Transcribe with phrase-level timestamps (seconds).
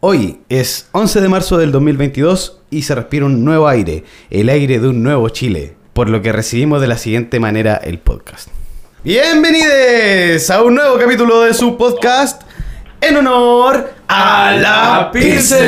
[0.00, 4.78] Hoy es 11 de marzo del 2022 y se respira un nuevo aire, el aire
[4.78, 8.48] de un nuevo Chile, por lo que recibimos de la siguiente manera el podcast.
[9.04, 12.42] Bienvenidos a un nuevo capítulo de su podcast
[13.02, 15.62] en honor a la Pilsen.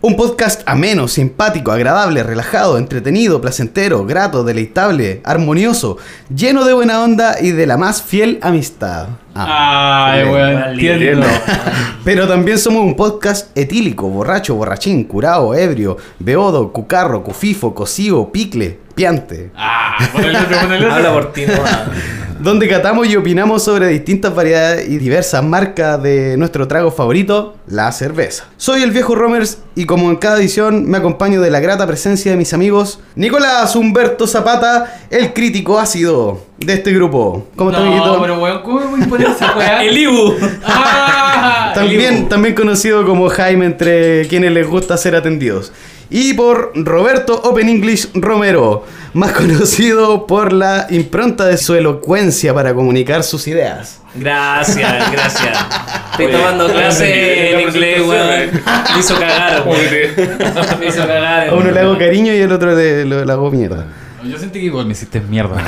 [0.00, 5.98] Un podcast ameno, simpático, agradable, relajado, entretenido, placentero, grato, deleitable, armonioso,
[6.32, 9.08] lleno de buena onda y de la más fiel amistad.
[9.34, 11.26] Ah, Ay, weón, entiendo.
[12.04, 18.78] Pero también somos un podcast etílico, borracho, borrachín, curado, ebrio, beodo, cucarro, cufifo, cocido, picle,
[18.98, 19.50] piante.
[19.54, 20.94] Ah, ponele otro, ponele otro.
[20.96, 21.44] Habla por ti.
[22.40, 27.90] Donde catamos y opinamos sobre distintas variedades y diversas marcas de nuestro trago favorito, la
[27.90, 28.44] cerveza.
[28.56, 32.30] Soy el viejo Romers y como en cada edición me acompaño de la grata presencia
[32.30, 37.46] de mis amigos Nicolás Humberto Zapata, el crítico ácido de este grupo.
[37.56, 38.20] ¿Cómo está, No, amiguito?
[38.20, 39.84] pero weón, ¿cómo voy a poner esa weá?
[39.84, 40.34] El Ibu.
[40.64, 42.28] Ah, el También, Ibu.
[42.28, 45.72] también conocido como Jaime entre quienes les gusta ser atendidos.
[46.10, 52.74] Y por Roberto Open English Romero, más conocido por la impronta de su elocuencia para
[52.74, 54.00] comunicar sus ideas.
[54.14, 55.58] Gracias, gracias.
[56.12, 58.50] Estoy Oye, tomando clase en inglés, weón.
[58.94, 59.80] Me hizo cagar, weón.
[60.80, 61.48] Me hizo cagar.
[61.50, 63.86] A uno le hago cariño y al otro le, le- le hago mierda.
[64.28, 65.64] Yo sentí que igual me hiciste mierda.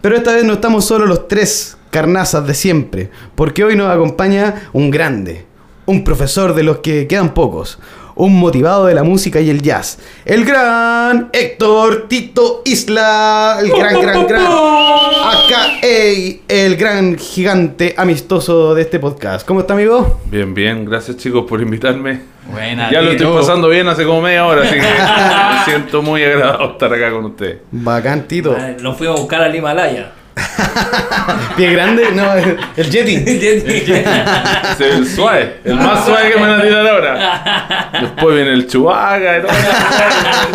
[0.00, 4.68] Pero esta vez no estamos solo los tres carnazas de siempre, porque hoy nos acompaña
[4.72, 5.44] un grande,
[5.84, 7.78] un profesor de los que quedan pocos,
[8.14, 14.00] un motivado de la música y el jazz, el gran Héctor Tito Isla, el gran,
[14.00, 19.46] gran, gran, acá, ey, el gran gigante amistoso de este podcast.
[19.46, 20.20] ¿Cómo está, amigo?
[20.30, 22.31] Bien, bien, gracias chicos por invitarme.
[22.46, 26.22] Buena, ya lo estoy pasando bien hace como media hora, así que me siento muy
[26.24, 27.58] agradado estar acá con ustedes.
[27.70, 28.56] Bacán, Tito.
[28.80, 30.10] Lo fuimos a buscar al Himalaya.
[31.56, 33.16] Pie grande, no, el Yeti.
[33.16, 37.90] Es el suave, el más suave que me van a tirar ahora.
[38.00, 39.52] Después viene el chubaca y todo.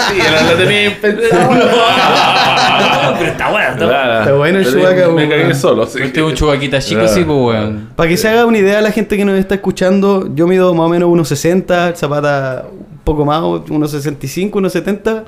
[0.09, 0.86] Sí, la, la tenía
[3.18, 4.00] Pero está bueno, está bueno.
[4.00, 4.19] Claro.
[4.19, 6.00] Está bueno el Chewbacca, Me cagué solo, sí.
[6.01, 7.16] Este es un chubaquita chico, Claro.
[7.16, 7.90] sí, pues weón.
[7.95, 10.85] Para que se haga una idea la gente que nos está escuchando, yo mido más
[10.85, 15.23] o menos 1,60, el Zapata un poco más, 1,65, 1,70.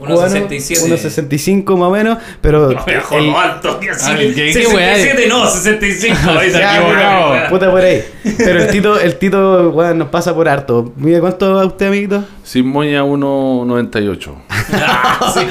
[0.00, 0.88] 1,67.
[0.88, 2.72] 1,65 más o menos, pero...
[2.72, 3.76] No, me dejó el- alto.
[3.76, 4.10] tío, sí.
[4.12, 6.16] Ah, ¿qué- qué 67 no, 65.
[6.40, 8.02] Ahí Ya, puta, por ahí.
[8.36, 10.92] Pero el Tito, el Tito, weón, nos pasa por harto.
[10.96, 12.24] Mide cuánto a usted, amiguito?
[12.42, 14.30] Sin moña 1.98.
[14.72, 15.46] Ah, sí,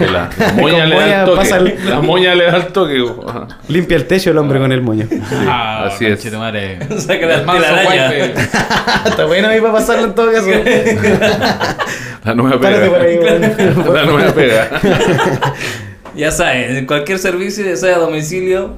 [0.00, 1.78] La, la moña le da el toque.
[1.84, 3.04] La moña le da el toque.
[3.26, 3.48] ajá.
[3.68, 5.06] Limpia el techo el hombre con el moño.
[5.48, 6.14] Ah, así es.
[6.16, 6.78] conchetumare.
[6.98, 8.12] Saca la telaraña.
[9.06, 10.48] Está bueno ahí para pasarlo en todo caso.
[12.24, 13.92] La nueva Párate por ahí, pega.
[13.92, 14.70] La nueva pega.
[16.16, 18.74] Ya sabes, en cualquier servicio, ya sea a domicilio.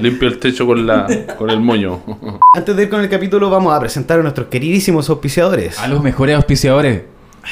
[0.00, 1.06] Limpio el techo con, la,
[1.38, 2.02] con el moño.
[2.52, 5.78] Antes de ir con el capítulo, vamos a presentar a nuestros queridísimos auspiciadores.
[5.78, 7.02] A los mejores auspiciadores.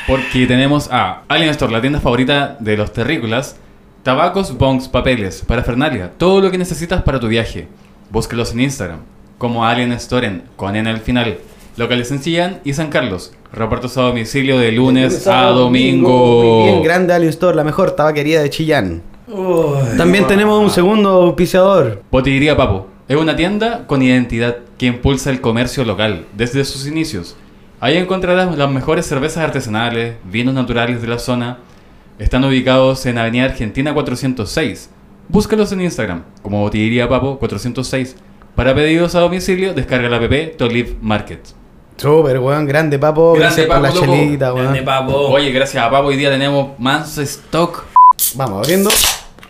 [0.06, 3.56] Porque tenemos a Alien Store, la tienda favorita de los terrícolas.
[4.02, 6.12] Tabacos, bongs, papeles, parafernalia.
[6.16, 7.68] Todo lo que necesitas para tu viaje.
[8.10, 9.00] Búscalos en Instagram.
[9.38, 11.38] Como Alien Store en, con N al final.
[11.76, 13.32] Locales en Chillán y San Carlos.
[13.52, 16.62] Repartos a domicilio de lunes a domingo.
[16.62, 19.02] Muy bien, grande Alien Store, la mejor tabaquería de Chillán.
[19.96, 22.02] También tenemos un segundo auspiciador.
[22.10, 27.36] Botillería Papo es una tienda con identidad que impulsa el comercio local desde sus inicios.
[27.80, 31.58] Ahí encontrarás las mejores cervezas artesanales, vinos naturales de la zona.
[32.18, 34.90] Están ubicados en Avenida Argentina 406.
[35.28, 38.16] Búscalos en Instagram como Botillería Papo 406.
[38.56, 41.40] Para pedidos a domicilio, descarga la app Tolive Market.
[41.96, 43.32] Súper, weón, grande papo.
[43.34, 44.12] Grande, Gracias por la Papo, loco.
[44.16, 44.64] chelita, weón.
[44.66, 45.12] Grande papo.
[45.28, 47.84] Oye, gracias a Papo hoy día tenemos más stock.
[48.34, 48.90] Vamos abriendo.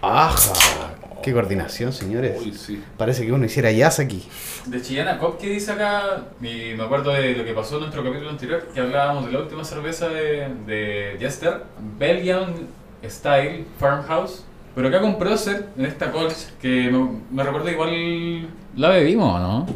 [0.02, 0.88] ¡Ajá!
[1.22, 2.40] Qué coordinación, señores.
[2.40, 2.82] Uy, sí.
[2.96, 4.26] Parece que uno hiciera jazz aquí.
[4.66, 6.24] De Chillana Cop, ¿qué dice acá?
[6.40, 9.40] Y me acuerdo de lo que pasó en nuestro capítulo anterior, que hablábamos de la
[9.40, 11.62] última cerveza de, de Jester,
[11.98, 12.54] Belgian
[13.04, 14.44] Style Farmhouse.
[14.74, 18.48] Pero acá con Procer, en esta Colch, que me, me recuerda igual...
[18.76, 19.66] ¿La bebimos no?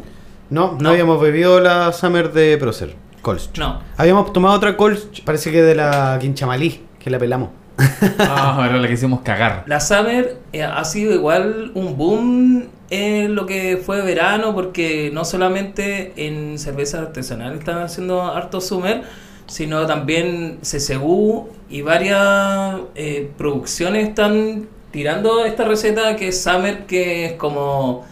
[0.48, 2.94] No, no, habíamos bebido la Summer de Procer.
[3.20, 3.56] Colch.
[3.58, 3.82] No.
[3.96, 7.50] Habíamos tomado otra Colch, parece que de la Quinchamalí, que la pelamos.
[8.18, 9.64] Ah, era la que hicimos cagar.
[9.66, 15.24] La Summer eh, ha sido igual un boom en lo que fue verano, porque no
[15.24, 19.02] solamente en cervezas artesanales están haciendo harto Summer,
[19.46, 27.26] sino también CCU y varias eh, producciones están tirando esta receta que es Summer, que
[27.26, 28.04] es como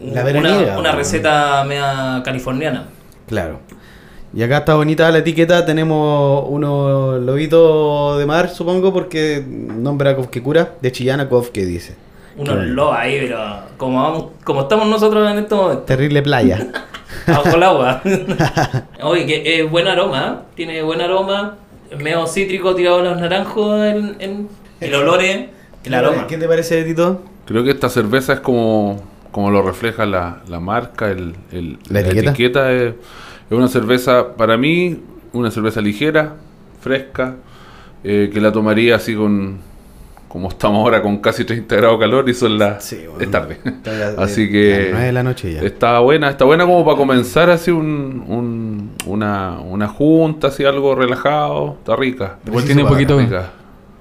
[0.00, 2.88] La una, una receta media californiana.
[3.26, 3.60] Claro.
[4.36, 10.16] Y acá está bonita la etiqueta, tenemos unos lobitos de mar, supongo, porque nombra a
[10.16, 11.96] Kofkekura, de Chillana que dice.
[12.36, 13.38] Unos lobos ahí, pero
[13.78, 16.66] como, vamos, como estamos nosotros en este momento, Terrible playa.
[17.26, 18.02] bajo el agua.
[19.02, 20.46] Oye, que es buen aroma, ¿eh?
[20.54, 21.56] tiene buen aroma,
[21.90, 24.48] es medio cítrico tirado a los naranjos, en, en-
[24.82, 25.46] el olor es
[25.84, 26.26] el aroma.
[26.26, 27.22] ¿Qué te parece, Tito?
[27.46, 29.00] Creo que esta cerveza es como,
[29.32, 32.70] como lo refleja la, la marca, el, el- ¿La etiqueta?
[32.70, 32.92] es,
[33.50, 35.00] es una cerveza, para mí,
[35.32, 36.34] una cerveza ligera,
[36.80, 37.36] fresca,
[38.04, 39.58] eh, que la tomaría así con,
[40.28, 42.84] como estamos ahora, con casi 30 grados de calor y son las...
[42.84, 43.20] Sí, bueno.
[43.20, 43.58] es tarde.
[44.18, 44.78] Así que...
[44.78, 45.60] las nueve de la noche ya.
[45.62, 50.94] Está buena, está buena como para comenzar así un, un- una, una junta, así algo
[50.94, 52.38] relajado, está rica.
[52.46, 53.50] Igual tiene poquito, rica.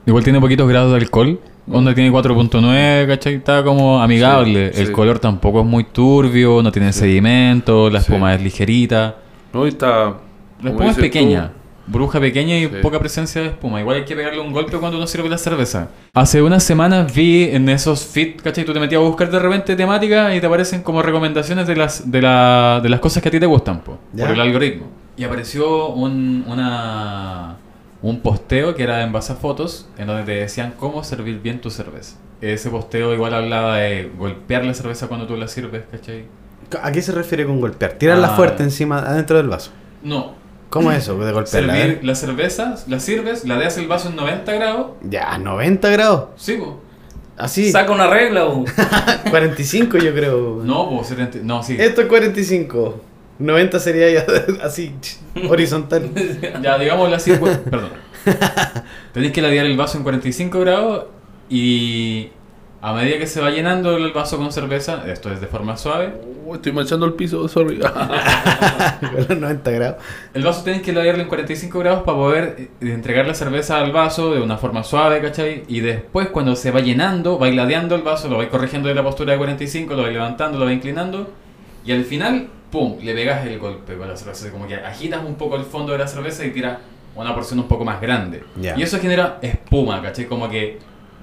[0.06, 1.40] igual tiene poquitos grados de alcohol.
[1.72, 3.34] Onda tiene 4.9, ¿cachai?
[3.36, 4.72] Está como amigable.
[4.74, 4.94] Sí, el sí.
[4.94, 8.12] color tampoco es muy turbio, no tiene sedimento, la Sí.
[8.12, 9.16] espuma es ligerita.
[9.56, 10.18] No, y está...
[10.62, 11.48] La espuma es pequeña.
[11.86, 12.76] tú, Bruja pequeña y Sí.
[12.82, 13.80] poca presencia de espuma.
[13.80, 15.90] Igual hay que pegarle un golpe cuando uno sirve la cerveza.
[16.14, 18.66] Hace unas semanas vi en esos fit, ¿cachai?
[18.66, 22.12] Tú te metías a buscar de repente temática y te aparecen como recomendaciones de las,
[22.12, 24.88] de la, de las cosas que a ti te gustan, po, por el algoritmo.
[25.16, 27.56] Y apareció un, una,
[28.02, 31.62] un posteo que era en base a fotos en donde te decían cómo servir bien
[31.62, 32.18] tu cerveza.
[32.42, 36.26] Ese posteo igual hablaba de golpear la cerveza cuando tú la sirves, ¿cachai?
[36.82, 37.94] ¿A qué se refiere con golpear?
[37.94, 38.36] Tirarla Ah.
[38.36, 39.72] fuerte encima, adentro del vaso.
[40.04, 40.34] No,
[40.70, 41.74] ¿Cómo es eso de golpearla?
[41.74, 42.06] A servir ver.
[42.06, 46.26] la cerveza, la sirves, la dejas el vaso en 90 grados Ya, 90 grados.
[46.36, 46.82] Sí, po.
[47.38, 47.72] Así.
[47.72, 48.66] Saca una regla, bu.
[49.30, 50.62] 45 yo creo.
[50.64, 51.40] No, po, 70.
[51.44, 51.76] No, sí.
[51.80, 53.02] Esto es 45.
[53.40, 54.26] 90 sería ya
[54.64, 54.96] así,
[55.50, 56.10] horizontal.
[56.62, 57.90] Ya, digámoslo así, pues, perdón.
[59.14, 61.06] Tenéis que ladear el vaso en 45 grados
[61.50, 62.30] y
[62.88, 66.14] a medida que se va llenando el vaso con cerveza, esto es de forma suave,
[66.48, 67.80] Oh, estoy manchando el piso, sorry.
[67.80, 70.04] Con los 90 grados.
[70.32, 73.92] el vaso tenéis que ladearlo en 45 grados para poder eh, entregar la cerveza al
[73.92, 75.64] vaso de una forma suave, ¿cachai?
[75.68, 79.02] Y después cuando se va llenando, vais ladeando el vaso, lo vais corrigiendo de la
[79.02, 81.32] postura de 45, lo vais levantando, lo vais inclinando
[81.84, 85.34] y al final, ¡pum!, le pegas el golpe con la cerveza, como que agitas un
[85.36, 86.78] poco el fondo de la cerveza y tiras
[87.16, 88.44] una porción un poco más grande.
[88.78, 90.26] Y eso genera espuma, ¿cachai?
[90.26, 90.78] Como que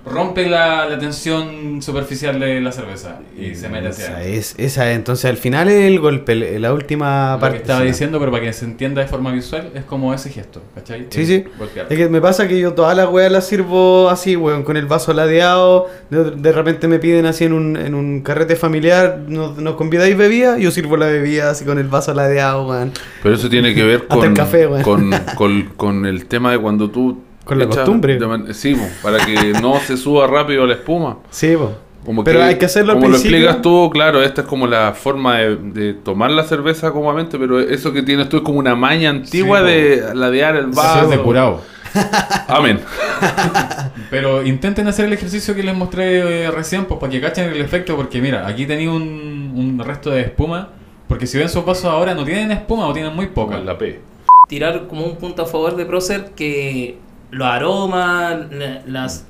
[0.04, 4.90] rompe la, la tensión superficial de la cerveza y se mete hacia Esa es, esa
[4.90, 4.96] es.
[4.96, 7.58] Entonces al final el golpe, la última Lo parte.
[7.58, 10.60] que estaba diciendo, pero para que se entienda de forma visual, es como ese gesto,
[10.74, 11.06] ¿cachai?
[11.10, 11.44] Sí, El sí.
[11.56, 11.86] Golpear.
[11.88, 14.86] Es que me pasa que yo todas las weas las sirvo así, weón, con el
[14.86, 15.86] vaso ladeado.
[16.10, 20.16] De, de repente me piden así en un, en un carrete familiar, nos, nos convidáis
[20.16, 22.92] bebida, yo sirvo la bebida así con el vaso ladeado, weón.
[23.22, 26.58] Pero eso tiene que ver Hasta con, el café, con, con- con el tema de
[26.58, 27.22] cuando tú...
[27.44, 28.18] Con la costumbre.
[28.18, 31.18] de sí, para que no se suba rápido la espuma.
[31.30, 31.54] Sí.
[32.04, 33.36] Como Pero hay que hacerlo al Como lo principio.
[33.38, 37.60] explicas tú, claro, esta es como la forma de, de tomar la cerveza cómodamente, pero
[37.60, 41.08] eso que tienes tú es como una maña antigua Sí, de ladear el vaso.
[41.08, 41.60] de curado.
[42.48, 42.80] Amén.
[44.10, 47.60] Pero intenten hacer el ejercicio que les mostré eh, recién, pues para que cachen el
[47.60, 50.70] efecto, porque mira, aquí tenía un, un resto de espuma,
[51.06, 53.56] porque si ven sus vasos ahora no tienen espuma o tienen muy poca.
[53.56, 54.00] Con la P.
[54.48, 56.96] Tirar como un punto a favor de Procer que
[57.32, 59.24] los aromas, la, las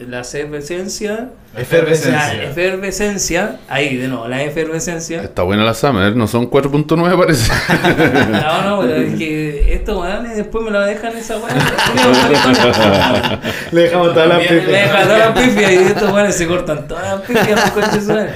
[0.00, 2.34] la cervecencia, Efervescencia.
[2.34, 5.22] la efervescencia, ahí de nuevo, la efervescencia.
[5.22, 7.52] Está buena la Summer, no son 4.9 parece.
[8.32, 11.54] No, no, pero es que estos weones después me lo dejan esa weá.
[13.70, 14.70] Le dejamos toda la Me pipa.
[14.72, 18.00] dejan todas las pifias y estos weones se cortan todas las pifias los coches de
[18.00, 18.30] su madre.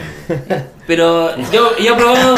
[0.86, 2.36] Pero yo, yo he probado,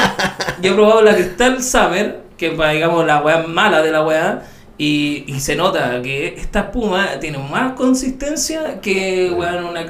[0.63, 4.43] yo he probado la Crystal Summer, que es digamos la weá mala de la weá.
[4.79, 9.87] Y, y se nota que esta espuma tiene más consistencia que weón, una,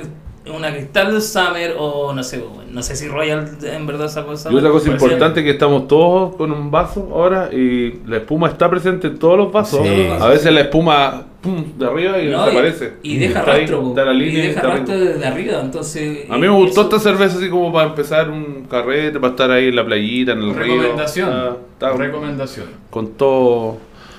[0.54, 2.40] una Crystal Summer o no sé,
[2.70, 6.36] no sé si Royal en verdad sacó esa Y otra cosa importante que estamos todos
[6.36, 9.80] con un vaso ahora y la espuma está presente en todos los vasos.
[9.84, 10.06] Sí.
[10.20, 12.92] A veces la espuma pum, de arriba y No, desaparece.
[13.02, 13.88] Y, deja Está ahí, rastro, po.
[13.88, 15.04] está la línea y y deja está rastro rico.
[15.08, 16.30] desde arriba, entonces...
[16.30, 19.50] A mí me gustó eso- esta cerveza así como para empezar un carrete, para estar
[19.50, 20.76] ahí en la playita, en el río.
[20.80, 21.28] Recomendación.
[21.28, 22.66] Está- está Recomendación.
[22.90, 23.78] con todo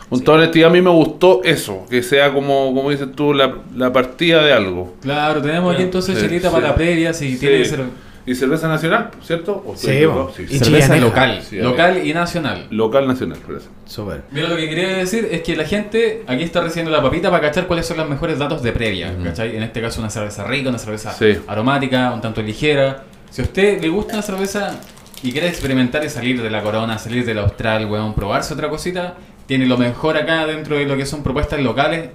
[0.10, 3.56] con toda honestidad a mí me gustó eso, que sea como como dices tú la,
[3.76, 4.96] la partida de algo.
[5.02, 6.56] Claro, tenemos aquí Sí, entonces sí, chelita sí.
[6.56, 7.40] para la previa, si Sí.
[7.40, 7.82] tiene que ser
[8.26, 9.64] Y cerveza nacional, ¿cierto?
[9.66, 9.88] ¿O Sí,
[10.36, 10.60] sí, Y sí.
[10.66, 12.68] cerveza local, Sí, local y nacional.
[12.72, 13.70] Local nacional, por eso.
[13.86, 14.24] Súper.
[14.32, 17.42] Mira, lo que quería decir es que la gente aquí está recibiendo la papita para
[17.48, 19.16] cachar cuáles son los mejores datos de previa.
[19.24, 19.56] ¿cachai?
[19.56, 21.38] En este caso, una cerveza rica, una cerveza Sí.
[21.48, 23.04] aromática, un tanto ligera.
[23.30, 24.78] Si a usted le gusta una cerveza
[25.24, 29.14] y quiere experimentar y salir de la corona, salir del austral, weón, probarse otra cosita,
[29.48, 32.10] tiene lo mejor acá dentro de lo que son propuestas locales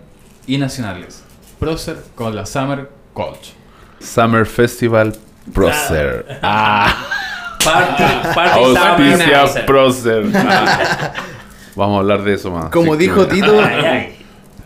[0.46, 1.22] y nacionales.
[1.58, 3.54] Procer con la Summer Colch.
[4.00, 5.16] Summer Festival
[5.52, 6.38] Procer.
[6.42, 7.06] Ah,
[7.64, 9.66] Parte, parte auspicia Summer.
[9.66, 10.24] Procer.
[10.34, 11.12] Ah.
[11.76, 12.70] Vamos a hablar de eso más.
[12.70, 14.16] Como dijo Tito, Ay, ay.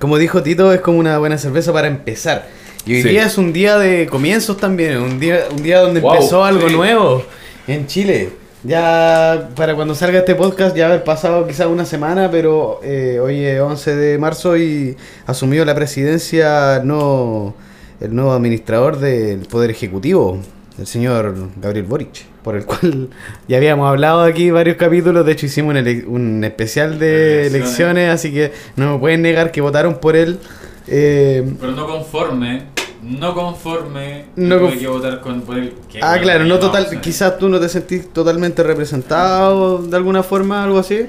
[0.00, 2.46] como dijo Tito, es como una buena cerveza para empezar.
[2.84, 3.08] Y hoy Sí.
[3.10, 6.68] día es un día de comienzos también, un día, un día donde Wow, empezó algo
[6.68, 6.74] sí.
[6.74, 7.24] nuevo
[7.68, 8.32] en Chile.
[8.66, 13.44] Ya para cuando salga este podcast ya haber pasado quizás una semana, pero eh, hoy
[13.44, 17.54] es 11 de marzo y asumió la presidencia no
[18.00, 20.40] el nuevo administrador del Poder Ejecutivo,
[20.80, 23.08] el señor Gabriel Boric, por el cual
[23.48, 27.54] ya habíamos hablado aquí varios capítulos, de hecho hicimos un, un especial de Elecciones.
[27.54, 30.40] elecciones, así que no me pueden negar que votaron por él.
[30.88, 32.62] Eh, Pero no conforme,
[33.06, 35.74] no conforme, No tuve conf- que votar con, por el...
[35.90, 40.64] qué ah, claro, no total, quizás tú no te sentís totalmente representado de alguna forma,
[40.64, 41.06] algo así.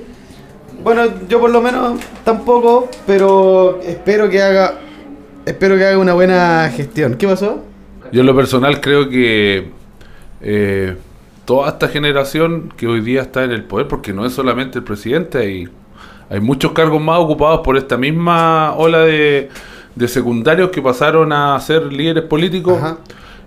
[0.83, 4.79] Bueno, yo por lo menos tampoco, pero espero que haga
[5.45, 7.15] espero que haga una buena gestión.
[7.15, 7.63] ¿Qué pasó?
[8.11, 9.69] Yo en lo personal creo que
[10.41, 10.95] eh,
[11.45, 14.83] toda esta generación que hoy día está en el poder, porque no es solamente el
[14.83, 15.69] presidente, hay,
[16.29, 19.49] hay muchos cargos más ocupados por esta misma ola de,
[19.97, 22.79] de secundarios que pasaron a ser líderes políticos,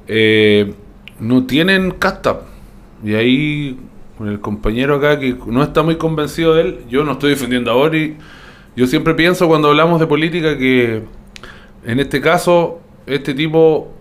[0.09, 0.75] eh,
[1.21, 2.41] no tienen casta.
[3.05, 3.79] Y ahí
[4.19, 7.71] con el compañero acá que no está muy convencido de él, yo no estoy defendiendo
[7.71, 8.13] a Boris.
[8.77, 11.03] Yo siempre pienso cuando hablamos de política que
[11.85, 13.93] en este caso este tipo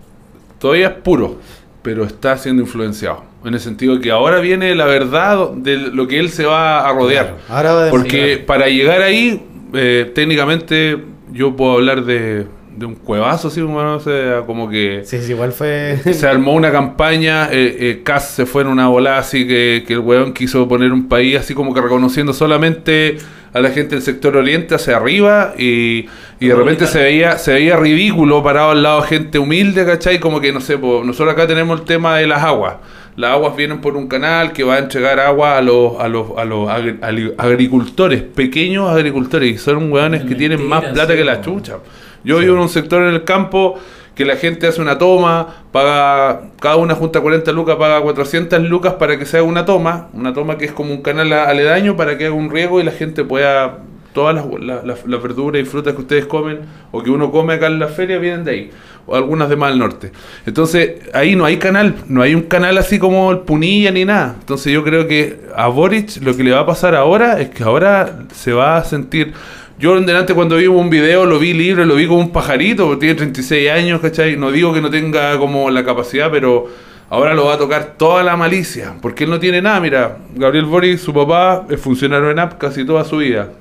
[0.58, 1.38] todavía es puro,
[1.82, 3.24] pero está siendo influenciado.
[3.44, 6.86] En el sentido de que ahora viene la verdad de lo que él se va
[6.86, 7.38] a rodear.
[7.48, 9.42] Ahora va a Porque para llegar ahí,
[9.72, 10.98] eh, técnicamente
[11.32, 12.46] yo puedo hablar de,
[12.76, 15.98] de un cuevazo, así como, no sé, como que Sí, sí, igual fue.
[16.12, 19.94] se armó una campaña, eh, eh, Kass se fue en una volada así que, que
[19.94, 23.18] el weón quiso poner un país así como que reconociendo solamente
[23.52, 26.06] a la gente del sector oriente hacia arriba y,
[26.38, 30.20] y de repente se veía se veía ridículo parado al lado de gente humilde, ¿cachai?
[30.20, 32.76] Como que no sé, nosotros acá tenemos el tema de las aguas.
[33.16, 36.38] Las aguas vienen por un canal que va a entregar agua a los, a los,
[36.38, 41.24] a los agri- agricultores, pequeños agricultores, y son weones que tienen más plata sí, que
[41.24, 41.78] la chucha.
[42.24, 43.78] Yo vivo en un sector en el campo
[44.14, 48.94] que la gente hace una toma, paga, cada una junta 40 lucas, paga 400 lucas
[48.94, 52.18] para que se haga una toma, una toma que es como un canal aledaño para
[52.18, 53.78] que haga un riego y la gente pueda,
[54.12, 56.60] todas las, la- la- las verduras y frutas que ustedes comen
[56.92, 58.70] o que uno come acá en la feria vienen de ahí,
[59.06, 60.12] o algunas de más al norte.
[60.46, 64.36] Entonces ahí no hay canal, no hay un canal así como el Punilla ni nada.
[64.40, 67.62] Entonces yo creo que a Boric lo que le va a pasar ahora es que
[67.62, 69.32] ahora se va a sentir...
[69.78, 72.84] Yo en delante cuando vi un video lo vi libre, lo vi como un pajarito,
[72.86, 74.36] porque tiene 36 años, ¿cachai?
[74.36, 76.68] No digo que no tenga como la capacidad, pero
[77.08, 79.80] ahora lo va a tocar toda la malicia, porque él no tiene nada.
[79.80, 83.52] Mira, Gabriel Boris, su papá, es funcionario en app casi toda su vida.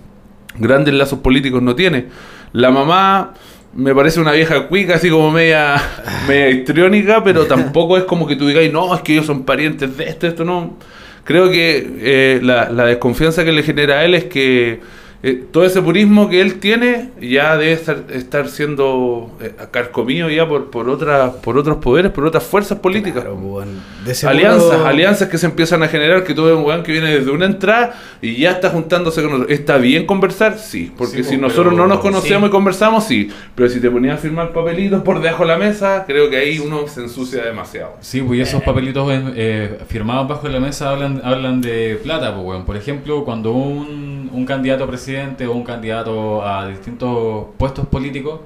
[0.59, 2.07] Grandes lazos políticos no tiene.
[2.53, 3.33] La mamá
[3.73, 5.75] me parece una vieja cuica, así como media,
[6.27, 9.97] media histriónica, pero tampoco es como que tú digas, no, es que ellos son parientes
[9.97, 10.77] de esto, esto no.
[11.23, 14.79] Creo que eh, la, la desconfianza que le genera a él es que
[15.21, 20.47] eh, todo ese purismo que él tiene ya debe estar, estar siendo eh, carcomido ya
[20.47, 23.23] por, por, otras por otros poderes, por otras fuerzas políticas.
[23.23, 23.71] Claro, pues, bueno,
[24.05, 26.93] de seguro- Alianzas, alianzas que se empiezan a generar, que tú ves un weón que
[26.93, 29.51] viene desde una entrada y ya está juntándose con nosotros.
[29.59, 30.57] ¿Está bien conversar?
[30.57, 32.47] Sí, porque Sí, si nosotros pero- no nos conocemos sí.
[32.47, 33.29] y conversamos, sí.
[33.55, 36.59] Pero si te ponías a firmar papelitos por debajo de la mesa, creo que ahí
[36.59, 37.97] uno se ensucia demasiado.
[37.99, 42.45] Sí, pues y esos papelitos eh, firmados bajo la mesa hablan, hablan de plata, pues,
[42.47, 42.63] weón.
[42.65, 48.41] Por ejemplo, cuando un, un candidato a presidente o un candidato a distintos puestos políticos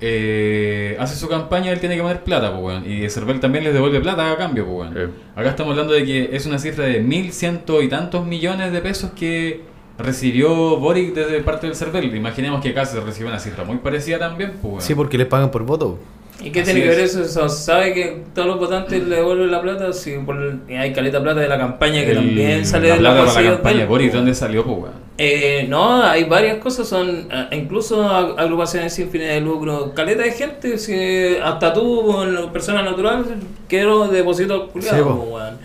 [0.00, 2.90] eh, hace su campaña, él tiene que poner plata, pues, weón.
[2.90, 4.90] Y Cervel también les devuelve plata a cambio, pues.
[4.94, 5.08] Eh.
[5.34, 8.80] Acá estamos hablando de que es una cifra de mil ciento y tantos millones de
[8.80, 9.62] pesos que
[9.98, 12.14] recibió Boric desde parte del Cervel.
[12.14, 14.84] Imaginemos que acá se recibe una cifra muy parecida también, pues.
[14.84, 15.98] Sí, porque les pagan por voto.
[16.42, 17.14] ¿Y qué Así tiene que ver es.
[17.16, 17.22] eso?
[17.22, 19.92] Eso ¿Sabe que todos los votantes le devuelven la plata?
[19.92, 23.00] Si por el- hay caleta plata de la campaña que El- también sale la de
[23.00, 24.92] plata para la campaña Boric, ¿dónde salió, pues, weón?
[25.18, 30.24] Eh, no, hay varias cosas, son eh, incluso ag- agrupaciones sin fines de lucro, caleta
[30.24, 32.14] de gente, si, hasta tú,
[32.52, 33.24] persona natural,
[33.66, 35.56] quiero deposito culiado, Sí, weón.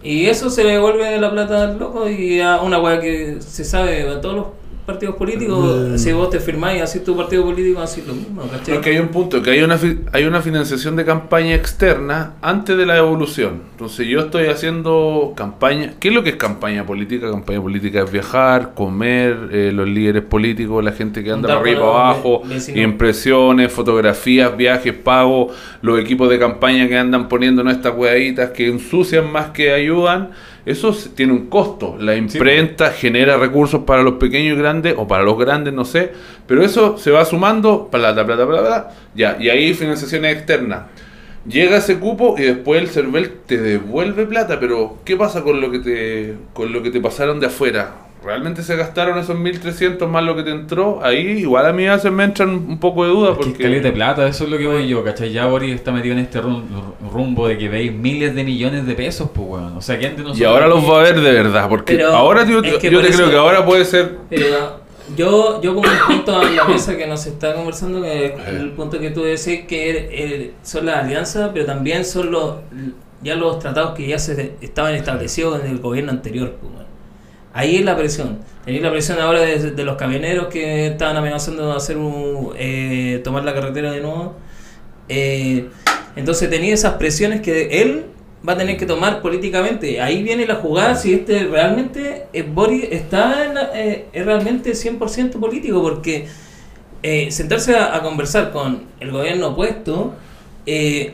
[0.00, 3.64] Y eso se le devuelve la plata al loco y a una weá que se
[3.64, 4.44] sabe a todos los
[4.88, 5.58] partidos políticos,
[5.92, 5.98] Mm.
[5.98, 8.60] si vos te firmáis, así tu partido político, así lo mismo, ¿cachai?
[8.64, 11.54] Pero es que hay un punto, que hay una, fi- hay una financiación de campaña
[11.54, 13.60] externa antes de la evolución.
[13.72, 15.92] Entonces yo estoy haciendo campaña.
[16.00, 17.30] ¿Qué es lo que es campaña política?
[17.30, 21.80] Campaña política es viajar, comer, eh, los líderes políticos, la gente que anda para arriba
[21.80, 22.42] para abajo,
[22.74, 25.52] impresiones, fotografías, viajes, pagos,
[25.82, 30.30] los equipos de campaña que andan poniendo nuestras hueaditas que ensucian más que ayudan.
[30.68, 31.96] Eso tiene un costo.
[31.98, 36.12] La imprenta genera recursos para los pequeños y grandes, o para los grandes, no sé.
[36.46, 38.90] Pero eso se va sumando, plata, plata, plata, plata.
[39.14, 40.82] Ya, y ahí financiaciones externas.
[41.48, 45.70] Llega ese cupo y después el CERVEL te devuelve plata, pero ¿qué pasa con lo
[45.70, 48.07] que te, con lo que te pasaron de afuera?
[48.24, 51.00] ¿Realmente se gastaron esos 1.300 más lo que te entró?
[51.02, 53.62] Ahí igual a mí a veces me entran un poco de duda Es que porque...
[53.62, 55.30] caleta de plata, eso es lo que voy yo, ¿cachai?
[55.32, 56.64] Ya Boris está metido en este rum-
[57.12, 59.76] rumbo de que veis miles de millones de pesos, pues, weón.
[59.76, 60.40] O sea, ¿quién de nosotros...
[60.40, 63.00] Y ahora los va a ver de verdad, porque Pero ahora yo, es que yo
[63.00, 64.16] por te creo que ahora puede ser...
[64.28, 64.80] Pero
[65.16, 68.98] yo, yo como un punto en la mesa que nos está conversando, que el punto
[68.98, 72.56] que tú decís que er- er- son las alianzas, pero también son los
[73.22, 76.52] ya los tratados que ya se estaban establecidos en el gobierno anterior.
[76.60, 76.87] pues, bueno.
[77.58, 78.38] Ahí es la presión.
[78.64, 83.42] Tenéis la presión ahora de, los camioneros que estaban amenazando de hacer un, eh, tomar
[83.44, 84.36] la carretera de nuevo.
[85.08, 85.66] Eh,
[86.14, 88.04] entonces tenía esas presiones que él
[88.48, 90.00] va a tener que tomar políticamente.
[90.00, 94.76] Ahí viene la jugada si este realmente eh, Boris está en la- eh, es realmente
[94.76, 96.28] 100% político porque
[97.30, 100.14] sentarse a, a conversar con el gobierno opuesto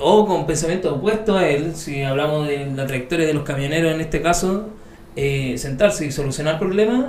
[0.00, 4.02] o con pensamientos opuestos a él, si hablamos de la trayectoria de los camioneros en
[4.02, 4.68] este caso,
[5.16, 7.06] eh, sentarse y solucionar problemas,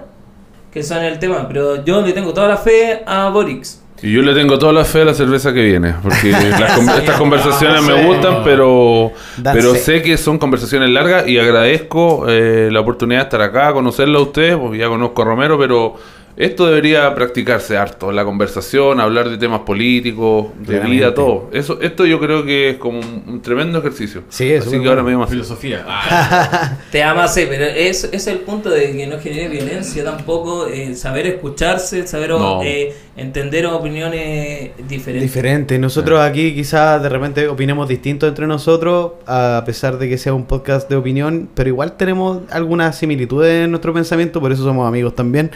[0.71, 1.47] que son el tema.
[1.47, 3.81] Pero yo le tengo toda la fe a Boris.
[4.01, 6.89] Y yo le tengo toda la fe a la cerveza que viene, porque las con-
[6.89, 12.81] estas conversaciones me gustan, pero, pero sé que son conversaciones largas y agradezco eh, la
[12.81, 15.95] oportunidad de estar acá, conocerla a ustedes, porque ya conozco a Romero, pero
[16.37, 21.49] esto debería practicarse harto, la conversación, hablar de temas políticos, de vida, todo.
[21.53, 24.23] Eso, esto yo creo que es como un, un tremendo ejercicio.
[24.29, 25.31] Sí, es Así que ahora me así.
[25.31, 25.85] Filosofía.
[25.87, 30.03] Ah, Te ama, sí, pero es, ese es el punto de que no genere violencia
[30.03, 32.61] tampoco, eh, saber escucharse, saber No.
[32.63, 35.21] eh, entender opiniones diferentes.
[35.21, 35.79] Diferente.
[35.79, 40.45] Nosotros aquí quizás de repente opinemos distinto entre nosotros, a pesar de que sea un
[40.45, 45.15] podcast de opinión, pero igual tenemos algunas similitudes en nuestro pensamiento, por eso somos amigos
[45.15, 45.51] también.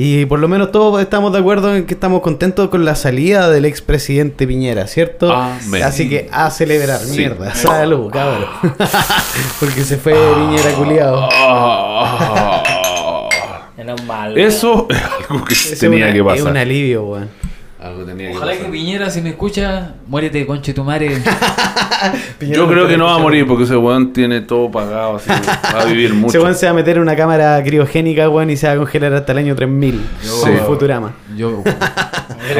[0.00, 3.50] Y por lo menos todos estamos de acuerdo en que estamos contentos con la salida
[3.50, 5.32] del expresidente Piñera, ¿cierto?
[5.32, 5.82] Amén.
[5.82, 7.18] Así que a celebrar, Sí.
[7.18, 7.52] mierda.
[7.54, 8.44] Salud, cabrón.
[9.60, 11.28] Porque se fue Piñera culiado.
[11.32, 12.62] Ah.
[13.76, 14.38] Menos mal.
[14.38, 14.98] Eso es
[15.30, 16.38] algo que Es tenía una- que pasar.
[16.38, 17.30] Es un alivio, weón.
[17.80, 18.72] Algo tenía Ojalá que pasar.
[18.72, 21.22] Piñera, si me escucha, muérete, conche tu madre.
[22.40, 25.74] Yo creo que no va a morir porque ese weón tiene todo pagado, así que
[25.76, 26.28] va a vivir mucho.
[26.30, 28.76] Ese weón se va a meter en una cámara criogénica, weón, y se va a
[28.76, 30.00] congelar hasta el año 3000.
[30.24, 30.58] Yo- Como Sí.
[30.66, 31.12] Futurama.
[31.36, 31.62] Yo.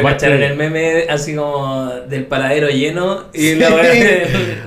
[0.03, 3.67] Cacharon el meme así como del paradero lleno y la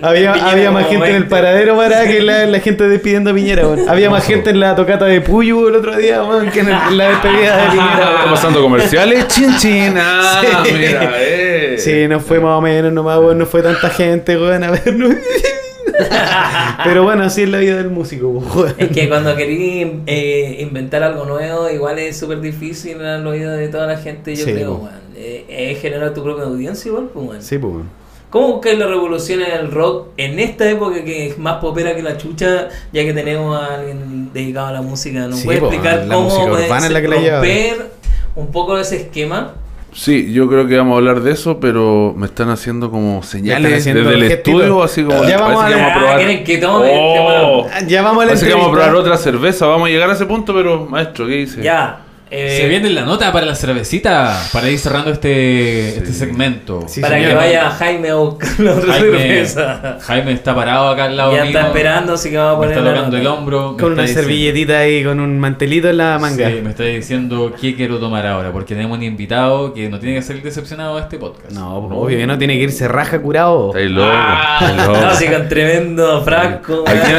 [0.03, 1.29] había había más gente en el 20.
[1.31, 3.89] paradero para que la, la gente despidiendo a Piñera, weón.
[3.89, 6.79] Había más gente en la tocata de Puyu el otro día, weón, que en, el-
[6.91, 8.31] en la despedida de Piñera, ¿Está weón.
[8.31, 9.29] pasando comerciales?
[9.29, 9.95] Chin chin.
[9.99, 10.73] Ah, Sí.
[10.73, 11.77] mira, eh.
[11.79, 15.15] Sí, no fue más o menos nomás, weón, no fue tanta gente, weón, a vernos.
[16.85, 18.75] Pero bueno, así es la vida del músico, weón.
[18.79, 23.69] Es que cuando querí eh, inventar algo nuevo, igual es súper difícil al oído de
[23.69, 24.89] toda la gente, yo Sí, creo.
[25.15, 27.43] Eh, es generar tu propia audiencia igual, pues, weón.
[27.43, 28.03] Sí, pues, weón.
[28.31, 32.03] ¿Cómo buscáis la revolución en el rock en esta época que es más popera que
[32.03, 35.27] la chucha, ya que tenemos a alguien dedicado a la música?
[35.29, 37.91] ¿Nos Sí, puede explicar cómo la que la romper
[38.35, 39.53] un poco ese esquema?
[39.95, 43.81] Sí, yo creo que vamos a hablar de eso, pero me están haciendo como señales
[43.81, 44.61] haciendo desde el gestitos.
[44.63, 46.15] estudio, así como Ya vamos a que vamos a probar.
[46.15, 46.91] Ah, ¿quieren que tome?
[46.95, 50.15] Oh, Ya vamos a la que vamos a probar otra cerveza, vamos a llegar a
[50.15, 51.63] ese punto, pero maestro, ¿qué dice?
[51.63, 52.01] Ya.
[52.33, 56.85] Eh, Se viene la nota para la cervecita, para ir cerrando este, este segmento.
[56.89, 57.29] Sí, para señor.
[57.31, 59.99] que vaya Jaime a buscar la otra Jaime, cerveza.
[60.01, 61.57] Jaime está parado acá al lado Ya mío.
[61.59, 63.73] está esperando, así que vamos a Me poner está la tocando el hombro.
[63.73, 66.49] me Con una está diciendo- servilletita ahí, con un mantelito en la manga.
[66.49, 70.17] Sí, me está diciendo qué quiero tomar ahora, porque tenemos un invitado que no tiene
[70.17, 71.51] que salir decepcionado de este podcast.
[71.53, 73.69] No, pues, obvio que no tiene que irse raja curado.
[73.69, 74.93] Estáis loco, Ah, loco.
[75.01, 76.85] no, así con tremendo frasco.
[76.87, 77.13] Aquí-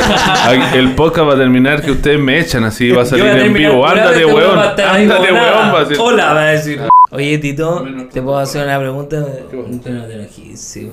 [0.62, 3.40] aquí- el podcast va a terminar que ustedes me echan así, va a salir a
[3.46, 3.88] en vivo.
[3.88, 4.26] Ándate, este
[5.08, 5.74] weón.
[5.74, 5.98] Va a decir.
[6.00, 6.82] Hola, va a decir.
[7.12, 9.24] Oye, Tito, ¿te puedo hacer una pregunta?
[10.56, 10.92] sí.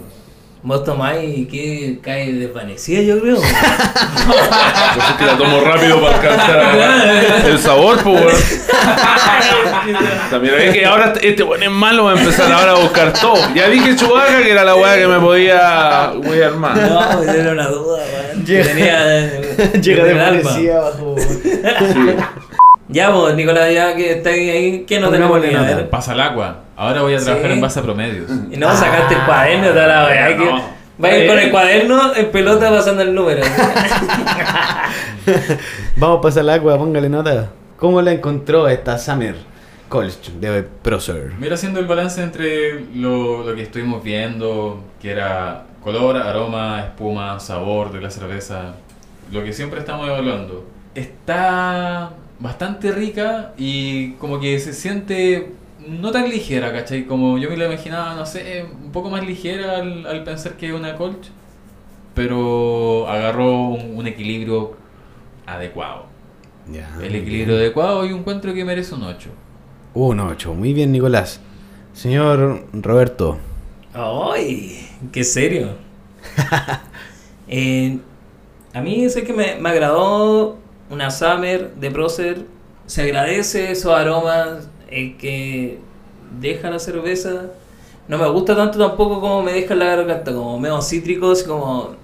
[0.62, 3.38] Vos tomáis y que cae desvanecida, yo creo.
[4.94, 8.36] Pues es que la tomo rápido para alcanzar el sabor, pues, weón.
[10.30, 13.36] También es que ahora este weón es malo, va a empezar ahora a buscar todo.
[13.54, 15.58] Ya dije Chubaca que era la weá que me podía
[16.10, 16.12] a
[16.46, 16.76] armar.
[16.76, 18.02] No, era una duda,
[18.34, 18.44] weón.
[18.44, 19.18] Llega- Tenía.
[19.26, 20.42] eh, Llega en de el alma.
[20.42, 21.16] policía abajo.
[22.92, 25.88] Ya, vos, Nicolás, ya que estáis ahí, ¿qué no tenemos ver?
[25.90, 26.60] Pasa el agua.
[26.76, 27.52] Ahora voy a trabajar Sí.
[27.52, 28.30] en base a promedios.
[28.50, 30.28] Y no sacaste el cuaderno toda la weá.
[30.28, 30.80] que- no.
[31.02, 33.42] Va a ir con el cuaderno en pelota pasando el número.
[35.96, 37.50] Vamos a pasar el agua, póngale nota.
[37.78, 39.36] ¿Cómo la encontró esta Summer
[39.88, 41.32] Colch de Procer?
[41.38, 47.40] Mira, haciendo el balance entre lo, lo que estuvimos viendo, que era color, aroma, espuma,
[47.40, 48.74] sabor de la cerveza,
[49.32, 50.66] lo que siempre estamos evaluando.
[50.94, 55.52] está bastante rica y como que se siente
[55.86, 57.06] no tan ligera, ¿cachai?
[57.06, 60.68] Como yo me la imaginaba, no sé, un poco más ligera al, al pensar que
[60.68, 61.28] es una colch,
[62.14, 64.76] pero agarró un, un equilibrio
[65.46, 66.06] adecuado.
[66.70, 67.58] Ya, El equilibrio bien.
[67.58, 69.30] adecuado y un encuentro que merece un 8.
[69.94, 70.54] Un 8.
[70.54, 71.40] Muy bien, Nicolás.
[71.92, 73.38] Señor Roberto.
[73.92, 74.88] ¡Ay!
[75.12, 75.76] ¡Qué serio!
[77.52, 77.98] Eh,
[78.72, 80.59] a mí sé que me, me agradó
[80.90, 82.44] una Summer de Procer.
[82.86, 85.78] Se agradece esos aromas eh, que
[86.40, 87.46] deja la cerveza.
[88.08, 91.94] No me gusta tanto tampoco como me deja la garganta, como medio cítricos, como...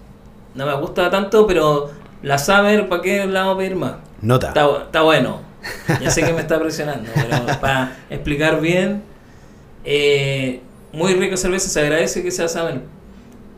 [0.55, 1.91] No me gusta tanto, pero
[2.23, 3.95] la Summer, ¿para qué la vamos a pedir más?
[4.23, 4.49] Nota.
[4.49, 5.41] Está, está bueno.
[6.01, 9.03] Ya sé que me está presionando, pero para explicar bien,
[9.85, 10.61] eh,
[10.93, 12.81] muy rica cerveza, se agradece que sea Summer.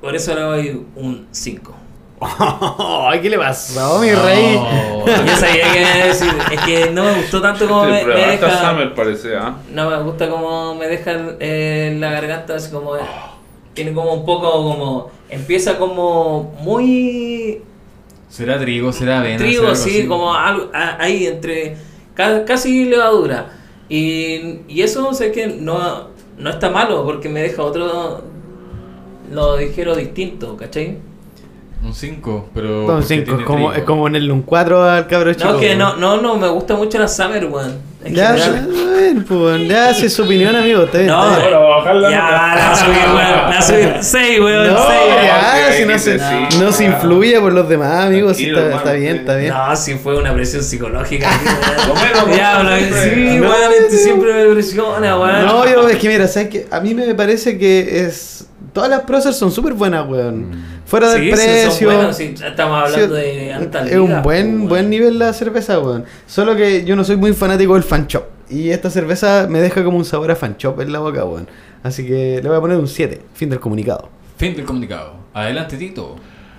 [0.01, 1.75] Por eso le doy un 5.
[3.11, 4.55] Ay, ¿qué le pasó, mi rey?
[4.55, 8.05] Yo sabía que me iba a decir, es que no me gustó tanto como me,
[8.05, 8.69] deja.
[8.71, 9.57] Summer parece, ¿ah?
[9.73, 12.93] No me gusta como me deja eh, la garganta, así como.
[13.75, 15.11] Tiene como un poco como.
[15.31, 17.63] Empieza como muy
[18.29, 18.93] ¿Será trigo?
[18.93, 19.39] ¿Será avena?
[19.39, 20.07] trigo, ¿Será algo sí, así?
[20.09, 21.77] como algo a- ahí entre
[22.15, 23.53] ca- casi levadura.
[23.89, 28.23] Y, y eso sé que no, no está malo porque me deja otro
[29.31, 30.99] lo dijero distinto, ¿cachai?
[31.85, 32.81] Un 5, pero...
[32.81, 35.53] Un porque 5, tiene es como, es como ponerle un 4 al cabro chico.
[35.53, 37.79] No, que no, no, no, me gusta mucho la Summer, weón.
[38.07, 40.85] Ya, bueno, pues, ya hace su opinión, amigo.
[40.85, 42.11] Está bien, No, está bien.
[42.11, 43.17] Ya, va a subir, weón.
[43.17, 44.67] La va a subir 6, weón.
[44.69, 45.15] No, seis.
[45.25, 46.59] ya, si no se, sí.
[46.61, 48.39] no se influye por los demás, amigos.
[48.39, 49.53] está, está bien, está bien.
[49.53, 51.29] No, si fue una presión psicológica.
[52.33, 53.49] Diablo, sí, No.
[53.51, 55.47] weón, este siempre me presiona, weón.
[55.47, 56.67] No, yo, es que mira, ¿sabes qué?
[56.71, 58.45] A mí me parece que es.
[58.73, 60.79] Todas las process son súper buenas, weón.
[60.87, 61.89] Fuera del Sí, sí, son precio.
[61.89, 65.79] buenos, sí, estamos hablando Sí, de alta Es un buen, pues, buen nivel la cerveza,
[65.81, 66.05] weón.
[66.27, 68.25] Solo que yo no soy muy fanático del fan shop.
[68.51, 71.49] Y esta cerveza me deja como un sabor a fan shop en la boca, weón.
[71.83, 73.21] Así que le voy a poner un 7.
[73.35, 74.09] Fin del comunicado.
[74.37, 75.15] Fin del comunicado.
[75.35, 76.17] Adelante, Tito.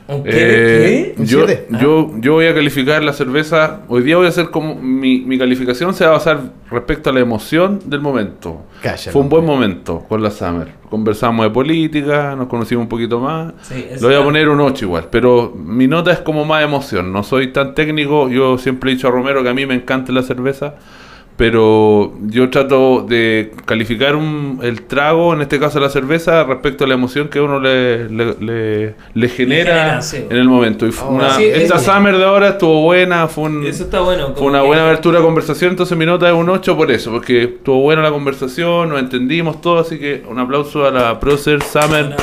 [0.07, 0.31] ¿Un qué?
[0.33, 1.45] Eh, ¿Un yo,
[1.79, 3.81] yo, yo voy a calificar la cerveza.
[3.87, 4.73] Hoy día voy a hacer como.
[4.73, 8.63] Mi, mi calificación se va a basar respecto a la emoción del momento.
[8.81, 9.11] Cállate.
[9.11, 10.67] Fue un buen momento con la Summer.
[10.89, 13.53] Conversamos de política, nos conocimos un poquito más.
[13.61, 17.13] Sí, Le voy a poner un 8 igual, pero mi nota es como más emoción.
[17.13, 18.29] No soy tan técnico.
[18.29, 20.73] Yo siempre he dicho a Romero que a mí me encanta la cerveza.
[21.39, 26.87] Pero yo trato de calificar un- el trago, en este caso la cerveza, respecto a
[26.87, 30.17] la emoción que uno le, le, le- le genera genera, sí.
[30.29, 30.85] en el momento.
[30.85, 34.25] Y Oh, una- sí, esta Summer de ahora estuvo buena, fue, un- Eso está bueno.
[34.25, 37.09] fue como una buena abertura de conversación, entonces mi nota es un 8 por eso,
[37.09, 41.63] porque estuvo buena la conversación, nos entendimos todo, así que un aplauso a la Procer
[41.63, 42.09] Summer.
[42.09, 42.15] No,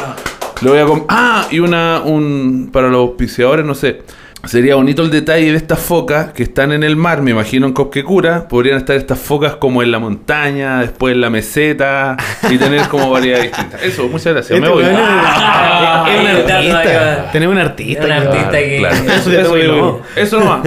[0.61, 4.03] Le voy a ah, y una un para los auspiciadores, no sé.
[4.47, 7.73] Sería bonito el detalle de estas focas que están en el mar, me imagino en
[7.73, 8.47] Copquecura.
[8.49, 12.17] Podrían estar estas focas como en la montaña, después en la meseta
[12.51, 13.83] y tener como variedades distintas.
[13.83, 14.61] Eso, muchas gracias.
[14.61, 14.85] Me voy.
[14.87, 17.31] Ah, es un artista.
[17.33, 18.05] Tenemos un artista.
[18.05, 20.01] Un artista que- Claro, Eso ya eso yo.
[20.17, 20.61] Eso nomás.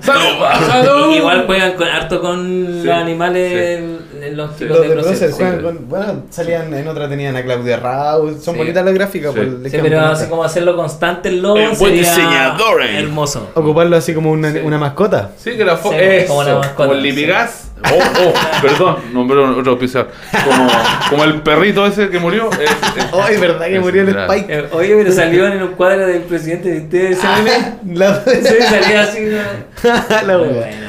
[0.00, 0.22] ¡Salud!
[0.68, 1.16] ¡Salud!
[1.16, 3.82] Igual juegan con, harto con Sí, los animales
[4.26, 5.18] en los chicos Los de de proceso.
[5.18, 8.58] Procer Sí, juegan pero- con- bueno, salían en otra tenían a Claudia Raúl, son Sí.
[8.58, 9.32] bonitas las gráficas.
[9.34, 9.40] Sí.
[9.40, 12.98] pues, pero así como hacerlo constante el logo El buen sería diseñador, eh.
[13.00, 13.50] hermoso.
[13.54, 14.58] Ocuparlo así como una, Sí.
[14.62, 15.30] una mascota.
[15.36, 17.10] Sí, que la foto Sí, es como la mascota, como el sí.
[17.10, 17.62] lipigas.
[17.76, 17.88] Oh,
[18.28, 20.10] oh, perdón, nombré otro auspiciador.
[20.48, 20.66] Como,
[21.10, 22.48] como el perrito ese que murió.
[22.52, 24.08] Es, verdad que es murió el.
[24.08, 24.46] Spike.
[24.48, 27.18] Eh, Oye, pero salió en un cuadro del presidente de ustedes.
[27.18, 27.94] ¿se ve?
[27.94, 29.20] La, Sí, salía así.
[29.26, 29.92] ¿no?
[30.26, 30.54] la Muy wea.
[30.54, 30.85] bueno, bueno.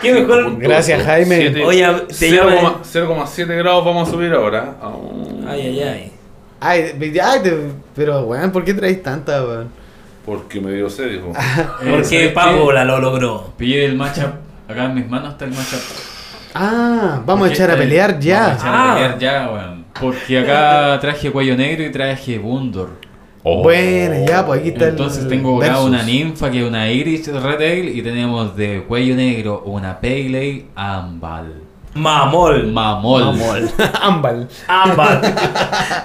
[0.00, 0.58] ¿Qué mejor?
[0.58, 1.64] Gracias, Jaime.
[1.64, 1.86] Oye,
[2.18, 4.74] te llama- 0,7 grados vamos a subir ahora.
[4.82, 5.12] Oh.
[5.48, 6.12] Ay, ay, ay.
[6.60, 6.94] Ay,
[7.94, 9.68] pero weón, ¿por qué traéis tanta, weón?
[10.24, 11.32] Porque me dio sed, dijo.
[11.82, 13.52] Eh, Porque ¿sabes Papola lo logró.
[13.56, 14.30] Pillé el matchup.
[14.68, 15.80] Acá en mis manos está el matchup.
[16.54, 18.54] Ah, vamos a echar a pelear Vamos a ya.
[18.54, 18.90] echar Ah.
[18.92, 19.84] a pelear ya, weón.
[20.00, 22.90] Porque acá traje cuello negro y traje Bundor.
[23.50, 23.62] Oh.
[23.62, 25.28] Bueno, ya, pues aquí está Entonces el.
[25.30, 25.86] tengo acá versus.
[25.86, 30.26] una ninfa que es una Irish Red Ale y tenemos de cuello negro una Pale
[30.26, 31.62] Ale Ambal.
[31.94, 32.66] Mamol.
[32.70, 33.22] Mamol.
[34.02, 34.48] Ámbal.
[34.68, 35.20] Ámbar.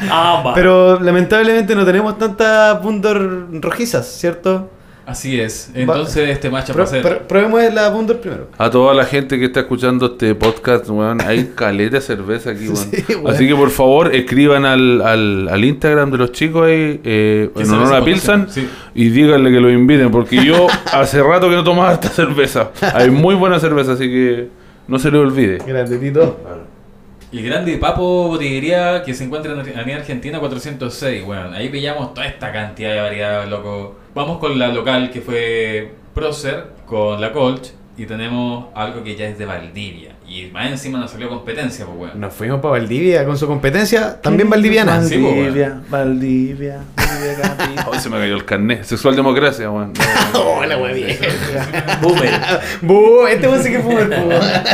[0.10, 0.54] Ámbar.
[0.56, 4.70] Pero lamentablemente no tenemos tantas Bundor rojizas, ¿cierto?
[5.06, 5.70] Así es.
[5.76, 7.02] Entonces este matchup Pro- va a ser...
[7.02, 8.48] pro- probemos la Bundor primero.
[8.58, 12.68] A toda la gente que está escuchando este podcast, weón, hay caleta de cerveza aquí,
[12.70, 12.78] weón.
[12.78, 13.28] Sí, weón.
[13.36, 17.64] Así que por favor, escriban al, al, al Instagram de los chicos ahí, eh, ¿Qué
[17.64, 18.68] en honor a Sí.
[18.96, 22.72] y díganle que lo inviten, porque yo hace rato que no tomaba esta cerveza.
[22.94, 24.48] Hay muy buena cerveza, así que
[24.88, 25.58] no se le olvide.
[25.68, 26.40] Grande, Tito.
[27.34, 31.26] Y grande Papo Botillería que se encuentra en Argentina 406.
[31.26, 33.96] Bueno, ahí pillamos toda esta cantidad de variedad, loco.
[34.16, 39.28] Vamos con la local que fue Prócer con la Colch y tenemos algo que ya
[39.28, 40.12] es de Valdivia.
[40.28, 42.14] Y más encima nos salió competencia, pues bueno.
[42.16, 45.02] Nos fuimos para Valdivia con su competencia, también valdiviana.
[45.02, 47.86] Sí, pues, Valdivia, Valdivia, Valdivia, Valdivia.
[47.92, 48.84] Hoy se me cayó el carnet.
[48.84, 49.94] Sexual democracia, weón.
[50.34, 51.18] Hola, bien.
[52.02, 52.40] Boomer.
[52.84, 53.82] Bu, este weón sí que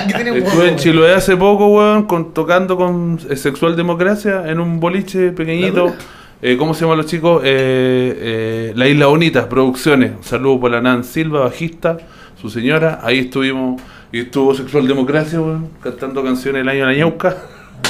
[0.07, 4.59] ¿Qué tiene Estuve en Chiloé hace poco, weón, con, tocando con eh, Sexual Democracia en
[4.59, 5.95] un boliche pequeñito.
[6.41, 7.41] Eh, ¿Cómo se llaman los chicos?
[7.43, 10.11] Eh, eh, la Isla Bonita, Producciones.
[10.17, 11.97] Un saludo por la Nan Silva, bajista,
[12.41, 12.99] su señora.
[13.03, 17.35] Ahí estuvimos, y estuvo Sexual Democracia, weón, cantando canciones el año de la ñauca.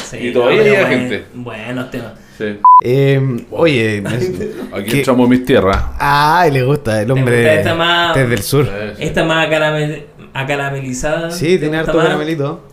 [0.04, 1.26] Sí, Y todavía hay bueno, gente.
[1.36, 2.14] Buenos temas.
[2.38, 2.58] Sí.
[2.84, 4.04] Eh, oye,
[4.74, 5.84] Aquí en mis tierras.
[6.00, 8.68] ay, le gusta el gusta hombre esta más- desde el sur.
[8.98, 11.30] Esta más acaramel- acaramelizada.
[11.30, 12.69] Sí, ¿te tiene gusta harto más?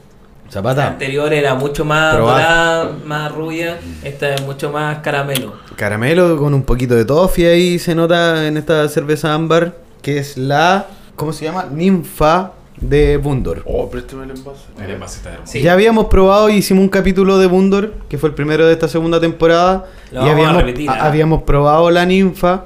[0.50, 0.50] Caramelito.
[0.50, 0.87] La Zapata.
[0.87, 3.78] anterior era mucho más dorada, más rubia.
[4.02, 5.54] Esta es mucho más caramelo.
[5.76, 10.37] Caramelo con un poquito de toffee ahí se nota en esta cerveza ámbar, que es
[10.37, 11.66] la, ¿cómo se llama?
[11.70, 13.62] Ninfa de Bundor.
[13.64, 14.64] Oh, préstame el envase.
[14.82, 15.52] El envase está hermoso.
[15.52, 15.62] Sí.
[15.62, 18.88] Ya habíamos probado y hicimos un capítulo de Bundor, que fue el primero de esta
[18.88, 19.87] segunda temporada.
[20.12, 21.06] Lo y vamos a habíamos, repetir, ¿ah?
[21.06, 22.64] habíamos probado la ninfa,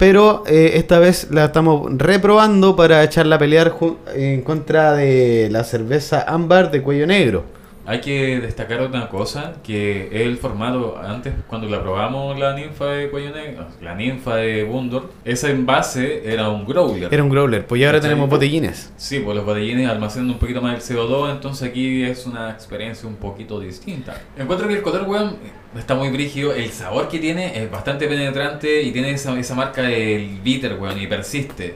[0.00, 3.74] pero eh, esta vez la estamos reprobando para echarla a pelear
[4.14, 7.59] en contra de la cerveza ámbar de cuello negro.
[7.90, 13.10] Hay que destacar una cosa, que el formato, antes cuando la probamos la ninfa de
[13.10, 17.12] negro, la ninfa de Bundor, ese envase era un growler.
[17.12, 18.92] Era un growler, pues ya ahora tenemos botellines.
[18.96, 23.08] Sí, pues los botellines almacenan un poquito más el CO2, entonces aquí es una experiencia
[23.08, 24.14] un poquito distinta.
[24.38, 25.38] Encuentro que el color, weón,
[25.76, 29.82] está muy brígido, el sabor que tiene es bastante penetrante y tiene esa, esa marca
[29.82, 31.74] del bitter, weón, y persiste.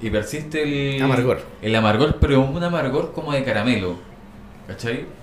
[0.00, 1.40] Y persiste el Amargor.
[1.62, 3.94] El amargor, pero un amargor como de caramelo.
[4.66, 5.21] ¿Cachai?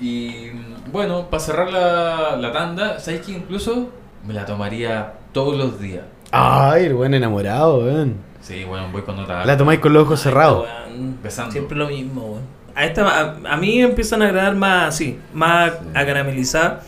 [0.00, 0.50] Y
[0.90, 3.90] bueno, para cerrar la, la tanda, ¿sabes que incluso
[4.26, 6.04] me la tomaría todos los días?
[6.32, 8.16] Ay, el buen enamorado, weón.
[8.40, 9.44] Sí, bueno, voy con otra.
[9.44, 10.66] La tomáis con los ojos cerrados.
[11.22, 11.52] Besando.
[11.52, 12.42] Siempre lo mismo, weón.
[12.74, 16.82] A, esta, a, a mí empiezan a agradar más así, más acaramelizada.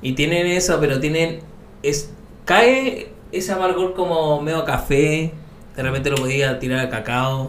[0.00, 1.40] Y tienen eso, pero tienen.
[1.82, 2.12] es
[2.44, 5.32] Cae ese amargor como medio café.
[5.74, 7.44] De repente lo podía tirar a cacao.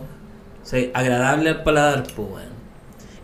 [0.64, 2.55] O sea, agradable al paladar, pues, weón.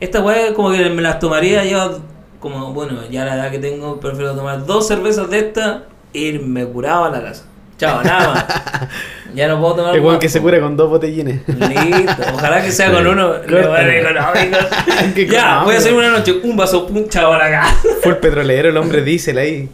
[0.02, 2.00] Esta weá como que me las tomaría yo.
[2.42, 5.84] Como, bueno, ya la edad que tengo, prefiero tomar dos cervezas de esta
[6.14, 7.46] e irme curado a la casa.
[7.78, 8.46] Chao, nada más.
[9.34, 11.48] Ya no puedo tomar más, que se cura con dos botellines.
[11.48, 13.32] Listo, ojalá que sea con uno.
[15.30, 17.78] Ya, voy a hacer una noche, un vaso, un chavo a la casa.
[18.04, 19.70] Fue el petrolero, el hombre diésel ahí.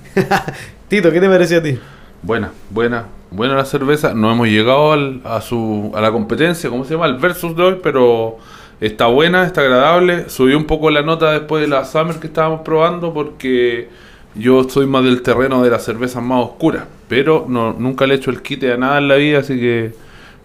[0.87, 1.79] Tito, ¿qué te pareció a ti?
[2.21, 4.13] Buena, buena, buena la cerveza.
[4.13, 7.07] No hemos llegado al- a su a la competencia, ¿cómo se llama?
[7.07, 8.37] El versus de hoy, pero
[8.81, 10.29] está buena, está agradable.
[10.29, 13.89] Subió un poco la nota después de la Summer que estábamos probando porque
[14.35, 18.17] yo soy más del terreno de las cervezas más oscuras, pero no, nunca le he
[18.17, 19.93] hecho el quite a nada en la vida, así que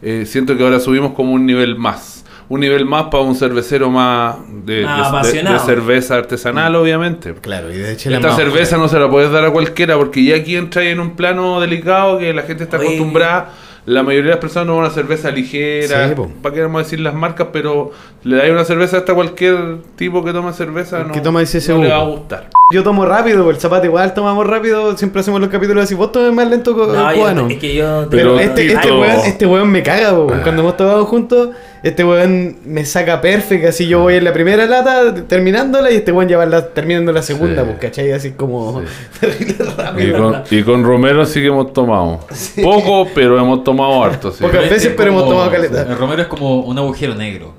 [0.02, 2.20] eh, siento que ahora subimos como un nivel más.
[2.48, 5.58] Un nivel más para un cervecero más de, Más de- de- apasionado.
[5.58, 7.32] de cerveza artesanal, obviamente.
[7.34, 10.22] Claro, y de hecho la Esta cerveza no se la puedes dar a cualquiera porque
[10.24, 12.86] ya aquí entra en un plano delicado que la gente está Oye.
[12.88, 13.52] acostumbrada.
[13.84, 16.08] La mayoría de las personas no van a una cerveza ligera.
[16.08, 16.14] Sí.
[16.40, 17.48] ¿Para qué vamos a decir las marcas?
[17.52, 17.90] Pero
[18.22, 21.06] le dais una cerveza hasta cualquier tipo que toma cerveza.
[21.12, 22.48] Que toma ese no le va a gustar.
[22.72, 26.32] Yo tomo rápido, el zapato igual tomamos rápido, siempre hacemos los capítulos así, vos tomes
[26.32, 27.48] más lento co- No, yo- cubano.
[27.48, 28.06] es que yo.
[28.10, 30.26] Pero este, este, weón, este weón me caga, po.
[30.42, 31.50] cuando hemos tomado juntos,
[31.82, 36.10] este weón me saca perfecto, así yo voy en la primera lata terminándola y este
[36.12, 37.68] weón ya va la- terminando la segunda, Sí.
[37.68, 38.12] pues, ¿cachai?
[38.12, 38.82] Así como
[39.38, 40.18] Y rápido.
[40.32, 42.20] con, y con Romero sí que hemos tomado.
[42.62, 44.30] Poco, pero hemos tomado harto.
[44.32, 44.42] Sí.
[44.42, 45.82] Pocas Este veces, es pero hemos tomado caleta.
[45.82, 47.54] El romero es como un agujero negro.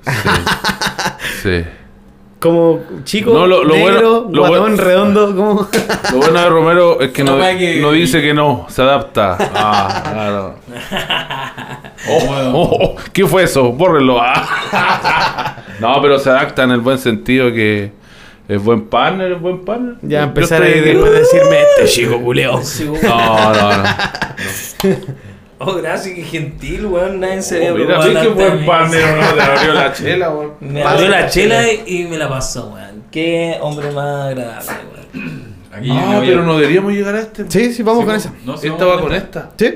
[1.42, 1.64] Sí.
[2.44, 5.70] Como chico, No, lo- lo negro, bueno- lo guatón, bueno- redondo, como...
[6.12, 9.38] Lo bueno de Romero es que no, que- no dice que no, se adapta.
[9.56, 10.56] Ah, claro.
[12.10, 12.20] Oh,
[12.54, 13.72] oh, oh, ¿Qué fue eso?
[13.72, 14.20] Bórrenlo.
[14.22, 15.56] Ah.
[15.80, 17.92] No, pero se adapta en el buen sentido que
[18.48, 19.96] es buen partner, es buen partner.
[20.02, 22.56] ya empezar estoy- ahí después de decirme, este chico culeo.
[22.58, 23.00] Weón.
[23.04, 23.84] No, no, no.
[25.66, 27.20] Oh, gracias, qué gentil, weón.
[27.20, 29.34] Nadie se había Oh, Mira, sí de buen partner, ¿no?
[29.36, 30.52] Te abrió la chela, weón.
[30.60, 33.04] Me abrió la chela y, me la pasó, weón.
[33.12, 34.72] Qué hombre más agradable,
[35.14, 35.54] weón.
[35.74, 37.46] Aquí Ah, voy a- pero no deberíamos llegar a este.
[37.50, 38.34] Sí, sí, vamos Sí, con esa.
[38.46, 39.50] no, sí, Esta va con esta.
[39.58, 39.74] Sí.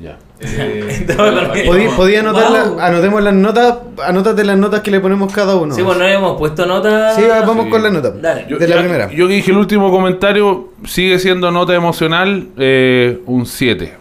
[0.00, 0.16] Ya.
[0.38, 1.94] Eh, Estaba con- aquí Podí- vamos.
[1.94, 2.80] podía anotarla, Wow.
[2.80, 5.74] anotemos las notas, anótate las notas que le ponemos cada uno.
[5.74, 7.14] Sí, bueno, no hemos puesto nota.
[7.16, 7.70] Sí, vamos Sí.
[7.70, 8.10] con la nota.
[8.10, 8.44] Dale.
[8.46, 9.10] Yo, de la ya- primera.
[9.10, 13.94] Yo que dije el último comentario, sigue siendo nota emocional, eh, un 7.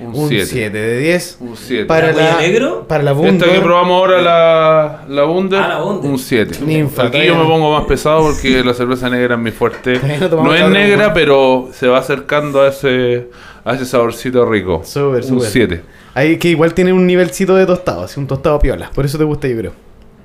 [0.00, 0.46] Un Un 7.
[0.46, 1.36] 7 de 10.
[1.40, 1.84] Un 7.
[1.86, 2.84] Para ¿La negro?
[2.88, 3.48] Para la Esta Wunder.
[3.50, 6.58] que probamos ahora, la, la Wunder, Ah, la un 7.
[6.64, 10.00] Ninfa, Aquí yo me pongo más pesado porque la cerveza negra es mi fuerte.
[10.30, 13.28] No es negra, pero se va acercando a ese,
[13.64, 14.82] a ese saborcito rico.
[14.84, 15.48] Súper, un súper.
[15.48, 15.82] 7.
[16.14, 18.90] Ahí que igual tiene un nivelcito de tostado, así un tostado piola.
[18.94, 19.72] Por eso te gusta, yo creo.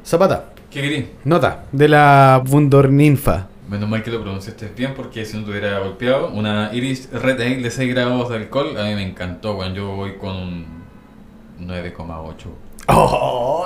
[0.05, 1.09] Zapata, ¿Qué querí?
[1.25, 3.47] nota de la Wundor Ninfa.
[3.69, 6.29] Menos mal que lo pronunciaste bien porque si no te hubiera golpeado.
[6.29, 9.75] Una Irish Red de 6 grados de alcohol, a mí me encantó, weón.
[9.75, 10.65] Yo voy con un
[11.59, 12.68] 9,8.
[12.89, 13.65] ¡Oh!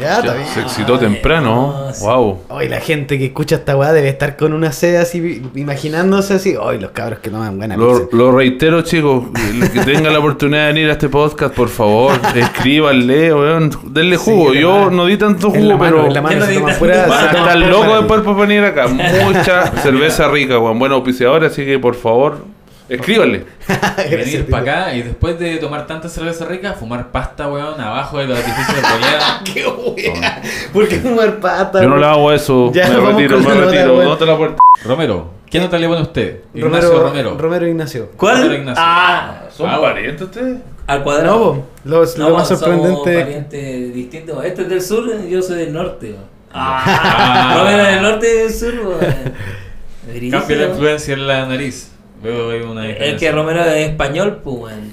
[0.00, 0.46] Ya, bien.
[0.54, 1.90] Se excitó temprano.
[2.00, 2.38] Wow.
[2.50, 6.54] Hoy la gente que escucha esta weá debe estar con una sed así, imaginándose así.
[6.56, 9.24] Hoy los cabros que toman buena Lo, lo reitero, chicos.
[9.50, 13.70] El que tenga la oportunidad de venir a este podcast, por favor, escríbanle, weón.
[13.86, 14.52] Denle jugo.
[14.52, 16.06] Sí, Yo no di tanto En la jugo, mano, pero.
[16.08, 17.98] en la mano ¿Qué se pura- Van a se toma Están pura locos mano.
[18.00, 18.86] después por venir acá.
[19.24, 20.78] Mucha cerveza rica, weón.
[20.78, 22.44] Buena auspiciadora, así que por favor,
[22.88, 23.44] escríbanle.
[24.10, 28.26] Venir para acá y después de tomar tanta cerveza rica, fumar pasta, weón, abajo de
[28.26, 29.40] los edificios de Boleada.
[29.44, 30.42] ¡Qué wea!
[30.72, 31.82] ¿Por qué fumar pata?
[31.82, 32.70] Yo no le hago eso.
[32.72, 33.94] Ya, me retiro, me retiro.
[33.96, 34.56] ¿Dónde está la puerta?
[34.84, 36.40] Romero, ¿qué nota le pone usted?
[36.54, 37.36] Romero, Ignacio Romero.
[37.38, 38.10] Romero Ignacio.
[38.16, 38.36] ¿Cuál?
[38.42, 38.82] Romero Ignacio.
[38.86, 40.58] Ah, ¿Son Ah, parientes ustedes?
[40.86, 41.38] al No, cuadrado.
[41.54, 43.20] po, lo, lo más Somos sorprendente.
[43.22, 44.44] parientes distintos.
[44.44, 46.14] Este es del sur, yo soy del norte.
[46.52, 46.82] Ah.
[46.86, 48.98] Ah, Romero del norte y del sur.
[50.30, 51.90] Cambia la influencia en la nariz.
[52.26, 53.28] Veo ahí una Es diferencia.
[53.30, 54.92] que Romero es español, pues, weón.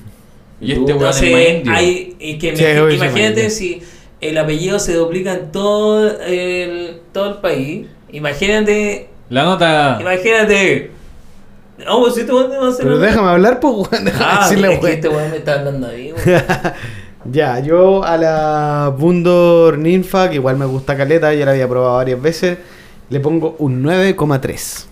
[0.61, 3.81] Y este weón es hay, es que Sí, me- imagínate si
[4.21, 7.87] el apellido se duplica en todo el, todo el país.
[8.11, 9.97] Imagínate, La nota.
[9.99, 10.91] imagínate.
[11.85, 14.05] No, pues si te vas a hacer Pero déjame hablar, pues, weón.
[14.05, 14.95] Déjame Ah, decirle, es que weón.
[14.95, 16.43] este weón me está hablando a mí, weón.
[17.25, 21.95] Ya, yo a la Bundor Ninfa, que igual me gusta caleta, ya la había probado
[21.95, 22.57] varias veces,
[23.09, 24.87] le pongo un 9,3.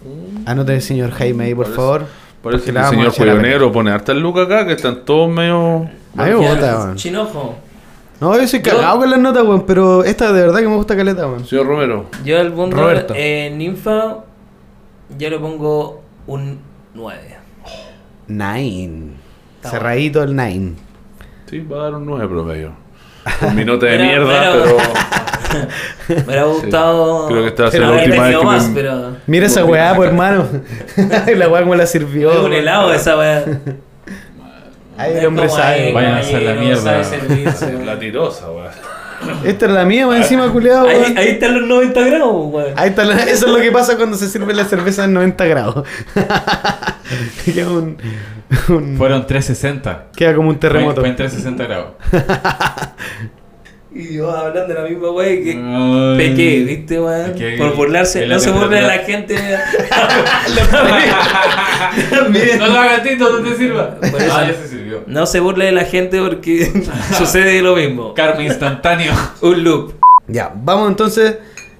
[0.45, 2.05] Anote el señor Jaime ahí, por favor.
[2.43, 3.41] Que la el vamos a señor Cuello.
[3.41, 5.89] Negro pone hartas lucas acá, que están todos medio...
[6.17, 6.95] A mí me Ya, gusta, weón.
[6.95, 7.55] Chinojo.
[8.19, 10.95] No, yo soy cagado con las notas, weón, pero esta de verdad que me gusta
[10.95, 11.45] caleta, weón.
[11.45, 12.05] Señor Romero.
[12.25, 13.13] Yo el Bundor Roberto.
[13.17, 14.17] eh, Ninfa,
[15.17, 16.59] yo le pongo un
[16.93, 17.19] 9.
[18.27, 19.13] Nine.
[19.57, 20.73] Está Cerradito el nine.
[21.49, 22.71] Sí, va a dar un 9 promedio.
[23.39, 24.77] Con mi nota de Pero- mierda, pero- pero...
[26.07, 27.27] Me hubiera gustado.
[27.27, 29.15] Creo que esta va a ser la última vez que más, me- pero.
[29.27, 30.47] Mira esa weá, pues, hermano.
[31.35, 32.31] la weá como la sirvió.
[32.31, 33.43] Es un helado esa weá.
[34.97, 35.91] Ahí el hombre sabe.
[35.93, 37.01] Vayan a hacer la mierda.
[37.85, 38.67] La tirosa, weón.
[39.45, 42.73] Esta es la mía, weón, encima, culiado, Ahí, ahí están los 90 gramos, weón.
[42.75, 45.45] Ahí está, la- eso es lo que pasa cuando se sirve la cerveza en 90
[45.45, 45.87] grados.
[47.45, 47.97] queda, un,
[48.69, 50.05] un- Fueron 360.
[50.15, 51.01] queda como un terremoto.
[51.01, 51.93] Fue en 360 grados.
[53.93, 55.51] Y yo hablando de la misma weá que.
[55.51, 56.17] Ay.
[56.17, 57.33] Pequé, ¿viste, weón?
[57.57, 58.25] Por burlarse.
[58.25, 59.35] No se burle de la gente.
[62.57, 63.95] no lo hagas Tito, no te sirva.
[63.95, 65.03] Por eso- Ah, ya se sirvió.
[65.07, 66.71] No se burle de la gente porque
[67.17, 68.13] sucede lo mismo.
[68.13, 69.13] Karma instantáneo.
[69.41, 69.93] Un loop.
[70.27, 71.37] Ya, vamos entonces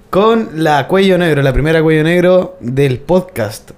[0.09, 3.71] con la cuello negro, la primera cuello negro del podcast.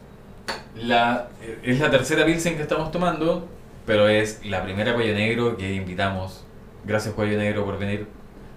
[0.76, 1.28] La,
[1.64, 3.48] es la tercera Pilsen que estamos tomando,
[3.86, 6.44] pero es la primera Cuello Negro que invitamos.
[6.84, 8.06] Gracias Cuello Negro por venir.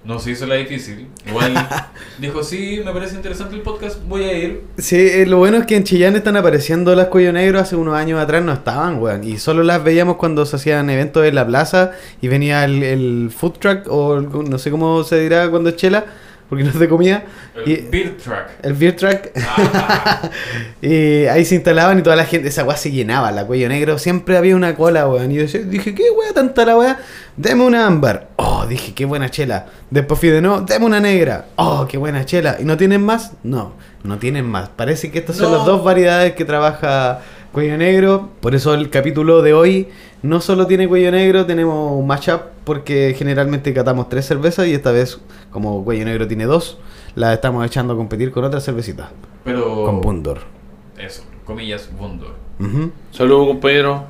[0.06, 1.08] No se hizo la difícil.
[1.26, 1.52] Igual
[2.18, 4.62] dijo, sí, me parece interesante el podcast, voy a ir.
[4.78, 7.58] Sí, eh, lo bueno es que en Chillán están apareciendo las cuello negro.
[7.58, 9.24] Hace unos años atrás no estaban, weón.
[9.24, 11.90] Y solo las veíamos cuando se hacían eventos en la plaza
[12.22, 15.76] y venía el, el food truck o el- no sé cómo se dirá cuando es
[15.76, 16.04] chela,
[16.48, 17.24] porque no es de comida.
[17.56, 18.46] El Y- Beer Truck.
[18.62, 19.20] el beer truck.
[19.36, 20.30] Ah,
[20.82, 23.98] Y ahí se instalaban y toda la gente, esa weá se llenaba, la cuello negro,
[23.98, 25.30] siempre había una cola, weón.
[25.32, 26.98] Y yo dije, ¿qué weá tanta la weá?
[27.36, 28.28] Deme una ámbar.
[28.36, 29.66] Oh, dije, qué buena chela.
[29.90, 31.46] Después fui de nuevo, deme una negra.
[31.56, 32.56] Oh, qué buena chela.
[32.60, 33.32] ¿Y no tienen más?
[33.42, 34.68] No, no tienen más.
[34.68, 37.20] Parece que estas son las dos variedades que trabaja
[37.52, 38.30] cuello negro.
[38.40, 39.88] Por eso el capítulo de hoy
[40.26, 44.90] no solo tiene cuello negro, tenemos un matchup porque generalmente catamos tres cervezas y esta
[44.92, 45.18] vez,
[45.50, 46.78] como cuello negro tiene dos,
[47.14, 49.08] la estamos echando a competir con otras cervecitas.
[49.44, 49.84] pero...
[49.84, 50.40] Con Bundor.
[50.98, 52.34] Eso, comillas, Bundor.
[52.58, 52.90] Ujú.
[53.10, 54.04] Saludos, compañero.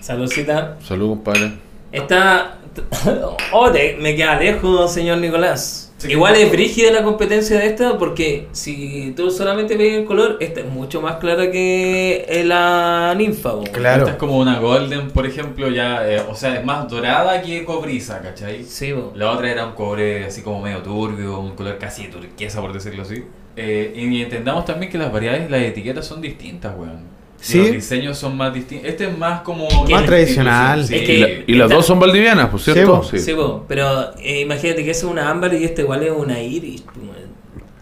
[0.00, 0.76] Saludcita.
[0.82, 1.52] Saludos, compadre.
[1.92, 2.58] Está.
[3.52, 5.85] Oh, te- me queda lejos, señor Nicolás.
[5.98, 6.12] Sí.
[6.12, 10.60] Igual es brígida la competencia de esta porque si tú solamente ves el color, esta
[10.60, 13.52] es mucho más clara que eh, la ninfa.
[13.52, 13.64] po.
[13.72, 14.02] Claro.
[14.02, 17.64] Esta es como una Golden, por ejemplo, ya, eh, o sea, es más dorada que
[17.64, 18.64] cobriza, ¿cachai?
[18.64, 19.12] Sí, po.
[19.14, 23.02] La otra era un cobre así como medio turbio, un color casi turquesa, por decirlo
[23.02, 23.24] así.
[23.56, 27.15] Eh, y entendamos también que las variedades, las etiquetas son distintas, weón.
[27.40, 27.58] Sí.
[27.58, 28.88] Los diseños son más distintos.
[28.88, 29.68] Este es más como...
[29.88, 30.84] Más tradicional.
[30.86, 30.94] Sí.
[30.96, 33.02] Es Y, que- la- y las dos son valdivianas, pues, Sí, ¿cierto?
[33.04, 33.64] Sí, po.
[33.68, 36.82] pero eh, imagínate que es una ámbar y esta igual es una iris.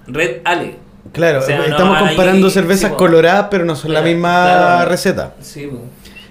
[0.07, 0.77] Red Ale.
[1.13, 4.45] Claro, O sea, no estamos hay- comparando cervezas sí, coloradas, pero no son la misma
[4.45, 4.91] claro.
[4.91, 5.35] receta.
[5.41, 5.81] Sí, po.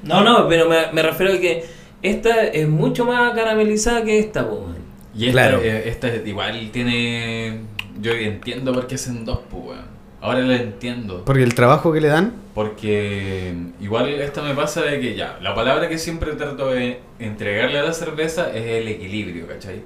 [0.03, 1.63] No, no, pero me, me refiero a que
[2.01, 4.75] esta es mucho más caramelizada que esta, po, weón.
[5.15, 5.61] Y esta, Claro.
[5.63, 7.61] eh, esta igual tiene.
[8.01, 9.93] Yo entiendo por qué hacen dos, pues, weón.
[10.23, 11.25] Ahora lo entiendo.
[11.25, 12.31] Porque el trabajo que le dan.
[12.55, 17.77] Porque igual esto me pasa de que ya, la palabra que siempre trato de entregarle
[17.77, 19.83] a la cerveza es el equilibrio, ¿cachai?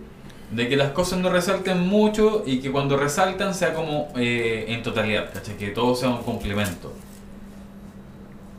[0.52, 4.84] De que las cosas no resalten mucho y que cuando resaltan sea como eh, en
[4.84, 5.58] totalidad, ¿cachai?
[5.58, 6.94] Que todo sea un complemento.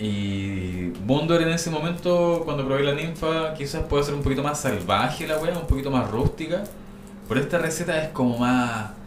[0.01, 4.61] Y Bondor en ese momento, cuando probé la ninfa, quizás puede ser un poquito más
[4.61, 6.65] salvaje la wea, un poquito más rústica.
[7.29, 8.98] Pero esta receta es como más.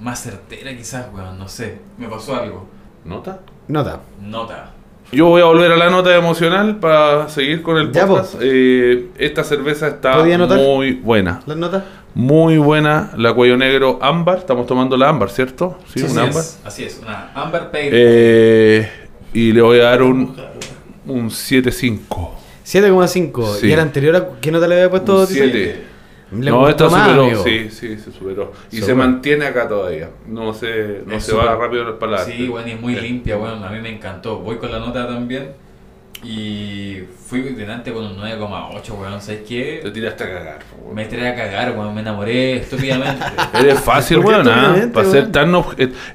[0.00, 1.78] Más certera, quizás, weón, no sé.
[1.98, 2.66] Me pasó algo.
[3.04, 3.40] ¿Nota?
[3.68, 4.00] Nota.
[4.20, 4.70] Nota.
[5.12, 8.36] Yo voy a volver a la nota emocional para seguir con el Ya, podcast.
[8.40, 10.24] Eh, esta cerveza está
[10.56, 11.40] muy buena.
[11.46, 11.84] ¿Las notas?
[12.14, 13.10] Muy buena.
[13.16, 14.38] La cuello negro ámbar.
[14.38, 15.78] Estamos tomando la ámbar, ¿cierto?
[15.92, 16.42] Sí, así una ámbar.
[16.42, 17.90] Es, así es, una Amber Pale.
[17.92, 18.90] Eh,
[19.32, 20.34] y le voy a dar un,
[21.06, 22.30] un 7.5.
[22.64, 23.56] 7,5.
[23.56, 23.66] Sí.
[23.68, 25.20] ¿Y el anterior a qué nota le había puesto?
[25.20, 25.44] Un Tito?
[25.44, 25.93] 7.
[26.40, 27.24] Le No, esta más, superó.
[27.24, 27.42] amigo.
[27.44, 28.52] Sí, sí, se superó.
[28.72, 30.10] Y se mantiene acá todavía.
[30.26, 32.26] No se, no Es se va rápido las palabras.
[32.26, 33.00] Sí, bueno, y es muy Eh.
[33.02, 34.38] limpia, bueno, a mí me encantó.
[34.38, 35.50] Voy con la nota también.
[36.24, 39.20] Y fui delante con un 9,8, weón.
[39.20, 39.90] ¿Sabes Te qué?
[39.92, 40.58] tiraste a cagar.
[40.82, 40.94] weón.
[40.94, 41.94] Me tiré a cagar, weón.
[41.94, 43.22] Me enamoré estúpidamente.
[43.60, 44.88] Eres fácil, ¿Por qué weón, ¿ah?
[44.92, 45.54] Para ser tan...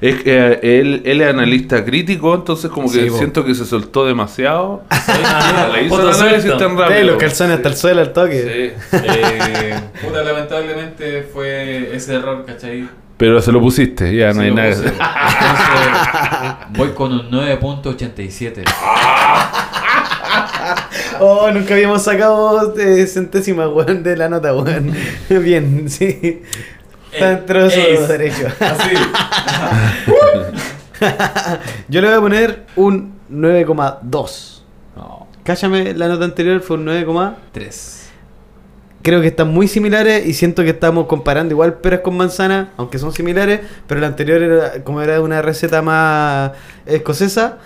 [0.00, 4.04] Es que él, él es analista crítico, entonces como que Sí, siento que se soltó
[4.06, 4.82] demasiado.
[5.22, 7.02] Ah, Le hizo el análisis tan rápido.
[7.04, 8.74] los calzones hasta el suelo al toque.
[8.90, 8.98] Sí.
[9.04, 12.88] Eh, puta, lamentablemente fue ese error, ¿cachai?
[13.16, 14.68] Pero se lo pusiste, ya no Sí, hay nada.
[14.70, 14.92] Entonces,
[16.70, 18.62] voy con un 9.87.
[21.20, 24.94] Oh, nunca habíamos sacado eh, centésimas, weón, de la nota, weón.
[25.28, 26.42] Bien, sí.
[27.12, 28.46] Está dentro de su derecho.
[28.60, 28.90] Así.
[31.88, 34.60] Yo le voy a poner un 9,2.
[34.96, 37.06] No, Cállame, la nota anterior fue un 9,
[37.52, 38.10] 3.
[39.02, 42.98] creo que están muy similares y siento que estamos comparando igual peras con manzanas, aunque
[42.98, 46.52] son similares, pero la anterior era como era una receta más
[46.86, 47.58] escocesa,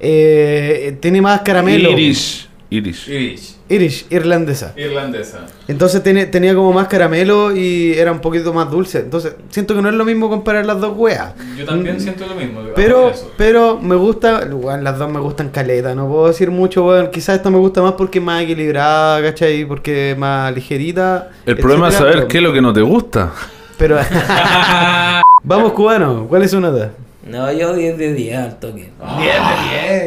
[0.00, 1.90] eh, tiene más caramelo.
[1.90, 2.45] Irish.
[2.68, 3.08] Irish.
[3.08, 3.54] Irish.
[3.68, 4.72] Irish, irlandesa.
[4.76, 5.46] Irlandesa.
[5.68, 8.98] Entonces tiene- tenía como más caramelo y era un poquito más dulce.
[8.98, 11.32] Entonces siento que no es lo mismo comparar las dos weas.
[11.56, 12.60] Yo también Mm, siento lo mismo.
[12.74, 17.10] Pero, pero me gusta, weón, las dos me gustan caleta, no puedo decir mucho, weón.
[17.12, 19.64] Quizás esta me gusta más porque es más equilibrada, ¿cachai?
[19.64, 21.30] Porque es más ligerita.
[21.46, 23.32] El problema es saber pero- qué es lo que no te gusta.
[23.78, 23.98] Pero.
[25.44, 26.90] Vamos, cubano, ¿cuál es su nota?
[27.24, 28.90] No, yo 10 de 10 al toque.
[29.18, 29.34] 10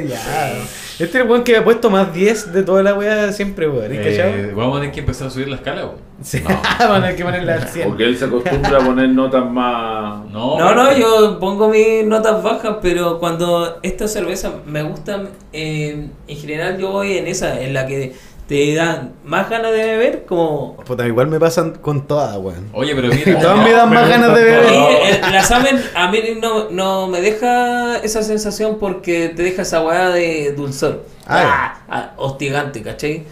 [0.01, 0.53] de 10, ya.
[0.99, 3.91] Este es el weón que ha puesto más 10 de toda la wea siempre, weón.
[3.91, 4.55] ¿Es Eh, cachado?
[4.55, 5.95] vamos a tener que empezar a subir la escala, weón.
[6.21, 6.41] Sí,
[6.79, 7.87] vamos a tener que ponerle al 100.
[7.87, 10.25] Porque él se acostumbra a poner notas más.
[10.29, 15.23] No, No, no, yo pongo mis notas bajas, pero cuando esta cerveza me gusta,
[15.53, 18.13] eh, en general yo voy en esa, en la que
[18.49, 20.75] te dan más ganas de beber, como...
[20.77, 22.67] Puta, igual me pasan con todas, weón.
[22.73, 23.39] Oye, pero mira.
[23.39, 24.65] Todas me dan más ganas de Y, beber.
[24.73, 29.81] eh, la Samen a mí no, no me deja esa sensación porque te deja esa
[29.83, 31.05] weá de dulzor.
[31.27, 33.23] Ah, Ah, ah, hostigante, ¿cachai?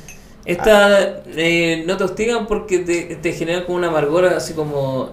[0.45, 5.09] Esta eh, no te hostigan porque te, te generan como una amargor así como...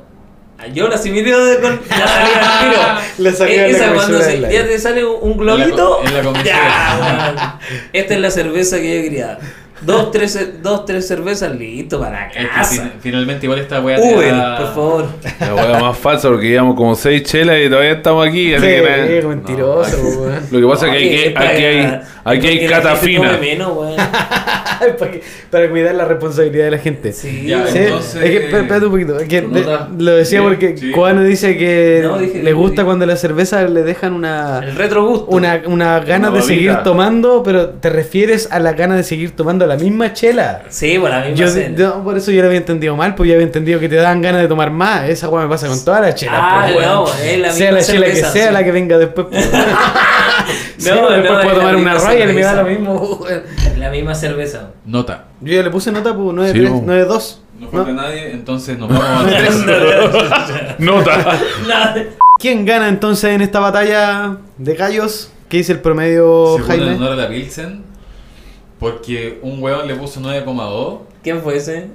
[0.75, 2.83] Yo la asimilé de- con la salida al tiro.
[3.19, 6.01] La salida Eh, la Esa cuando se- ya te sale un un globito.
[6.05, 7.59] En la- en la ya.
[7.93, 9.39] Esta es la cerveza que yo quería.
[9.85, 12.83] Dos, tres, dos, tres cervezas, listo para Es que casa.
[12.83, 15.07] fin- finalmente igual esta weá te Uber, da- por favor.
[15.41, 18.55] La hueá más falsa porque llevamos como seis chelas y todavía estamos aquí.
[18.55, 19.29] Así Sí, que nada.
[19.29, 20.41] mentiroso, weón.
[20.51, 22.97] Lo que pasa es que hay, que- para aquí hay, aquí hay que la cata
[22.97, 23.39] gente tome fina.
[23.39, 23.73] menos,
[24.99, 27.13] para, que- para cuidar la responsabilidad de la gente.
[27.13, 29.19] Sí, Ya, Sí, entonces- es que, espérate un poquito.
[29.19, 29.65] es que ¿Tu le-
[29.99, 30.91] lo decía Sí, porque sí.
[30.91, 34.75] Cubano dice que No, dije- le gusta dije- cuando la cerveza le dejan una El
[34.77, 35.27] retro gusto.
[35.29, 39.31] una, una ganas Una de seguir tomando, pero te refieres a la ganas de seguir
[39.37, 40.63] tomando la misma chela.
[40.69, 41.47] Sí, por la misma
[41.77, 44.21] Yo, por eso yo lo había entendido mal, pues yo había entendido que te dan
[44.23, 45.09] ganas de tomar más.
[45.09, 46.35] Esa weá me pasa con todas las chelas.
[46.39, 48.53] Ah, pues, no, es la sea misma la chela que cerveza, sea sí.
[48.53, 49.27] la que venga después.
[50.45, 50.75] pues.
[50.79, 53.27] Sí, No, después no, puedo tomar una raya y me da lo mismo.
[53.79, 54.71] La misma cerveza.
[54.85, 55.27] Nota.
[55.41, 56.83] Yo ya le puse nota, pues 9-3, Sí, po.
[56.87, 57.37] 9-2.
[57.59, 57.71] No ¿no?
[57.73, 59.65] falta nadie, entonces nos vamos a tres.
[60.79, 61.39] Nota.
[61.69, 61.95] Nada.
[62.39, 65.31] ¿Quién gana entonces en esta batalla de gallos?
[65.49, 66.95] ¿Qué dice el promedio, en Jaime?
[66.97, 67.85] honor a la Pilsen.
[68.81, 70.99] Porque un huevón le puso 9,2.
[71.23, 71.89] ¿Quién fue ese?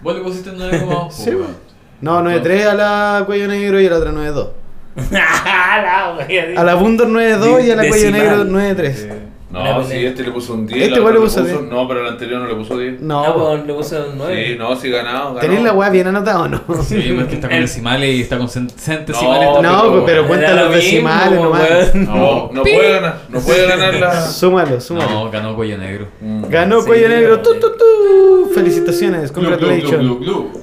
[0.00, 1.10] Vos le pusiste 9,2.
[1.10, 1.56] Sí, weón.
[2.00, 4.48] No, 9-3 a la cuello negro y a la otra 9-2.
[6.56, 9.08] A la Bundor 9-2 y a la cuello negro 9-3.
[9.50, 10.80] No, sí, este le puso un 10.
[10.84, 11.62] Este igual le puso 10.
[11.62, 13.00] No, pero el anterior no le puso 10.
[13.00, 14.46] No, pues le puse un 9.
[14.46, 15.28] Sí, no, sí ganado.
[15.34, 15.40] ganó.
[15.40, 16.60] ¿Tenés la weá bien anotada o no?
[16.84, 19.48] Sí, pues que está con decimales y está con cent- No, centesimales.
[19.62, 21.94] No, pero- pero cuenta los lo mismo, decimales nomás.
[21.94, 23.18] No, no puede ganar.
[23.28, 24.20] No puede ganar la.
[24.26, 25.10] Súmalo, súmalo.
[25.10, 26.06] No, ganó Cuello Negro.
[26.20, 26.44] Mm.
[26.48, 27.40] Ganó Sí, Cuello Negro.
[27.40, 28.50] Tu, tu, tu.
[28.54, 30.18] Felicitaciones, congratulations.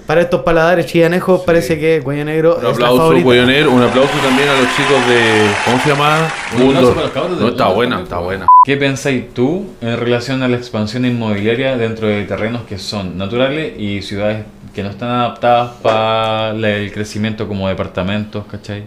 [0.06, 3.24] Para estos paladares chillanejos, parece que Cuello Negro Un es la aplauso, favorita.
[3.26, 3.72] Cuellonero.
[3.72, 5.50] Un aplauso también a los chicos de.
[5.66, 6.28] ¿Cómo se llama?
[6.56, 8.48] Un aplauso para los cabros de No, está Mundo buena, está buena.
[8.64, 13.74] ¿Qué pensáis tú en relación a la expansión inmobiliaria dentro de terrenos que son naturales
[13.80, 18.84] y ciudades que no están adaptadas para el crecimiento como departamentos, ¿cachai?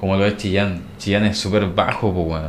[0.00, 0.82] Como lo es Chillán.
[0.98, 2.42] Chillán es súper bajo, pues.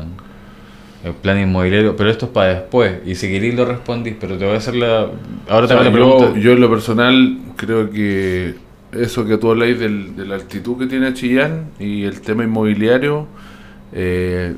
[1.03, 2.99] El plan inmobiliario, pero esto es para después.
[3.05, 5.07] Y si queréis lo respondís, pero te voy a hacer la...
[5.47, 8.55] Ahora O te hago la yo, yo en lo personal creo que
[8.91, 13.27] eso que tú habláis del- de la altitud que tiene Chillán y el tema inmobiliario,
[13.93, 14.55] eh,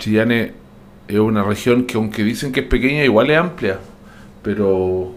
[0.00, 0.50] Chillán es,
[1.14, 3.78] es una región que aunque dicen que es pequeña, igual es amplia,
[4.42, 5.12] pero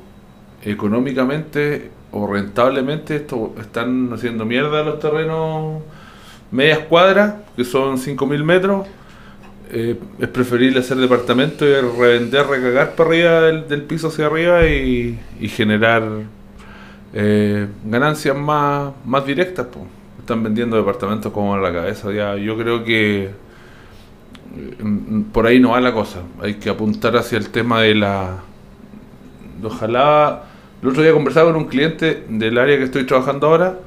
[0.63, 5.81] económicamente o rentablemente esto, están haciendo mierda los terrenos
[6.51, 8.87] medias cuadras, que son 5.000 metros.
[9.71, 15.19] Eh, es preferible hacer departamento y revender, recagar para arriba del, piso hacia arriba y,
[15.39, 16.03] y generar
[17.13, 19.65] eh, ganancias más, más directas.
[19.67, 19.85] po.
[20.19, 22.11] Están vendiendo departamentos como a la cabeza.
[22.11, 23.29] Ya, yo creo que
[25.31, 26.21] por ahí no va la cosa.
[26.41, 28.39] Hay que apuntar hacia el tema de la...
[29.63, 30.43] Ojalá...
[30.81, 33.79] El otro día conversaba con un cliente del área que estoy trabajando ahora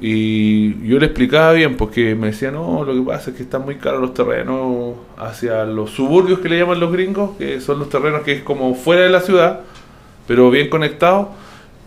[0.00, 3.64] y yo le explicaba bien, porque me decía, no, lo que pasa es que están
[3.64, 7.88] muy caros los terrenos hacia los suburbios que le llaman los gringos, que son los
[7.88, 9.60] terrenos que es como fuera de la ciudad,
[10.26, 11.28] pero bien conectados.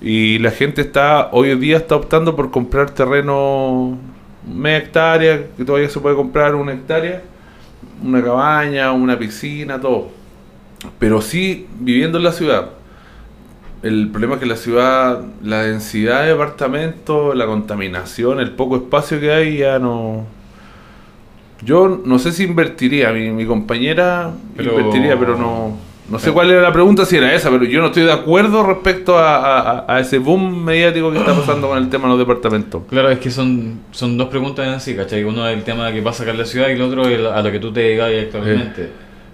[0.01, 3.97] Y la gente está, hoy en día está optando por comprar terreno
[4.51, 7.21] media hectárea, que todavía se puede comprar una hectárea,
[8.03, 10.09] una cabaña, una piscina, todo.
[10.99, 12.69] Pero sí viviendo en la ciudad.
[13.83, 19.19] El problema es que la ciudad, la densidad de departamentos, la contaminación, el poco espacio
[19.19, 20.25] que hay, ya no.
[21.63, 25.77] Yo no sé si invertiría, mi, mi compañera Pero- invertiría, pero no.
[26.09, 28.63] No sé cuál era la pregunta, si era esa, pero yo no estoy de acuerdo
[28.63, 32.83] respecto a, a- ese boom mediático que está pasando con el tema de los departamentos.
[32.89, 35.23] Claro, es que son, son dos preguntas en sí, ¿cachai?
[35.25, 37.41] Uno es el tema que pasa acá en la ciudad y el otro es a
[37.41, 38.89] lo que tú te dedicas actualmente.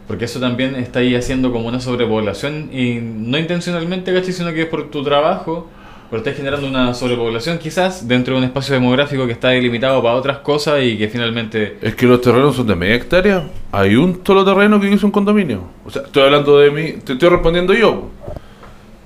[0.08, 4.34] Porque eso también está ahí haciendo como una sobrepoblación y no intencionalmente, ¿cachai?
[4.34, 5.70] Sino que es por tu trabajo,
[6.14, 10.14] pero estás generando una sobrepoblación quizás dentro de un espacio demográfico que está delimitado para
[10.14, 11.78] otras cosas y que finalmente...
[11.82, 13.48] Es que los terrenos son de media hectárea.
[13.72, 15.64] Hay un solo terreno que hizo un condominio.
[15.84, 18.12] O sea, estoy hablando de mí, te estoy respondiendo yo.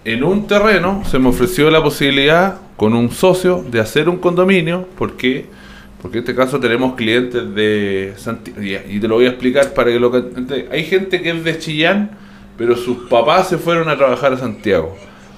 [0.03, 4.85] En un terreno se me ofreció la posibilidad con un socio de hacer un condominio.
[4.97, 5.45] ¿Por qué?
[6.01, 8.59] Porque en este caso tenemos clientes de Santiago.
[8.61, 10.11] Y te lo voy a explicar para que lo
[10.69, 12.11] Hay gente que es de Chillán,
[12.57, 14.97] pero sus papás se fueron a trabajar a Santiago.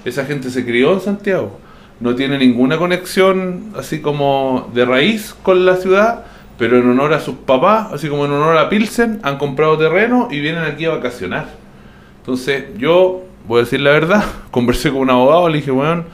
[0.10, 1.60] Esa gente se crió en Santiago.
[2.00, 6.26] No tiene ninguna conexión así como de raíz con la ciudad,
[6.58, 10.28] pero en honor a sus papás, así como en honor a Pilsen, han comprado terreno
[10.32, 11.50] y vienen aquí a vacacionar.
[12.18, 16.06] Entonces, yo voy a decir la verdad, conversé con un abogado, le dije, weón,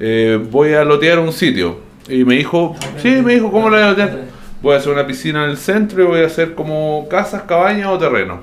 [0.00, 1.78] eh, voy a lotear un sitio.
[2.08, 4.24] Y me dijo, sí, me dijo, ¿cómo lo voy a lotear?
[4.60, 7.86] Voy a hacer una piscina en el centro y voy a hacer como casas, cabañas
[7.90, 8.40] o terreno.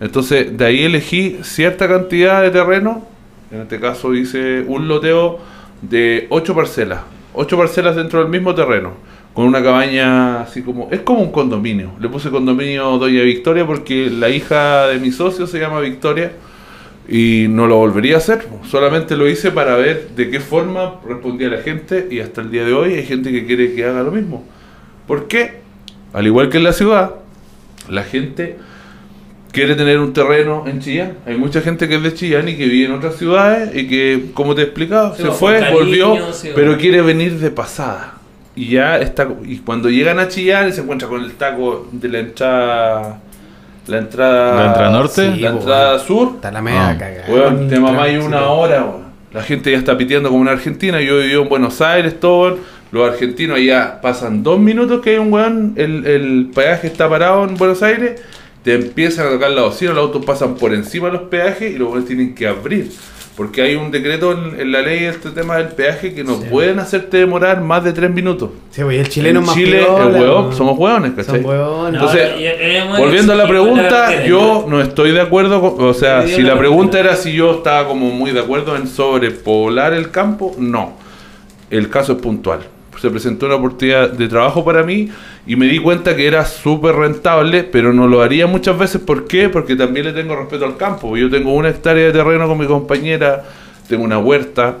[0.00, 3.15] Entonces, de ahí elegí cierta cantidad de terreno.
[3.50, 5.38] En este caso hice un loteo
[5.82, 7.00] de 8 parcelas.
[7.34, 8.94] 8 parcelas dentro del mismo terreno.
[9.34, 10.88] Con una cabaña así como...
[10.90, 11.92] Es como un condominio.
[12.00, 16.32] Le puse condominio Doña Victoria porque la hija de mi socio se llama Victoria.
[17.08, 18.46] Y no lo volvería a hacer.
[18.68, 22.08] Solamente lo hice para ver de qué forma respondía la gente.
[22.10, 24.44] Y hasta el día de hoy hay gente que quiere que haga lo mismo.
[25.06, 25.60] ¿Por qué?
[26.12, 27.14] Al igual que en la ciudad,
[27.88, 28.56] la gente
[29.56, 31.14] quiere tener un terreno en Chillán.
[31.26, 34.26] Hay mucha gente que es de Chillán y que vive en otras ciudades y que,
[34.34, 36.18] como te he explicado, se fue, cariño, volvió,
[36.54, 36.78] pero bueno.
[36.80, 38.12] quiere venir de pasada.
[38.54, 42.08] Y ya está, y cuando llegan a Chillán y se encuentra con el taco de
[42.08, 43.18] la entrada,
[43.86, 45.32] la entrada, ¿La entrada norte?
[45.34, 46.98] Sí, la entrada sur, Está la media Ah.
[46.98, 47.24] cagada.
[47.32, 49.06] Weón, te mamá y Sí, una hora, weón.
[49.32, 51.00] La gente ya está piteando como en Argentina.
[51.00, 52.58] Yo vivo en Buenos Aires, todo.
[52.92, 57.44] Los argentinos ya pasan dos minutos que hay un weón, el, el peaje está parado
[57.44, 58.22] en Buenos Aires,
[58.66, 61.78] te empiezan a tocar la bocina, los autos pasan por encima de los peajes y
[61.78, 62.90] los tienen que abrir.
[63.36, 66.34] Porque hay un decreto en, en la ley de este tema del peaje que no
[66.34, 66.46] Sí.
[66.50, 68.50] pueden hacerte demorar más de tres minutos.
[68.72, 71.42] Sí, pues, y el chileno en más Chile, piola, el somos hueones, ¿cachai?
[71.42, 71.94] Son hueones.
[71.94, 72.28] Entonces,
[72.98, 76.98] Volviendo a la pregunta, yo no estoy de acuerdo con, o sea, si la pregunta
[76.98, 80.94] era si yo estaba como muy de acuerdo en sobrepoblar el campo, no.
[81.70, 82.60] El caso es puntual.
[83.00, 85.08] Se presentó una oportunidad de trabajo para mí
[85.46, 89.00] Y me di cuenta que era súper rentable, pero no lo haría muchas veces.
[89.00, 89.48] ¿Por qué?
[89.48, 91.16] Porque también le tengo respeto al campo.
[91.16, 93.44] Yo tengo una hectárea de terreno con mi compañera,
[93.88, 94.78] tengo una huerta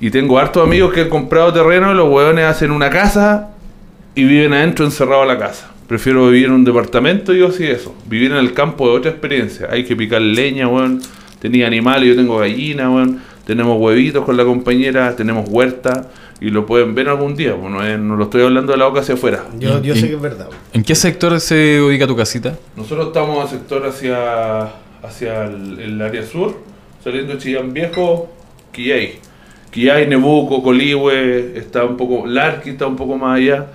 [0.00, 3.50] y tengo hartos amigos que han comprado terreno y los hueones hacen una casa
[4.14, 5.70] y viven adentro encerrados en la casa.
[5.88, 7.94] Prefiero vivir en un departamento yo sí eso.
[8.06, 9.68] Vivir en el campo es otra experiencia.
[9.70, 11.00] Hay que picar leña, weón.
[11.40, 13.20] Tenía animales, yo tengo gallina, weón.
[13.46, 16.08] Tenemos huevitos con la compañera, tenemos huerta
[16.40, 17.52] y lo pueden ver algún día.
[17.54, 19.44] Bueno, no lo estoy hablando de la boca hacia afuera.
[19.58, 20.48] Yo, yo ¿En- sé que es verdad.
[20.72, 22.56] ¿En qué sector se ubica tu casita?
[22.76, 24.62] Nosotros estamos en el sector hacia,
[25.02, 26.56] hacia el, el área sur,
[27.02, 28.32] saliendo de Chillán Viejo,
[28.72, 29.18] Quillay.
[29.70, 33.66] Quillay, Nebuco, Coligüe, está un poco, Larqui está un poco más allá.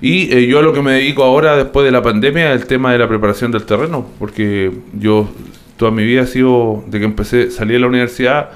[0.00, 2.66] Y eh, yo a lo que me dedico ahora, después de la pandemia, es el
[2.68, 5.28] tema de la preparación del terreno, porque yo
[5.76, 8.50] toda mi vida ha sido, de que empecé, salí de la universidad,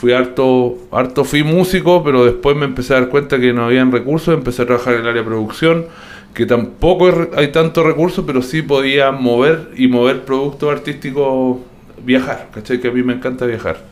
[0.00, 3.92] fui harto, harto fui músico, pero después me empecé a dar cuenta que no habían
[3.92, 5.84] recursos, empecé a trabajar en el área de producción,
[6.32, 11.58] que tampoco hay tantos recursos, pero sí podía mover y mover productos artísticos,
[12.02, 12.80] viajar, ¿cachai?
[12.80, 13.84] Que a mí me encanta viajar.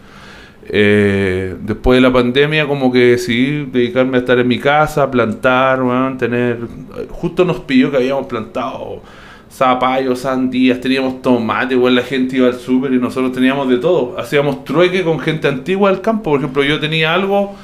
[0.71, 5.83] Eh, después de la pandemia, como que decidí dedicarme a estar en mi casa, plantar,
[5.83, 6.59] weón, tener.
[7.11, 9.03] Justo nos pilló que habíamos plantado
[9.51, 14.19] zapallos, sandías, teníamos tomate, weón, la gente iba al súper y nosotros teníamos de todo.
[14.19, 16.31] Hacíamos trueque con gente antigua del campo.
[16.31, 17.55] Por ejemplo, yo tenía algo,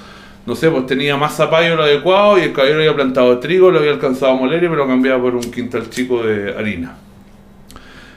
[0.47, 3.79] no sé, pues tenía más zapallo lo adecuado y el caballero había plantado trigo, lo
[3.79, 6.97] había alcanzado a moler y me lo cambiaba por un quintal chico de harina.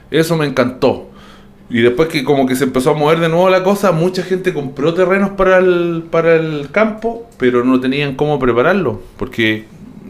[0.10, 1.10] Eso me encantó.
[1.70, 4.54] Y después que como que se empezó a mover de nuevo la cosa, mucha gente
[4.54, 9.02] compró terrenos para el, para el campo, pero no tenían cómo prepararlo.
[9.18, 9.66] Porque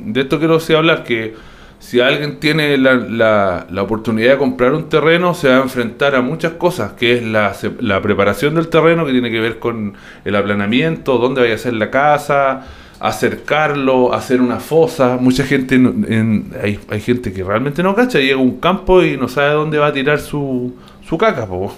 [0.05, 1.33] de esto quiero sí hablar, que
[1.79, 6.15] si alguien tiene la, la- la oportunidad de comprar un terreno, se va a enfrentar
[6.15, 9.93] a muchas cosas, que es la, la preparación del terreno, que tiene que ver con
[10.25, 12.65] el aplanamiento, dónde vaya a ser la casa,
[12.99, 15.17] acercarlo, hacer una fosa.
[15.19, 19.03] Mucha gente, en- en- hay, hay gente que realmente no cacha, llega a un campo
[19.03, 20.73] y no sabe dónde va a tirar su,
[21.07, 21.45] su caca.
[21.45, 21.73] po.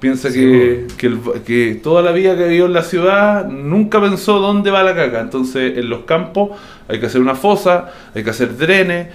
[0.00, 4.38] Piensa que, que, el- que toda la vida que vivió en la ciudad nunca pensó
[4.38, 5.20] dónde va la caca.
[5.20, 6.50] Entonces, en los campos
[6.88, 9.08] hay que hacer una fosa, hay que hacer drenes.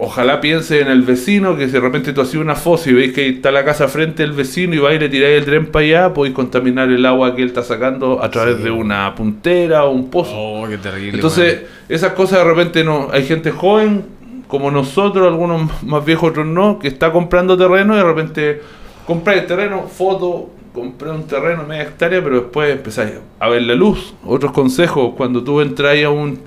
[0.00, 3.12] Ojalá piense en el vecino, que si de repente tú haces una fosa y veis
[3.12, 5.84] que está la casa frente del vecino y vais y le tiráis el dren para
[5.84, 8.62] allá, podéis contaminar el agua que él está sacando a través Sí.
[8.62, 10.30] de una puntera o un pozo.
[10.36, 11.14] Oh, qué terrible.
[11.16, 13.08] Entonces, esas cosas de repente no.
[13.12, 14.04] Hay gente joven,
[14.46, 18.62] como nosotros, algunos más viejos, otros no, que está comprando terreno y de repente
[19.08, 23.74] compra el terreno, foto, compré un terreno media hectárea, pero después empezáis a ver la
[23.74, 24.12] luz.
[24.22, 26.40] Otros consejos, cuando tú entras a un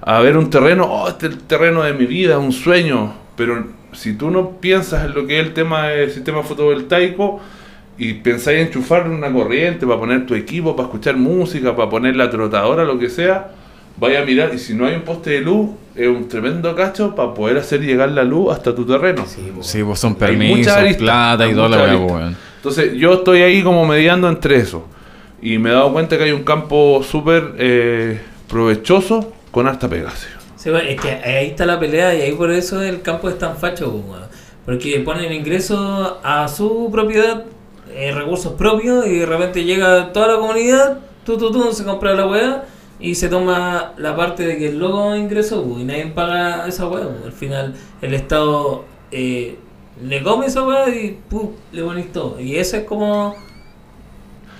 [0.00, 3.12] a ver un terreno, oh, este es el terreno de mi vida, un sueño.
[3.36, 7.38] Pero si tú no piensas en lo que es el tema del sistema fotovoltaico,
[7.98, 12.16] y pensáis en enchufar una corriente para poner tu equipo, para escuchar música, para poner
[12.16, 13.50] la trotadora, lo que sea,
[13.98, 17.14] vaya a mirar y si no hay un poste de luz, es un tremendo cacho
[17.14, 19.24] para poder hacer llegar la luz hasta tu terreno.
[19.26, 19.62] Sí, po.
[19.62, 22.36] Sí, pues son permisos, aristas, plata y hay toda la weón.
[22.56, 24.86] Entonces yo estoy ahí como mediando entre eso.
[25.40, 30.10] Y me he dado cuenta que hay un campo súper eh, provechoso con harta pega.
[30.10, 30.26] sí.
[30.88, 33.92] Es que ahí está la pelea y ahí por eso el campo es tan facho,
[33.92, 34.28] pues, weón.
[34.64, 37.44] porque ponen ingresos a su propiedad,
[37.94, 42.14] eh, recursos propios y de repente llega toda la comunidad, tú, tú, tú, se compra
[42.14, 42.64] la weá
[42.98, 46.88] y se toma la parte de que el loco ingresó pues, y nadie paga esa
[46.88, 47.02] weá.
[47.08, 47.24] pues.
[47.26, 49.56] Al final el Estado eh,
[50.06, 51.50] le come esa weá y ¡pum!
[51.72, 52.40] le pones todo.
[52.40, 53.34] Y eso es como...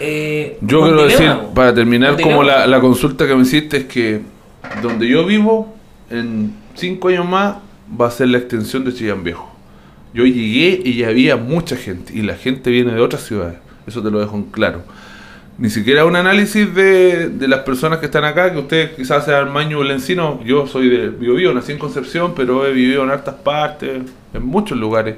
[0.01, 1.55] eh, Yo quiero dilema, decir, pues.
[1.55, 4.20] para terminar, como la, la consulta que me hiciste, es que
[4.82, 5.74] donde yo vivo,
[6.11, 7.57] en cinco años más,
[7.99, 9.51] va a ser la extensión de Chillán Viejo.
[10.12, 13.59] Yo llegué y ya había mucha gente, y la gente viene de otras ciudades.
[13.87, 14.82] Eso te lo dejo en claro.
[15.59, 19.50] Ni siquiera un análisis de, de las personas que están acá, que ustedes quizás sean
[19.50, 20.38] Maño o el Encino.
[20.44, 24.02] Yo soy de Biobío, nací en Concepción, pero he vivido en hartas partes,
[24.34, 25.16] en muchos lugares.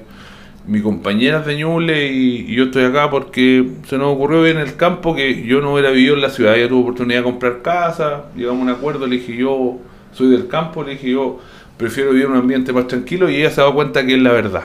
[0.64, 4.76] Mi compañera es de Ñuble y, yo estoy acá porque se nos ocurrió en el
[4.76, 6.57] campo que yo no hubiera vivido en la ciudad.
[6.57, 9.78] Ella tuvo oportunidad de comprar casa, llegamos a un acuerdo, le dije yo
[10.12, 11.41] soy del campo, le dije yo
[11.76, 14.30] prefiero vivir en un ambiente más tranquilo y ella se ha cuenta que es la
[14.30, 14.64] verdad.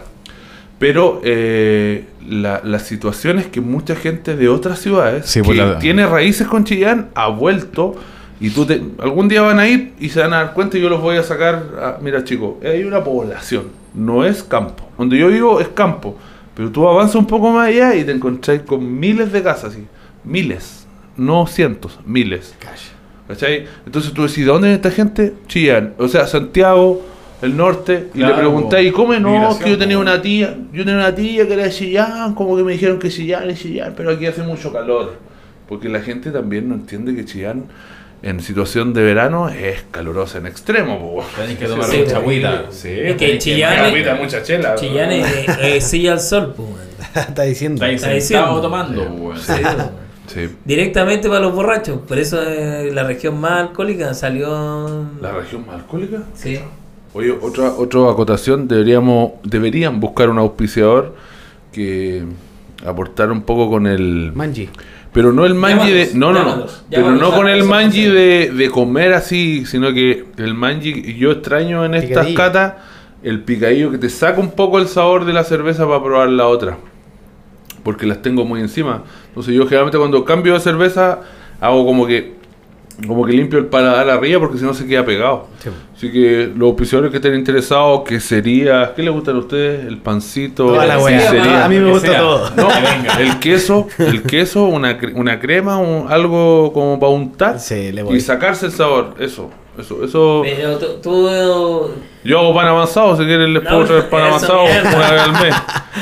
[0.83, 5.57] Pero eh, la, la situación es que mucha gente de otras ciudades Sí, que pues
[5.57, 7.95] la- tiene raíces con Chillán ha vuelto
[8.41, 10.81] y tú te, algún día van a ir y se van a dar cuenta y
[10.81, 11.63] yo los voy a sacar.
[11.81, 14.83] a- mira, chicos, hay una población, no es campo.
[14.97, 16.17] Donde yo vivo es campo,
[16.53, 19.85] pero tú avanzas un poco más allá y te encontrás con miles de casas, ¿sí?
[20.25, 22.55] miles, no cientos, miles.
[23.29, 23.67] ¿Cachai?
[23.85, 25.33] Entonces tú decís, ¿dónde es esta gente?
[25.47, 27.01] Chillán, o sea, Santiago,
[27.43, 29.31] el norte, y le Claro, preguntáis, ¿y cómo no?
[29.31, 30.01] migración, Que yo tenía po.
[30.01, 33.09] una tía, yo tenía una tía que era de Chillán, como que me dijeron que
[33.09, 35.13] Chillán es Chillán, pero aquí hace mucho calor.
[35.67, 37.65] Porque la gente también no entiende que Chillán
[38.21, 40.97] en situación de verano es calurosa en extremo.
[40.99, 41.23] po.
[41.35, 42.15] Tenés que tomar Sí, mucha sí.
[42.15, 42.63] agüita.
[42.69, 44.75] Sí, Es que Chillán- Mucha agüita, mucha chela.
[44.75, 46.79] Chillán es eh, silla al sol, pues, weón.
[47.27, 47.85] Está diciendo.
[47.85, 48.61] Está diciendo.
[48.61, 49.33] tomando.
[49.35, 49.53] Sí.
[50.27, 50.49] Sí.
[50.63, 51.99] Directamente para los borrachos.
[52.07, 55.05] Por eso eh, la región más alcohólica salió.
[55.21, 56.19] ¿La región más alcohólica?
[56.33, 56.59] Sí.
[57.13, 61.15] Oye, otra, otra acotación, deberíamos, deberían buscar un auspiciador
[61.71, 62.23] que
[62.85, 64.31] aportara un poco con el...
[64.33, 64.69] Manji.
[65.11, 66.09] Pero no el manji de...
[66.15, 66.65] No, no, no.
[66.89, 71.31] Pero no a con el manji de, de comer así, sino que el manji, yo
[71.31, 72.37] extraño en estas Picadillo.
[72.37, 72.73] catas
[73.21, 76.47] el picadillo que te saca un poco el sabor de la cerveza para probar la
[76.47, 76.77] otra.
[77.83, 79.03] Porque las tengo muy encima.
[79.27, 81.21] Entonces yo generalmente cuando cambio de cerveza
[81.61, 82.33] hago como que
[83.07, 85.47] como que limpio el paladar arriba porque si no se queda pegado.
[85.63, 85.69] Sí.
[85.95, 89.85] Así que los auspiciadores que estén interesados, que sería, ¿qué les gustan a ustedes?
[89.85, 90.95] El pancito, Toda la.
[91.65, 92.19] A mí me gusta sea.
[92.19, 92.49] todo.
[92.57, 92.67] No,
[93.19, 98.03] el queso, el queso, una, cre- una crema, un- algo como para untar Sí, le
[98.03, 98.17] voy.
[98.17, 99.15] y sacarse el sabor.
[99.19, 100.41] Eso, eso, eso.
[100.43, 101.91] Pero tú.
[102.23, 104.95] Yo hago pan avanzado, si quieren les puedo No, traer pan avanzado mierda.
[104.95, 105.55] una vez al mes.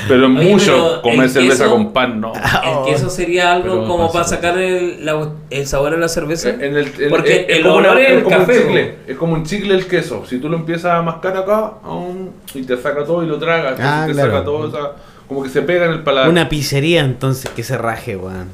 [0.08, 2.34] Pero es Oye, mucho pero comer el cerveza queso- con pan, no.
[2.34, 6.50] El queso sería algo Pero como para sacar el, la- el sabor a la cerveza.
[6.50, 9.34] En el, en- Porque el como olor es el como un café, chicle, es como
[9.34, 10.24] un chicle el queso.
[10.28, 13.80] Si tú lo empiezas a mascar acá aún, y te saca todo y lo tragas,
[13.82, 14.32] Ah, te claro.
[14.32, 14.92] saca todo, o sea,
[15.28, 16.30] como que se pega en el paladar.
[16.30, 18.50] Una pizzería entonces que se raje, weón.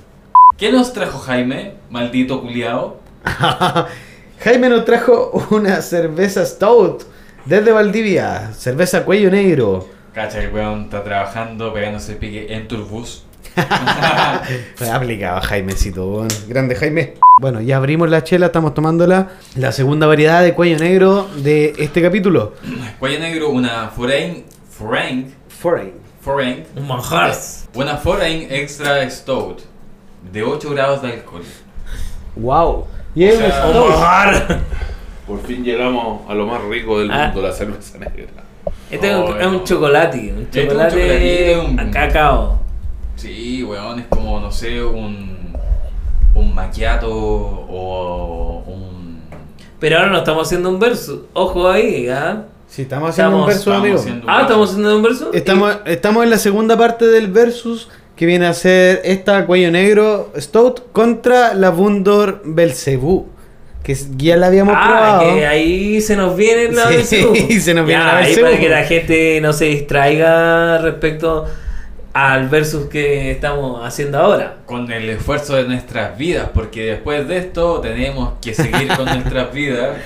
[0.57, 2.97] ¿Qué nos trajo Jaime, maldito culiao?
[4.39, 7.03] Jaime nos trajo una cerveza Stout
[7.45, 8.53] desde Valdivia.
[8.53, 9.87] Cerveza cuello negro.
[10.13, 13.23] Cacha, el weón está trabajando, pegándose el pique en Turbus.
[14.75, 16.27] Fue aplicado Jaimecito, weón.
[16.47, 17.15] Grande Jaime.
[17.41, 19.29] Bueno, ya abrimos la chela, estamos tomándola.
[19.55, 22.53] La segunda variedad de cuello negro de este capítulo.
[22.99, 24.43] Cuello negro, una Foreign.
[24.69, 25.33] Foreign.
[25.49, 25.93] Foreign.
[26.21, 26.63] Foreign.
[26.75, 27.35] Un manjar.
[27.73, 29.61] Una Foreign Extra Stout.
[30.31, 31.43] De 8 grados de alcohol.
[32.35, 32.85] Wow.
[33.17, 34.57] Y es O sea, un Un.
[35.25, 37.25] Por fin llegamos a lo más rico del Ah.
[37.33, 38.27] mundo, la cerveza negra.
[38.91, 39.63] Este Oh, es un no.
[39.63, 40.33] chocolate.
[40.35, 42.59] Un Este es un chocolate chocolate, un- a cacao.
[43.15, 45.35] Sí, weón, es como, no sé, un.
[46.35, 49.19] Un maquiato o un.
[49.79, 51.25] Pero ahora no estamos haciendo un verso.
[51.33, 52.43] Ojo ahí, ¿ah?
[52.67, 53.99] Sí, estamos haciendo un Estamos- versus, estamos amigo.
[53.99, 55.29] haciendo- Ah, estamos haciendo un verso.
[55.33, 60.31] Estamos, estamos en la segunda parte del versus que viene a ser esta cuello negro
[60.37, 63.27] Stout contra la Bundor Belcebú.
[63.83, 64.83] Que ya la habíamos Ah,
[65.19, 65.35] probado.
[65.35, 67.35] que ahí se nos viene la Sí, Belcebú.
[67.61, 68.47] se nos viene Ya, la ahí Belcebú.
[68.47, 71.45] para que la gente no se distraiga respecto
[72.11, 74.57] al versus que estamos haciendo ahora.
[74.65, 79.53] Con el esfuerzo de nuestras vidas, porque después de esto tenemos que seguir con nuestras
[79.53, 79.97] vidas.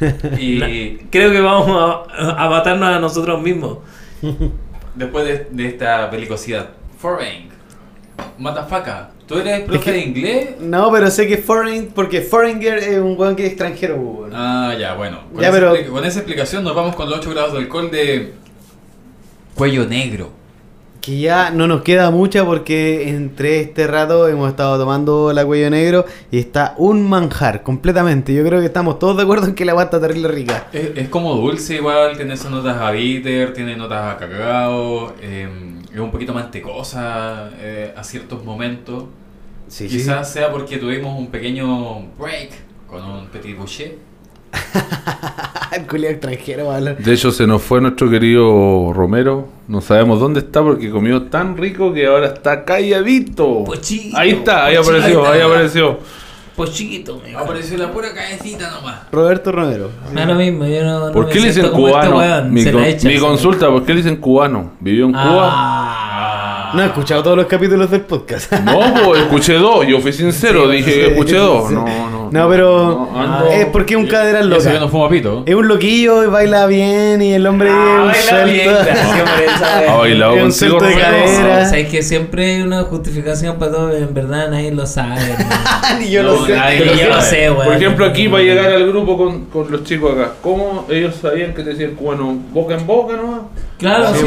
[0.38, 1.68] Y Creo que vamos
[2.10, 3.78] a, a matarnos a nosotros mismos.
[4.94, 7.53] después de, de esta belicosidad, Foreign.
[8.38, 10.48] Matafaca, ¿tú eres profe que- de inglés?
[10.60, 14.30] No, pero sé que foreign, porque foreigner es un weón que es extranjero, weón.
[14.34, 15.20] Ah, ya, bueno.
[15.32, 17.58] Con, Ya, esa, pero- expli- con esa explicación nos vamos con los 8 grados de
[17.60, 18.32] alcohol de
[19.54, 20.30] cuello negro.
[21.00, 25.68] Que ya no nos queda mucha porque entre este rato hemos estado tomando la cuello
[25.68, 28.32] negro y está un manjar completamente.
[28.32, 30.66] Yo creo que estamos todos de acuerdo en que la agua está terrible rica.
[30.72, 35.46] Es, es como dulce igual, tiene esas notas a bitter, tiene notas a cacao, eh,
[35.94, 39.04] es un poquito mantecosa eh, a ciertos momentos.
[39.68, 39.96] Sí, sí.
[39.96, 42.50] Quizás sea porque tuvimos un pequeño break
[42.88, 43.96] con un petit boucher.
[45.92, 46.98] El extranjero va a hablar.
[46.98, 49.48] De hecho, se nos fue nuestro querido Romero.
[49.66, 53.64] No sabemos dónde está porque comió tan rico que ahora está calladito.
[54.14, 55.98] Ahí está, ahí apareció, ahí apareció.
[56.56, 59.00] Pues chiquito, me Apareció la pura cabecita nomás.
[59.10, 59.90] Roberto Romero.
[60.14, 61.06] Da lo mismo, yo no.
[61.08, 62.20] no ¿Por me qué le dicen este cubano?
[62.48, 64.72] mi, con- consulta, ¿por qué le dicen cubano?
[64.78, 66.03] ¿Vivió en Cuba?
[66.74, 68.52] No he escuchado todos los capítulos del podcast.
[68.52, 71.68] No, pues escuché dos, yo fui sincero, Sí, dije sí, que escuché dos.
[71.68, 71.74] sí.
[71.74, 72.24] No, no.
[72.30, 74.88] No, pero no, ando- es porque es un cadera no loca.
[74.88, 75.44] fuma pito.
[75.46, 78.90] Es un loquillo y baila bien y el hombre Ah, es un baila bien, suelto.
[79.88, 81.62] Ha bailado Es un contigo, salto de cadera.
[81.64, 85.20] O sea, es que siempre hay una justificación para todo, en verdad nadie lo sabe.
[86.00, 86.54] Ni yo No, lo sé.
[86.56, 87.22] lo yo lo sabe.
[87.30, 87.64] sé, weón.
[87.66, 91.54] Por ejemplo, aquí para llegar al grupo con, con los chicos acá, ¿cómo ellos sabían
[91.54, 92.36] que te decían cubano?
[92.52, 93.48] ¿Boca en boca no?
[93.78, 94.26] Claro, Sí.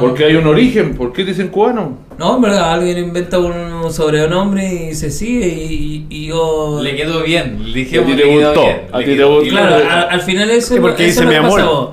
[0.00, 1.98] Porque hay un origen, ¿por qué dicen cubano?
[2.18, 6.80] No, en verdad, alguien inventa un sobrenombre y se sigue y, y yo...
[6.82, 7.58] Le quedó bien.
[7.62, 8.80] Le A dijimos ti que te le gustó, bien.
[8.90, 9.48] a ti te gustó.
[9.50, 11.60] Claro, a- al final eso, Sí, porque eso dice es lo mi amor.
[11.60, 11.92] Cuando,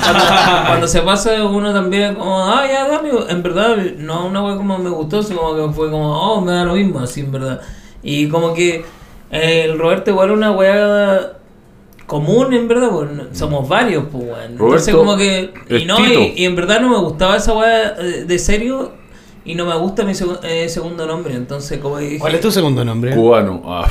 [0.00, 4.56] cuando- cuando se pasa uno también como, ah, ya, dame, en verdad, no una wea
[4.56, 7.32] como me gustó, sino como que fue como, oh, me da lo mismo, así en
[7.32, 7.60] verdad.
[8.04, 8.84] Y como que
[9.32, 11.32] eh, el Roberto igual es una wea
[12.12, 14.52] común, en verdad, pues no- somos varios, pues weón.
[14.52, 18.24] Entonces como que, y no, y, y en verdad no me gustaba esa wea eh,
[18.26, 18.92] de serio.
[19.44, 22.18] y no me gusta mi segu- eh, segundo nombre, entonces como dije...
[22.20, 23.12] ¿Cuál es tu segundo nombre?
[23.16, 23.60] Cubano.
[23.66, 23.88] Ah.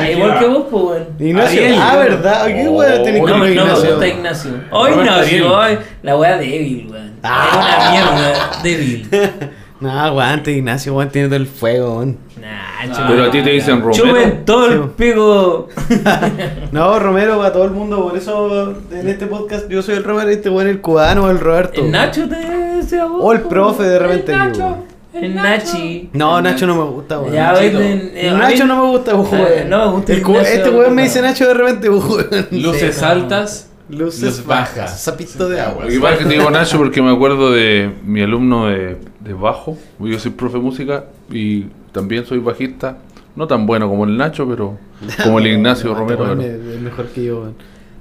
[0.00, 1.06] Ah, Igual que vos, pues, weón.
[1.18, 1.60] Ignacio.
[1.62, 1.78] Ariel.
[1.78, 2.46] Ah, ¿verdad?
[2.46, 3.90] ¿Qué Oh, weón tenés No, con no me Ignacio?
[3.90, 4.50] gusta Ignacio.
[4.70, 7.12] Oh, Roberto Ignacio, ay, la wea débil, weón.
[7.22, 7.50] Ah.
[7.52, 9.08] Es una mierda débil.
[9.80, 12.16] No, aguante, Ignacio, weón, tiene todo el fuego, weón.
[12.40, 12.48] Nah,
[12.96, 14.04] Ah, Pero a ti te dicen Romero.
[14.04, 15.68] Chupen todo el pico.
[16.72, 20.30] No, Romero para todo el mundo, por eso en este podcast yo soy el Romero
[20.30, 21.80] y este weón el cubano o el Roberto.
[21.84, 23.18] El Nacho te decía vos.
[23.22, 24.32] O el profe de repente.
[24.32, 24.76] El Nacho.
[25.12, 26.10] El Nachi.
[26.12, 27.32] No, Nacho no me gusta, weón.
[27.32, 27.78] Ya Nachito.
[27.78, 29.68] ven, eh, a mí- Nacho no me gusta, weón.
[29.70, 31.22] No me gusta El Ignacio, Este weón me dice.
[31.22, 32.26] Nacho de repente, weón.
[32.50, 35.00] Luces Sí, altas, Luces bajas.
[35.00, 35.84] Sapito de agua.
[35.86, 39.76] Es que te digo Nacho porque me acuerdo de mi alumno de, de bajo.
[39.98, 42.98] Yo soy profe de música y también soy bajista.
[43.34, 44.78] No tan bueno como el Nacho, pero
[45.22, 46.40] como el Ignacio No, Romero.
[46.40, 47.48] Es mejor que yo.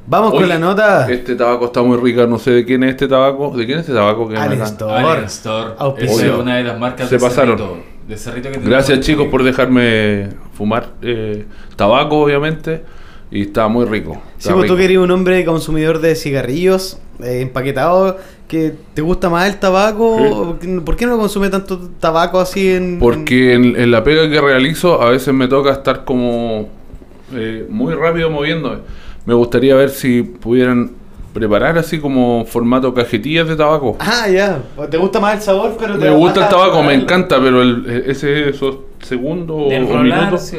[0.06, 1.10] Vamos con la nota.
[1.10, 3.56] Este tabaco está muy rica, no sé de quién es este tabaco.
[3.56, 4.36] ¿De quién es este tabaco que.
[5.78, 6.16] Auspicio.
[6.18, 7.58] Esa es una de las marcas Se de pasaron.
[7.58, 11.46] Cerrito, de Cerrito que tenemos Gracias chicos por dejarme fumar eh,
[11.76, 12.84] tabaco, obviamente.
[13.32, 14.22] Y está muy rico.
[14.38, 14.76] Si está vos tú rico.
[14.76, 18.16] que eres un hombre consumidor de cigarrillos eh, empaquetados,
[18.48, 23.00] que te gusta más el tabaco, ¿por qué no consume tanto tabaco así en...?
[23.00, 26.70] Porque en, en la pega que realizo a veces me toca estar como
[27.34, 28.78] eh, muy rápido moviéndome.
[29.26, 30.92] Me gustaría ver si pudieran
[31.34, 33.98] preparar así como formato cajetillas de tabaco.
[34.00, 34.60] Ah, ya.
[34.90, 35.76] ¿Te gusta más el sabor?
[35.80, 39.58] pero te Me gusta el baja- tabaco, me encanta, pero el, e, ese esos segundos
[39.60, 40.42] o minutos.
[40.42, 40.58] sí,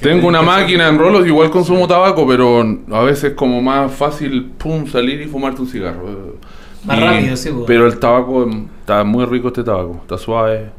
[0.00, 4.50] Tengo te- una máquina en rolos, igual consumo tabaco, pero a veces como más fácil
[4.58, 6.36] pum salir y fumarte un cigarro.
[6.84, 7.64] Más Y- rápido, sí, weón.
[7.66, 8.48] Pero el tabaco
[8.80, 10.70] está muy rico este tabaco, está suave.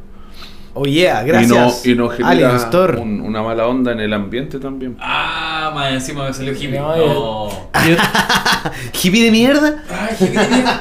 [0.78, 1.86] Oh, yeah, gracias.
[1.86, 2.98] Y no, y no Alien genera Store.
[3.00, 4.96] un- una mala onda en el ambiente también.
[5.00, 6.78] Ah, más encima me salió hippie.
[6.78, 7.70] No, No.
[9.02, 9.82] ¿Hippie de mierda?
[9.90, 10.80] Ay, hippie de mierda.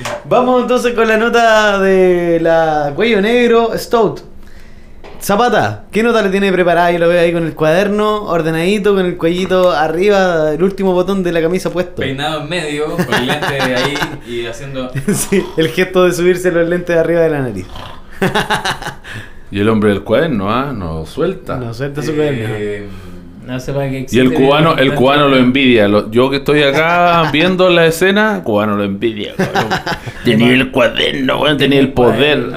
[0.28, 4.20] Vamos entonces con la nota de la cuello negro Stout.
[5.22, 6.90] Zapata, ¿qué nota le tiene preparada?
[6.92, 11.22] Yo lo veo ahí con el cuaderno, ordenadito, con el cuellito arriba, el último botón
[11.22, 11.96] de la camisa puesto.
[12.02, 13.94] Peinado en medio, con el lente ahí
[14.26, 14.90] y haciendo.
[15.14, 17.66] Sí, el gesto de subirse los lentes de arriba de la nariz.
[19.50, 20.72] Y el hombre del cuaderno, ¿ah?
[20.72, 21.56] No suelta.
[21.56, 22.44] No suelta su cuaderno.
[22.48, 22.86] Eh,
[23.46, 25.88] No sé para qué Y el cubano, el cubano lo envidia.
[25.88, 29.34] Lo- yo que estoy acá viendo la escena, el cubano lo envidia.
[30.24, 32.52] Tenía el cuaderno, weón, tenía el poder.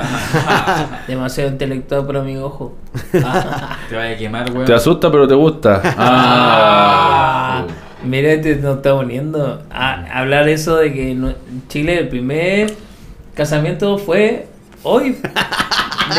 [1.08, 2.76] Demasiado intelectual para mi ojo.
[3.12, 4.66] te vaya a quemar, weón.
[4.66, 5.82] Te asusta, pero te gusta.
[5.98, 7.64] Ah.
[8.04, 11.34] Mira, te nos está poniendo a hablar eso de que en
[11.70, 12.74] Chile el primer
[13.34, 14.48] casamiento fue
[14.84, 15.16] hoy.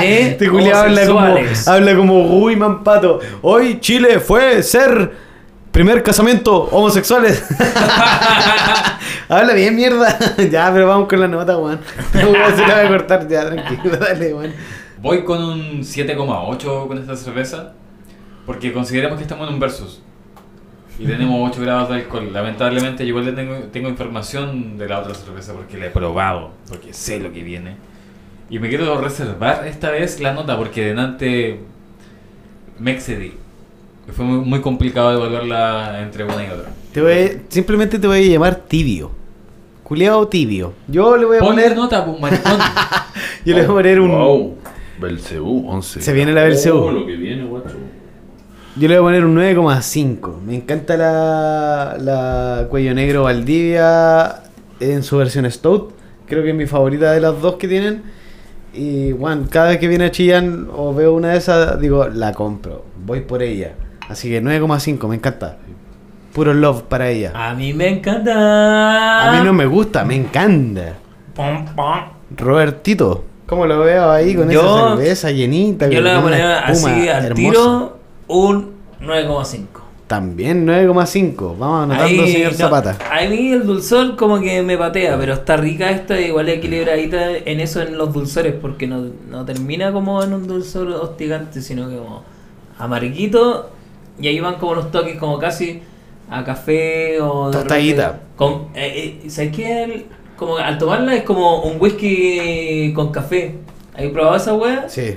[0.01, 1.20] De Este culiao habla como,
[1.66, 3.20] habla como Guyman Pato.
[3.42, 5.12] Hoy Chile fue ser
[5.74, 7.45] primer casamiento homosexuales.
[9.28, 10.16] habla bien mierda.
[10.51, 11.80] ya, pero vamos con la nota, weón.
[12.12, 14.53] Se la voy a cortar ya, tranquilo, dale, weón.
[14.99, 17.72] Voy con un 7,8 con esta cerveza.
[18.47, 20.03] Porque consideramos que estamos en un versus.
[20.99, 22.32] Y tenemos 8 grados de alcohol.
[22.32, 26.53] Lamentablemente, yo igual le tengo, tengo información de la otra cerveza porque la he probado.
[26.68, 27.76] Porque sé lo que viene.
[28.51, 31.61] Y me quiero reservar esta vez la nota porque delante
[32.78, 33.34] me excedí.
[34.12, 36.70] Fue muy, muy complicado evaluarla entre una y otra.
[36.92, 39.11] Te voy, simplemente te voy a llamar tibio.
[39.82, 40.74] Culeado tibio.
[40.88, 41.76] Yo le voy a Ponle poner.
[41.76, 42.59] nota, pues, maricón.
[43.45, 44.11] Yo le voy a poner un.
[44.11, 44.55] Wow.
[45.01, 46.01] Belcebú, 11.
[46.03, 46.78] Se viene la Belcebú.
[46.78, 47.74] Oh, lo que viene, guacho.
[48.76, 50.40] Yo le voy a poner un 9,5.
[50.40, 54.42] Me encanta la, la Cuello Negro Valdivia
[54.80, 55.92] en su versión Stout.
[56.26, 58.03] Creo que es mi favorita de las dos que tienen.
[58.75, 62.33] Y bueno, cada vez que viene a Chillán o veo una de esas, digo, la
[62.33, 62.85] compro.
[63.05, 63.75] Voy por ella.
[64.09, 65.57] Así que 9,5, me encanta.
[66.33, 67.33] Puro love para ella.
[67.35, 69.29] A mí me encanta.
[69.31, 70.95] A mí no me gusta, me encanta.
[71.35, 72.01] Pom, pom.
[72.37, 75.87] Robertito, ¿cómo lo veo ahí con Yo- esa cerveza llenita?
[75.89, 77.35] Yo le voy a poner así al hermosa?
[77.35, 79.84] tiro un 9,5.
[80.07, 81.57] También 9,5.
[81.59, 82.99] Vamos anotando, Ahí, señor no, Zapata.
[83.11, 87.61] A mí el dulzor como que me patea, pero está rica esta, igual equilibradita en
[87.61, 91.97] eso en los dulzores, porque no, no termina como en un dulzor hostigante, sino que
[91.97, 92.23] como
[92.79, 93.71] amarguito,
[94.19, 95.81] y ahí van como los toques como casi
[96.31, 97.51] a café o...
[97.51, 98.21] Tostadita.
[98.37, 99.85] Con, eh, eh, ¿Sabes qué?
[99.85, 103.55] El- Como al tomarla es como un whisky con café.
[103.97, 104.89] ¿Has probado esa wea?
[104.89, 105.17] Sí.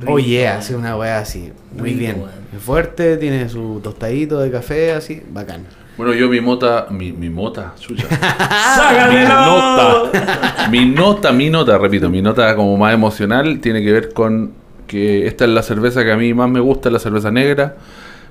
[0.00, 1.52] Rico, Oh yeah, hace una wea así.
[1.76, 2.22] Muy Rico, bien.
[2.56, 5.66] Es fuerte, tiene su tostadito de café así, bacán.
[5.96, 8.06] Bueno, yo mi mota, mi, mi mota, chucha.
[9.10, 14.12] mi nota, mi nota, mi nota, repito, mi nota como más emocional tiene que ver
[14.12, 14.52] con
[14.86, 17.76] que esta es la cerveza que a mí más me gusta, la cerveza negra.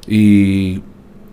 [0.08, 0.82] Y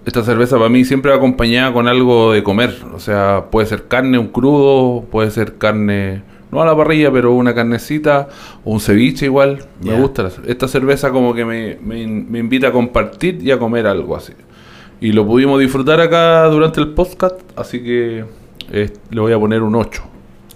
[0.05, 2.75] esta cerveza para mí siempre va acompañada con algo de comer.
[2.93, 6.23] O sea, puede ser carne, un crudo, puede ser carne,
[6.55, 8.29] no a la parrilla, pero una carnecita
[8.65, 9.65] o un ceviche igual.
[9.83, 10.23] Me gusta.
[10.23, 14.17] la- Esta cerveza como que me, me, me invita a compartir y a comer algo
[14.17, 14.33] así.
[15.01, 18.25] Y lo pudimos disfrutar acá durante el podcast, así que
[18.73, 20.03] eh, le voy a poner un 8.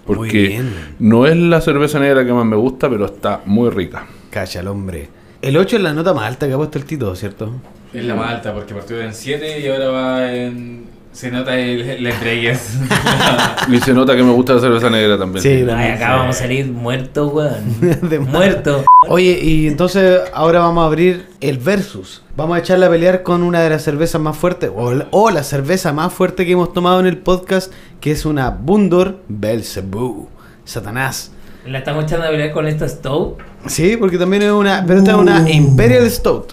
[0.07, 0.63] Muy Porque
[1.01, 4.07] no es la cerveza negra que más me gusta, pero está muy rica.
[4.31, 5.09] Cacha el hombre.
[5.43, 7.53] El 8 es la nota más alta que ha puesto el Tito, ¿cierto?
[7.93, 10.85] Es la más alta porque partió en 7 y ahora va en.
[11.19, 12.79] Se nota el, entregues.
[13.69, 15.43] Y se nota que me gusta la cerveza negra también.
[15.43, 17.81] Sí, Ay, acá vamos a salir muertos, weón.
[18.09, 18.29] De más.
[18.29, 18.85] muertos.
[19.09, 22.23] Oye, y entonces ahora vamos a abrir el versus.
[22.37, 25.31] Vamos a echarle a pelear con una de las cervezas más fuertes, o la, o
[25.31, 30.29] la cerveza más fuerte que hemos tomado en el podcast, que es una Bundor Belzebú.
[30.65, 31.33] Satanás.
[31.67, 33.39] La estamos echando a pelear con esta stove.
[33.67, 34.85] Sí, porque también es una.
[34.87, 36.53] Pero esta es una Imperial Stout.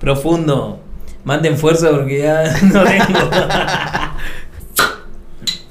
[0.00, 0.85] Profundo.
[1.26, 3.30] Manden fuerza porque ya no tengo.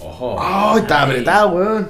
[0.02, 0.36] Ojo.
[0.38, 1.88] ¡Ay, está apretada, weón!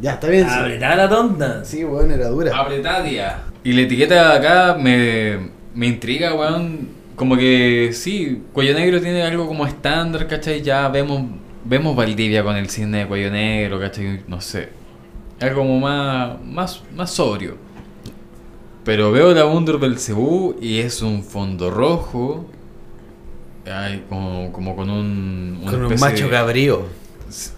[0.00, 0.48] Ya, está bien.
[0.48, 0.54] sí.
[0.58, 1.64] Apretada la tonta.
[1.64, 2.58] Sí, weón, era dura.
[2.58, 3.38] Apretadia.
[3.62, 6.88] Y la etiqueta de acá me, me intriga, weón.
[7.14, 10.60] Como que sí, Cuello Negro tiene algo como estándar, ¿cachai?
[10.60, 11.22] Ya vemos
[11.64, 14.24] vemos Valdivia con el cine de Cuello Negro, ¿cachai?
[14.26, 14.70] No sé.
[15.40, 17.58] Algo como más, más, más sobrio.
[18.84, 22.46] Pero veo la Wonder Belcebú y es un fondo rojo.
[23.72, 25.58] Ay, como, como con un...
[25.62, 26.86] una Con un macho cabrío.
[27.26, 27.52] Más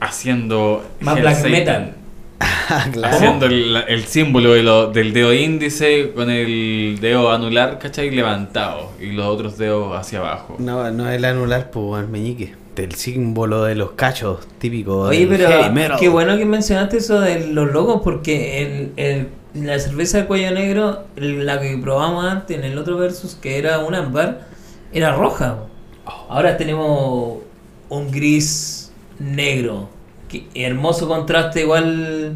[0.00, 0.84] Haciendo...
[1.00, 1.50] Hell black Satan.
[1.50, 1.94] metal.
[2.40, 3.16] Ah, claro.
[3.16, 8.10] Haciendo el, el símbolo de lo- del dedo índice con el dedo anular, ¿cachai?
[8.10, 10.56] Levantado y los otros dedos hacia abajo.
[10.58, 12.54] No, no es el anular, pues, weón, meñique.
[12.74, 15.98] Del símbolo de los cachos típico Oye, del pero heavy metal.
[16.00, 20.50] qué bueno que mencionaste eso de los logos porque el, el- la cerveza de cuello
[20.52, 24.48] negro, la que probamos antes en el otro versus, que era un ámbar,
[24.92, 25.58] era roja.
[26.28, 27.38] Ahora tenemos
[27.88, 29.88] un gris negro.
[30.28, 32.34] Que hermoso contraste igual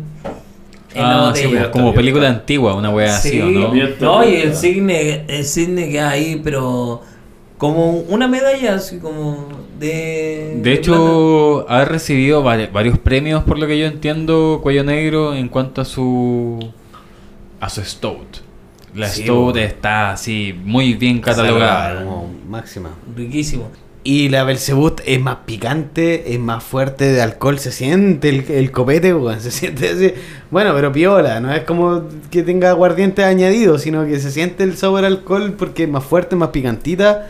[0.94, 1.48] en la Ah, botella.
[1.48, 3.72] pues, como película antigua, una wea así, ¿o no?
[4.00, 7.00] No, y el cisne, el cisne que hay ahí, pero
[7.58, 9.48] como una medalla, así como
[9.78, 10.58] de...
[10.62, 15.48] De hecho, ha recibido vari- varios premios, por lo que yo entiendo, Cuello Negro, en
[15.48, 16.70] cuanto a su
[17.60, 18.42] a su Stout.
[18.96, 19.60] La Sí, Stout bueno.
[19.60, 22.02] está así, muy bien catalogada.
[22.02, 22.90] Como máxima.
[23.14, 23.70] Riquísimo.
[24.02, 28.70] Y la Belzebut es más picante, es más fuerte de alcohol, se siente el, el
[28.70, 30.14] copete, weón, se siente así.
[30.50, 34.76] Bueno, pero piola, no es como que tenga aguardiente añadido, sino que se siente el
[34.76, 37.26] sabor alcohol porque es más fuerte, más picantita.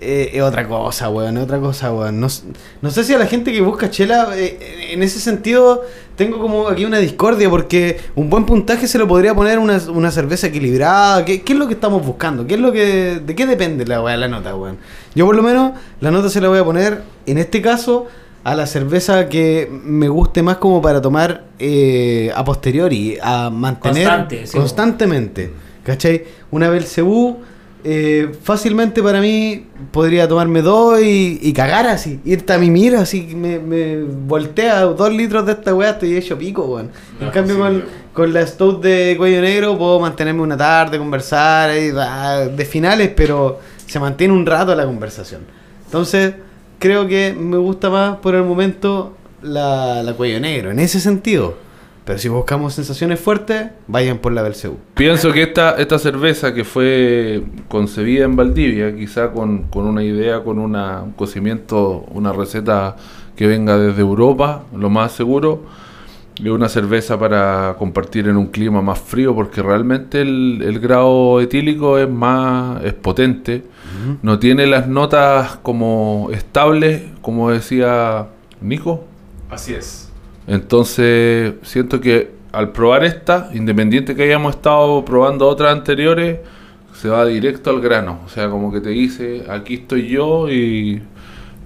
[0.00, 2.20] Eh, es otra cosa, weón, es otra cosa, weón.
[2.20, 2.28] No,
[2.82, 5.82] no sé si a la gente que busca chela, eh, en ese sentido,
[6.14, 10.10] tengo como aquí una discordia porque un buen puntaje se lo podría poner una, una
[10.12, 11.24] cerveza equilibrada.
[11.24, 12.46] ¿Qué, qué es lo que estamos buscando?
[12.46, 14.78] ¿Qué es lo que, ¿De qué depende la, weá, la nota, weón?
[15.16, 18.06] Yo por lo menos la nota se la voy a poner, en este caso,
[18.44, 24.04] a la cerveza que me guste más como para tomar eh, a posteriori, a mantener
[24.06, 25.52] Constante, sí, constantemente.
[25.82, 26.24] ¿Cachai?
[26.50, 27.38] Una Belcebú,
[27.84, 33.34] eh, fácilmente para mí podría tomarme dos y, y cagar así, irte a mimir así,
[33.34, 36.90] me, me voltea dos litros de esta weá, estoy hecho pico, weón.
[37.20, 41.70] En cambio sí, con, con la Stout de cuello negro puedo mantenerme una tarde, conversar,
[41.70, 45.42] de finales, pero se mantiene un rato la conversación.
[45.84, 46.34] Entonces,
[46.78, 51.67] creo que me gusta más por el momento la, la cuello negro, en ese sentido.
[52.08, 54.78] Pero si buscamos sensaciones fuertes, vayan por la Belcebú.
[54.94, 60.42] Pienso que esta, esta cerveza que fue concebida en Valdivia, quizá con, con una idea,
[60.42, 62.96] con una, un cocimiento, una receta
[63.36, 65.64] que venga desde Europa, lo más seguro,
[66.36, 71.42] es una cerveza para compartir en un clima más frío, porque realmente el, el grado
[71.42, 73.64] etílico es más es potente,
[74.22, 78.28] no tiene las notas como estables, como decía
[78.62, 79.04] Nico.
[79.50, 80.07] Así es.
[80.48, 86.38] Entonces, siento que al probar esta, independiente que hayamos estado probando otras anteriores,
[86.94, 88.20] se va directo al grano.
[88.26, 91.00] O sea, como que te dice, aquí estoy yo y,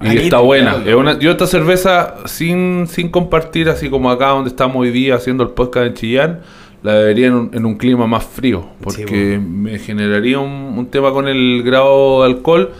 [0.03, 0.72] está buena.
[0.72, 0.87] quedas.
[0.89, 5.14] Es una- yo esta cerveza, sin, sin compartir, así como acá donde estamos hoy día
[5.14, 6.41] haciendo el podcast en Chillán,
[6.83, 11.12] la bebería en un, en un clima más frío, porque me generaría un, un tema
[11.12, 12.70] con el grado de alcohol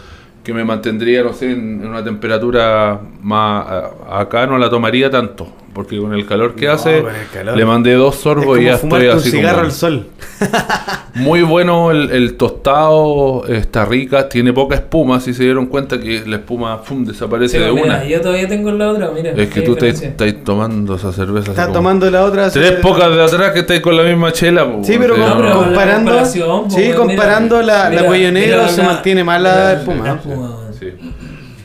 [0.43, 3.65] que me mantendría, no sé, en, en una temperatura más...
[4.11, 7.03] acá no la tomaría tanto, porque con el calor que No, hace,
[7.33, 7.57] calor.
[7.57, 9.65] le mandé dos sorbos y ya estoy un así cigarro como...
[9.65, 10.05] al sol.
[11.15, 16.23] Muy bueno el, el tostado, está rica, tiene poca espuma, si se dieron cuenta que
[16.25, 18.03] la espuma pum, desaparece Sí, de mira, una.
[18.05, 19.31] Yo todavía tengo la otra, mira.
[19.31, 21.51] Es que tú estáis tomando esa cerveza.
[21.51, 22.49] Estás como- tomando la otra.
[22.49, 24.65] Tres pocas de atrás que estáis con la misma chela.
[24.65, 27.61] po, Sí, pero, o sea, No, com- pero la comparando, comparación, sí, pues, mira, comparando
[27.61, 30.05] la, la cuello negro se la- mantiene más la espuma.
[30.07, 30.19] la.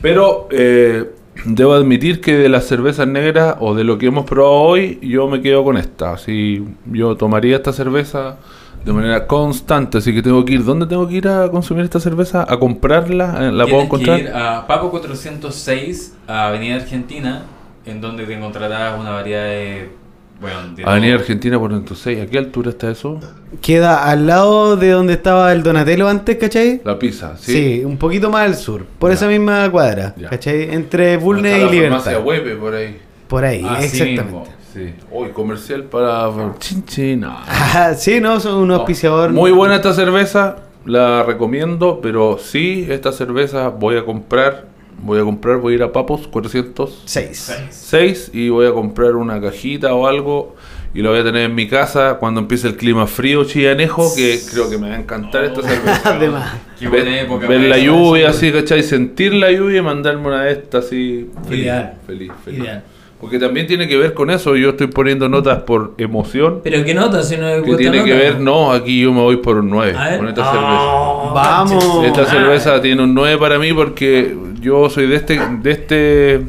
[0.00, 1.04] Pero eh,
[1.44, 5.28] debo admitir que de las cervezas negras o de lo que hemos probado hoy, yo
[5.28, 6.12] me quedo con esta.
[6.12, 8.36] Así, yo tomaría esta cerveza
[8.84, 10.64] de manera constante, así que tengo que ir.
[10.64, 12.46] ¿Dónde tengo que ir a consumir esta cerveza?
[12.48, 13.48] ¿A comprarla?
[13.48, 14.20] Eh, ¿La puedo Tienes que encontrar?
[14.20, 17.42] ir a Papo 406, a Avenida Argentina,
[17.84, 19.90] en donde te encontrarás una variedad de...
[20.40, 21.14] Bueno, Avenida.
[21.16, 22.20] Argentina por 106.
[22.22, 23.18] ¿A qué altura está eso?
[23.60, 26.80] Queda al lado de donde estaba el Donatello antes, ¿cachai?
[26.84, 27.52] La pizza, ¿sí?
[27.52, 29.14] Sí, un poquito más al sur, por Ya.
[29.14, 30.28] esa misma cuadra, Ya.
[30.28, 30.72] ¿cachai?
[30.72, 32.24] Entre Bulnes y Libertad.
[32.24, 32.98] Huepe por ahí.
[33.26, 34.50] Por ahí, Así exactamente.
[34.72, 34.94] Sí.
[35.10, 36.30] Uy, comercial para...
[36.58, 37.24] Chin, chin.
[37.24, 37.42] Ah.
[37.48, 38.74] Ajá, sí, no, son un No.
[38.76, 39.30] auspiciador.
[39.32, 44.66] Muy buena esta cerveza, la recomiendo, pero sí, esta cerveza voy a comprar,
[45.02, 48.30] voy a comprar, voy a ir a Papos 406 Seis.
[48.32, 50.56] y voy a comprar una cajita o algo
[50.94, 54.40] y la voy a tener en mi casa cuando empiece el clima frío chillanejo, que
[54.50, 56.00] creo que me va a encantar esta cerveza.
[56.16, 56.54] Además.
[56.78, 57.46] Qué Ver, buena época.
[57.46, 58.82] ver para la lluvia así, ¿cachai?
[58.82, 61.28] Sentir la lluvia y mandarme una de estas así.
[61.46, 61.94] Feliz, Ideal.
[62.06, 62.60] feliz, feliz.
[62.60, 62.82] Ideal.
[63.20, 66.60] Porque también tiene que ver con eso, yo estoy poniendo notas por emoción.
[66.62, 69.38] Pero qué nota, si no Que gusta tiene que ver, no, aquí yo me voy
[69.38, 70.18] por un 9 A ver.
[70.18, 71.34] con esta Ah, cerveza.
[71.34, 72.04] Vamos.
[72.06, 72.26] Esta Ah.
[72.26, 76.42] cerveza tiene un 9 para mí porque yo soy de este, de este,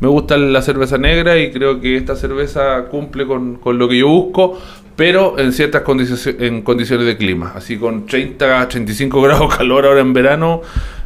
[0.00, 3.96] me gusta la cerveza negra y creo que esta cerveza cumple con, con lo que
[3.96, 4.60] yo busco,
[4.96, 7.52] pero en ciertas condiciones, en condiciones de clima.
[7.54, 10.60] Así con 30 a 35 grados calor ahora en verano,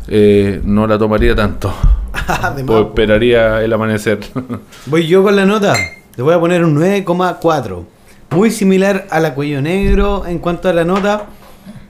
[0.08, 1.72] eh, no la tomaría tanto.
[2.66, 4.20] Pues esperaría el amanecer.
[4.86, 5.74] Voy yo con la nota.
[6.16, 7.84] Le voy a poner un 9,4.
[8.30, 11.26] Muy similar a la cuello negro en cuanto a la nota.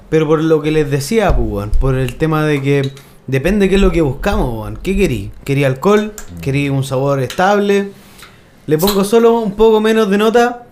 [0.09, 2.93] Pero por lo que les decía, weón, por el tema de que
[3.27, 4.77] depende qué es lo que buscamos, weón.
[4.83, 5.31] ¿Qué querí?
[5.45, 6.13] ¿Quería alcohol?
[6.41, 7.91] ¿Querí un sabor estable?
[8.67, 10.65] Le pongo solo un poco menos de nota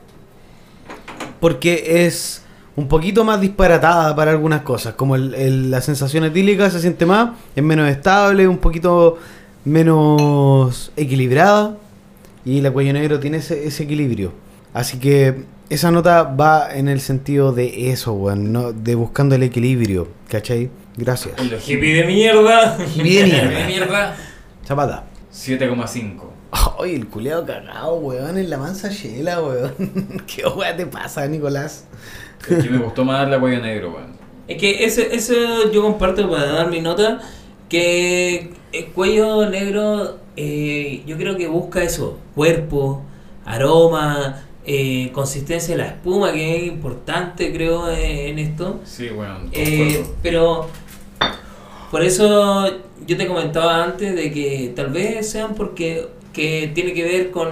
[1.41, 2.43] porque es
[2.77, 7.07] un poquito más disparatada para algunas cosas, como el- el- la sensación etílica se siente
[7.07, 9.19] más, es menos estable, un poquito
[9.69, 11.77] menos equilibrada
[12.45, 14.33] y la cuello negro tiene ese, ese equilibrio.
[14.73, 19.43] Así que esa nota va en el sentido de eso, weón, no, de buscando el
[19.43, 20.71] equilibrio, ¿cachai?
[20.97, 21.39] Gracias.
[21.39, 22.79] En los Hippie de mierda.
[22.95, 23.59] Hippie de mierda.
[23.59, 24.17] de mierda.
[24.67, 25.05] Zapata.
[25.33, 26.23] 7,5.
[26.81, 29.75] Ay, el culeado cagado, weón, en la mansa chela, weón.
[30.27, 31.87] ¿Qué weón te pasa, Nicolás?
[32.49, 34.17] Es que me gustó más la cuello negro, weón.
[34.49, 37.21] Es que ese, eso yo comparto para dar mi nota,
[37.69, 43.03] que el cuello negro eh, yo creo que busca eso, cuerpo,
[43.45, 48.81] aroma, eh, consistencia de la espuma, que es importante creo eh, en esto.
[48.85, 49.49] Sí, weón.
[49.53, 50.67] Eh, pero
[51.91, 52.67] por eso
[53.07, 57.49] yo te comentaba antes de que tal vez sean porque que tiene que ver con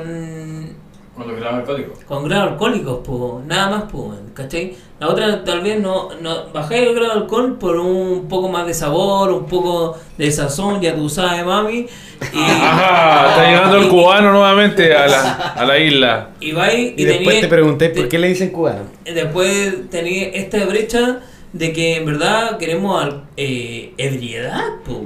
[1.17, 1.99] Con los grados alcohólicos.
[2.05, 4.75] con grados alcohólicos, po, nada más, po, ¿cachai?
[5.01, 8.67] La otra tal vez no, no bajáis el grado de alcohol por un poco más
[8.67, 11.87] de sabor, un poco de sazón, ya tú sabes, mami.
[12.33, 16.31] Y, Ajá, está llegando el cubano nuevamente a la, a la isla.
[16.41, 18.83] y vais Y, después tenéis- te pregunté por qué le dicen cubano.
[19.05, 21.21] Después tenéis esta brecha
[21.53, 25.01] de que en verdad queremos al- eh, ebriedad, po.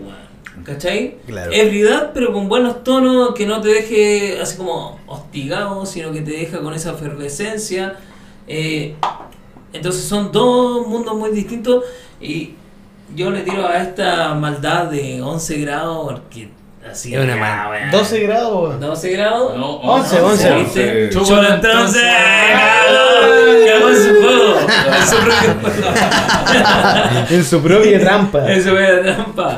[0.64, 1.16] ¿Cachai?
[1.26, 1.52] Claro.
[1.52, 6.32] Ebriedad, pero con buenos tonos, que no te deje así como hostigado, sino que te
[6.32, 7.96] deja con esa efervescencia.
[8.46, 8.94] Eh,
[9.72, 11.84] entonces son dos mundos muy distintos
[12.20, 12.54] y
[13.14, 16.48] yo le tiro a esta maldad de 11 grados porque
[16.90, 17.90] así Es una ah, weón.
[17.90, 18.80] 12 grados, weón.
[18.80, 19.56] 12 grados.
[19.56, 20.62] No, 11, 11, 11.
[20.62, 21.08] ¿viste?
[21.10, 22.02] Chúpalo entonces.
[23.64, 24.56] Quedó en su juego.
[24.60, 25.60] En su juego.
[27.30, 28.52] En su propia trampa.
[28.52, 29.54] Eso fue la trampa.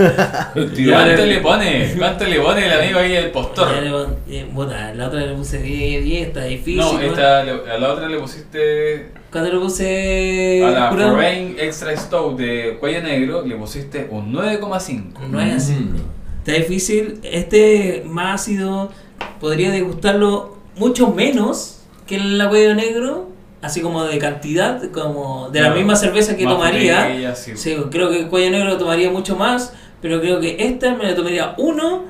[0.52, 1.94] ¿Cuánto le pone?
[1.98, 3.68] ¿Cuánto le pone el amigo ahí el postor?
[3.90, 6.76] Pon- eh, puta, la otra le puse 10, 10, está difícil.
[6.76, 10.62] No, esta, le- a la otra le pusiste Cuando le puse.
[10.64, 15.20] a la Foreign Extra Stout de cuello negro, le pusiste un 9,5.
[15.30, 15.88] No es así.
[16.44, 17.20] Está difícil.
[17.22, 18.90] Este más ácido
[19.40, 23.28] podría degustarlo mucho menos que el cuello negro.
[23.60, 27.32] Así como de cantidad, como de la misma cerveza que tomaría.
[27.36, 27.52] sí.
[27.56, 29.72] Sí, creo que el cuello negro lo tomaría mucho más.
[30.00, 32.02] Pero creo que esta me la tomaría uno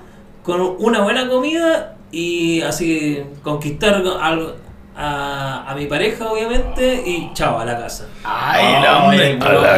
[0.43, 4.55] con una buena comida y así conquistar algo
[4.97, 8.07] a, a mi pareja, obviamente, y chao, a la casa.
[8.25, 9.75] Ay, el hombre, a la-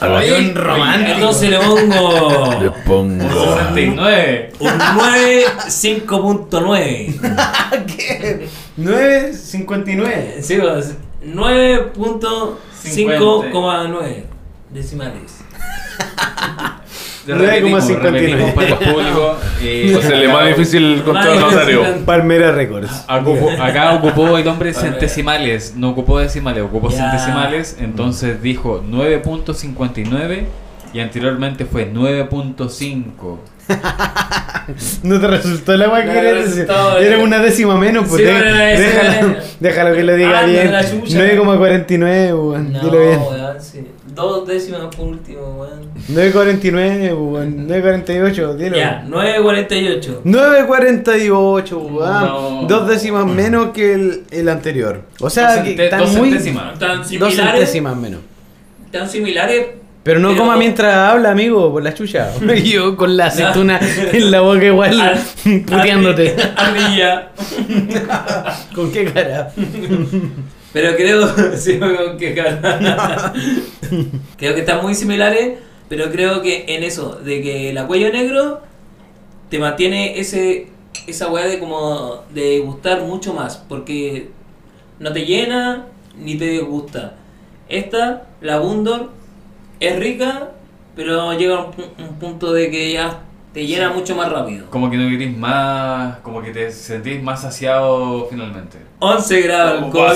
[0.00, 1.12] a la- Oye, un romántico.
[1.14, 2.54] Entonces le pongo.
[2.60, 3.28] Le pongo.
[3.28, 4.52] 69.
[4.60, 7.86] Un 9, 5.9.
[7.96, 8.48] ¿Qué?
[8.78, 10.42] 9.59.
[10.42, 14.24] Sí, pues, 9.5,9
[14.70, 15.38] decimales.
[17.34, 18.00] De repetimos, 9,59.
[18.00, 19.36] repetimos para el público.
[19.62, 21.82] eh, Entonces le es más difícil contra el notario.
[22.04, 23.04] Palmera Records.
[23.08, 27.10] Ocupó- acá ocupó el hombre centesimales, no ocupó decimales, ocupó Ya.
[27.10, 30.46] centesimales, entonces dijo 9.59
[30.92, 33.38] y anteriormente fue 9.5.
[35.02, 37.22] No te resultó la weá que No, resultó, Era eh.
[37.22, 38.20] una décima menos, pues.
[38.20, 40.72] Sí, déjalo, déjalo que lo diga Ah, bien.
[40.72, 41.18] la chucha.
[41.18, 42.72] 9,49, weón.
[42.72, 43.18] No, Dilo bien.
[43.20, 43.86] weón, sí.
[44.18, 45.88] Dos décimas por último, weón.
[46.10, 47.68] 9,49, weón.
[47.68, 48.76] 9,48, dilo.
[48.76, 50.22] Ya, 9.48.
[50.24, 52.26] 9,48, weón.
[52.26, 52.66] No.
[52.68, 55.02] Dos décimas menos que el, el anterior.
[55.20, 56.30] O sea, Dos que están dos muy.
[56.30, 56.78] centésimas.
[56.78, 57.36] Tan Dos similares.
[57.36, 58.20] centésimas menos.
[58.90, 59.66] Tan similares.
[60.02, 62.30] Pero no Pero- coma mientras habla, amigo, por la chucha.
[62.56, 63.78] Y Yo con la aceituna
[64.12, 65.18] en la boca igual, Ar-
[65.66, 66.34] puteándote.
[66.56, 67.28] Ardilla.
[68.74, 69.52] ¿Con qué cara?
[70.72, 71.26] Pero creo,
[71.56, 73.32] sí, cara.
[74.36, 75.58] creo que están muy similares,
[75.88, 78.60] pero creo que en eso, de que la cuello negro
[79.48, 80.68] te mantiene ese
[81.06, 84.30] esa weá de como de gustar mucho más, porque
[84.98, 85.86] no te llena
[86.18, 87.16] ni te disgusta.
[87.68, 89.10] Esta, la Bundor,
[89.80, 90.50] es rica,
[90.96, 91.74] pero llega a un,
[92.04, 93.22] un punto de que ya
[93.58, 94.66] te llena mucho más rápido.
[94.70, 98.78] Como que no querís más, como que te sentís más saciado finalmente.
[99.00, 100.12] 11 grados de alcohol.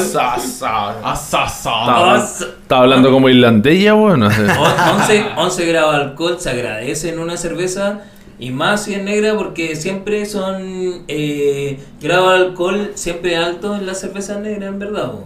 [2.62, 4.20] Estaba hablando como irlandés ya, weón.
[4.20, 4.43] no sé.
[4.43, 8.02] On- 11, 11 grados de alcohol se agradece en una cerveza
[8.39, 13.86] y más si es negra porque siempre son eh, grados de alcohol siempre altos en
[13.86, 15.10] las cervezas negras en verdad.
[15.10, 15.24] po.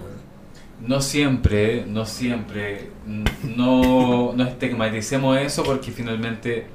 [0.80, 2.90] No siempre, no siempre,
[3.56, 6.66] no, no estigmaticemos eso porque finalmente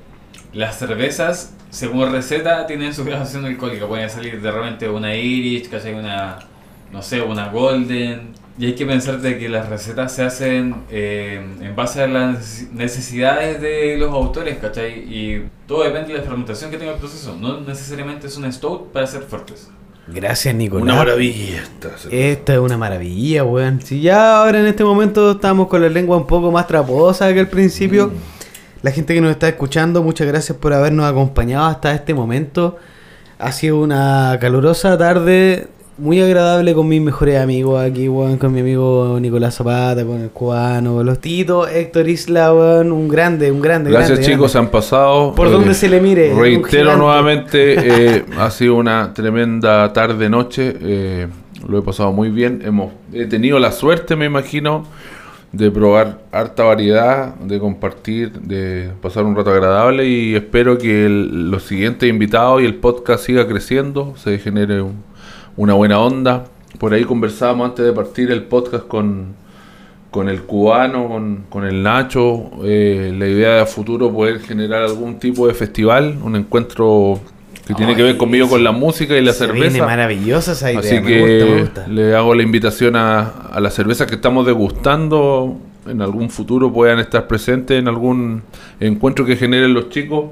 [0.54, 3.88] las cervezas, según receta, tienen su graduación alcohólica.
[3.88, 5.94] Pueden salir de repente una Irish, ¿cachai?
[5.94, 6.40] Una,
[6.92, 8.40] no sé, una Golden.
[8.60, 12.38] Y hay que pensar de que las recetas se hacen eh, en base a las
[12.38, 15.00] neces- necesidades de los autores, ¿cachai?
[15.00, 17.36] Y todo depende de la fermentación que tenga el proceso.
[17.40, 19.70] No necesariamente es un stout para ser fuertes.
[20.08, 20.84] Gracias, Nicolás.
[20.84, 21.90] Una maravilla esta.
[22.12, 23.82] Esta es una maravilla, weón.
[23.82, 27.40] Si ya ahora en este momento estamos con la lengua un poco más traposa que
[27.40, 28.12] al principio.
[28.84, 32.78] La gente que nos está escuchando, muchas gracias por habernos acompañado hasta este momento.
[33.38, 35.68] Ha sido una calurosa tarde,
[35.98, 38.38] muy agradable con mis mejores amigos aquí, weón.
[38.38, 42.92] Con mi amigo Nicolás Zapata, con el cubano, con los titos, Héctor Isla, weón.
[42.92, 43.92] Un grande, un grande.
[43.92, 44.68] Gracias grande, chicos, grande.
[44.68, 45.36] han pasado.
[45.36, 47.76] Por donde se le mire, Reitero nuevamente,
[48.18, 50.76] eh, ha sido una tremenda tarde-noche.
[50.82, 51.28] eh,
[51.68, 52.62] lo he pasado muy bien.
[52.66, 54.86] Hemos, he tenido la suerte, me imagino,
[55.52, 61.64] de probar harta variedad, de compartir, de pasar un rato agradable y espero que los
[61.64, 65.04] siguientes invitados y el podcast siga creciendo, se genere un-
[65.58, 66.46] una buena onda.
[66.80, 69.36] Por ahí conversábamos antes de partir el podcast con,
[70.10, 74.84] con el cubano, con, con el Nacho, eh, la idea de a futuro poder generar
[74.84, 77.20] algún tipo de festival, un encuentro
[77.74, 79.86] que tiene que ver conmigo con la música y la Se viene cerveza.
[79.86, 80.80] maravillosa esa idea.
[80.82, 81.88] Así me que gusta, me gusta.
[81.88, 83.20] le hago la invitación a,
[83.52, 85.58] a las cervezas que estamos degustando
[85.88, 88.44] en algún futuro puedan estar presentes en algún
[88.80, 90.26] encuentro que generen los chicos.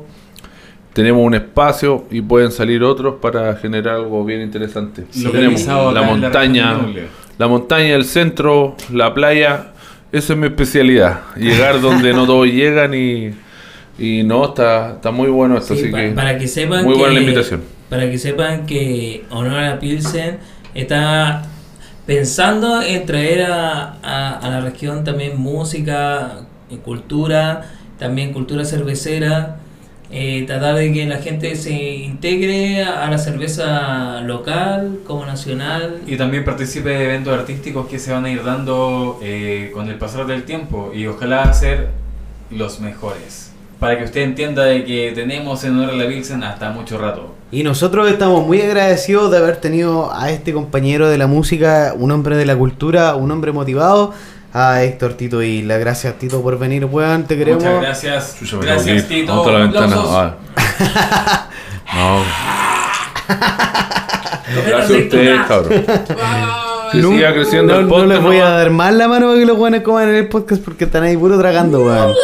[0.93, 5.03] Tenemos un espacio y pueden salir otros para generar algo bien interesante.
[5.11, 7.07] Tenemos Localizado la la montaña, Ñuble.
[7.37, 9.67] la montaña, el centro, la playa.
[10.11, 11.21] Esa es mi especialidad.
[11.37, 13.31] Llegar donde no todos llegan y,
[13.99, 15.76] y no, está, está muy bueno esto.
[15.76, 17.61] Sí, así pa- que para que sepan muy que, buena la invitación.
[17.89, 20.38] Para que sepan que Honor a Pilsen
[20.76, 21.43] está
[22.05, 27.65] pensando en traer a, a- a la región también música, eh, cultura,
[27.97, 29.57] también cultura cervecera,
[30.11, 35.99] eh, tratar de que la gente se integre a, a la cerveza local como nacional.
[36.07, 39.95] Y también participe de eventos artísticos que se van a ir dando eh, con el
[39.95, 41.89] pasar del tiempo y ojalá ser
[42.49, 43.48] los mejores.
[43.80, 47.34] Para que usted entienda de que tenemos en honor a la Pilsen hasta mucho rato.
[47.51, 52.11] Y nosotros estamos muy agradecidos de haber tenido a este compañero de la música, un
[52.11, 54.14] hombre de la cultura, un hombre motivado,
[54.53, 55.77] a Héctor Tito Isla.
[55.77, 57.64] Gracias Tito por venir, weón, te queremos.
[57.64, 58.35] Muchas gracias.
[58.39, 59.07] Chucha, gracias.
[59.07, 59.31] Tito.
[59.31, 59.85] Vamos a la ventana.
[59.95, 60.14] Aplausos.
[60.15, 60.35] Ah.
[61.91, 62.22] No.
[64.68, 65.85] Gracias a ustedes, cabrón.
[66.91, 68.10] Que No- siga creciendo no, el no podcast.
[68.11, 70.61] les voy a dar más la mano para que los buenos coman en el podcast
[70.64, 72.14] porque están ahí puro tragando, weón.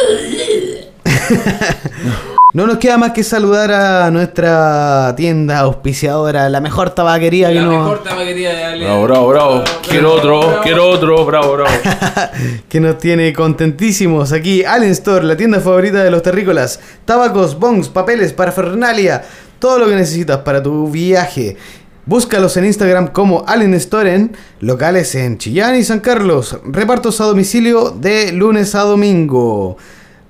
[2.56, 7.62] No nos queda más que saludar a nuestra tienda auspiciadora, la mejor tabaquería que La
[7.62, 8.84] nos, mejor tabaquería de Ale.
[8.86, 9.64] Bravo, bravo, bravo.
[9.86, 11.70] Quiero otro, quiero otro, bravo, bravo.
[12.68, 14.32] que nos tiene contentísimos.
[14.32, 16.80] Aquí, Allen Store, la tienda favorita de los terrícolas.
[17.04, 19.22] Tabacos, bongs, papeles, parafernalia,
[19.58, 21.58] todo lo que necesitas para tu viaje.
[22.06, 26.56] Búscalos en Instagram como Allen Store en locales en Chillán y San Carlos.
[26.64, 29.76] Repartos a domicilio de lunes a domingo.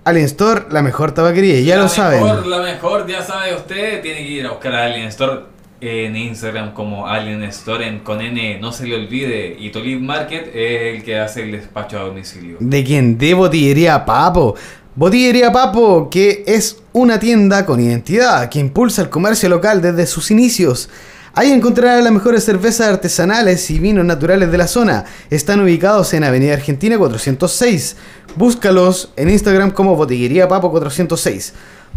[0.07, 2.23] Allen Store, la mejor tabaquería, ya La lo saben.
[2.23, 4.01] Mejor, la mejor, ya sabe usted.
[4.03, 5.41] Tiene que ir a buscar a Alien Store
[5.81, 8.61] en Instagram como Alien Store en, con N.
[8.61, 9.57] No se le olvide.
[9.59, 12.57] Y Tolib Market es el que hace el despacho a domicilio.
[12.61, 14.55] De quien de botillería Papo.
[14.95, 20.31] Botillería Papo, que es una tienda con identidad que impulsa el comercio local desde sus
[20.31, 20.89] inicios.
[21.39, 25.05] Ahí encontrarás las mejores cervezas artesanales y vinos naturales de la zona.
[25.29, 27.97] Están ubicados en Avenida Argentina 406.
[28.37, 31.53] Búscalos en Instagram como Botillería Papo 406.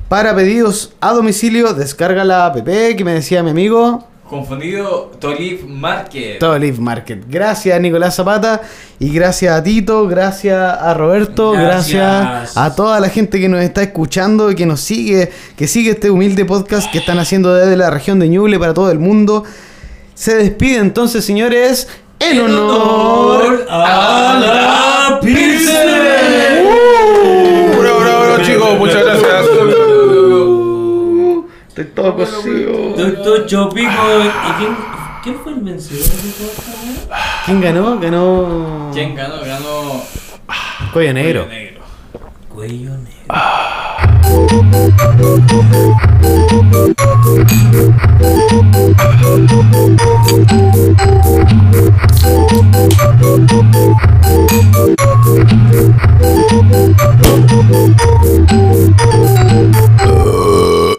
[0.10, 6.38] Para pedidos a domicilio, descarga la app que me decía mi amigo Confundido Tolif Market.
[6.38, 7.24] Tolif Market.
[7.28, 8.62] Gracias Nicolás Zapata
[9.00, 12.22] y gracias a Tito, gracias a Roberto, gracias.
[12.22, 12.56] Gracias.
[12.58, 16.12] a toda la gente que nos está escuchando y que nos sigue, que sigue este
[16.12, 19.46] humilde podcast que están haciendo desde la región de Ñuble para todo el mundo.
[20.14, 21.88] Se despide entonces, señores,
[22.20, 25.88] en honor a la Pilsen.
[27.80, 29.09] Bravo, bravo, bravo, chicos, muchas gracias.
[31.80, 32.94] Estoy todo cosido.
[32.94, 33.90] Doctor Chopico.
[33.90, 36.34] ¿Y quién, fue el vencedor de
[37.46, 37.98] ¿Quién ganó?
[37.98, 38.92] Ganó.
[38.94, 39.40] ¿Quién ganó?
[39.40, 40.04] Ganó.
[40.92, 41.46] Cuello negro.
[41.46, 41.82] Cuello negro.
[42.50, 43.26] Cuello negro.
[43.30, 43.80] Ah.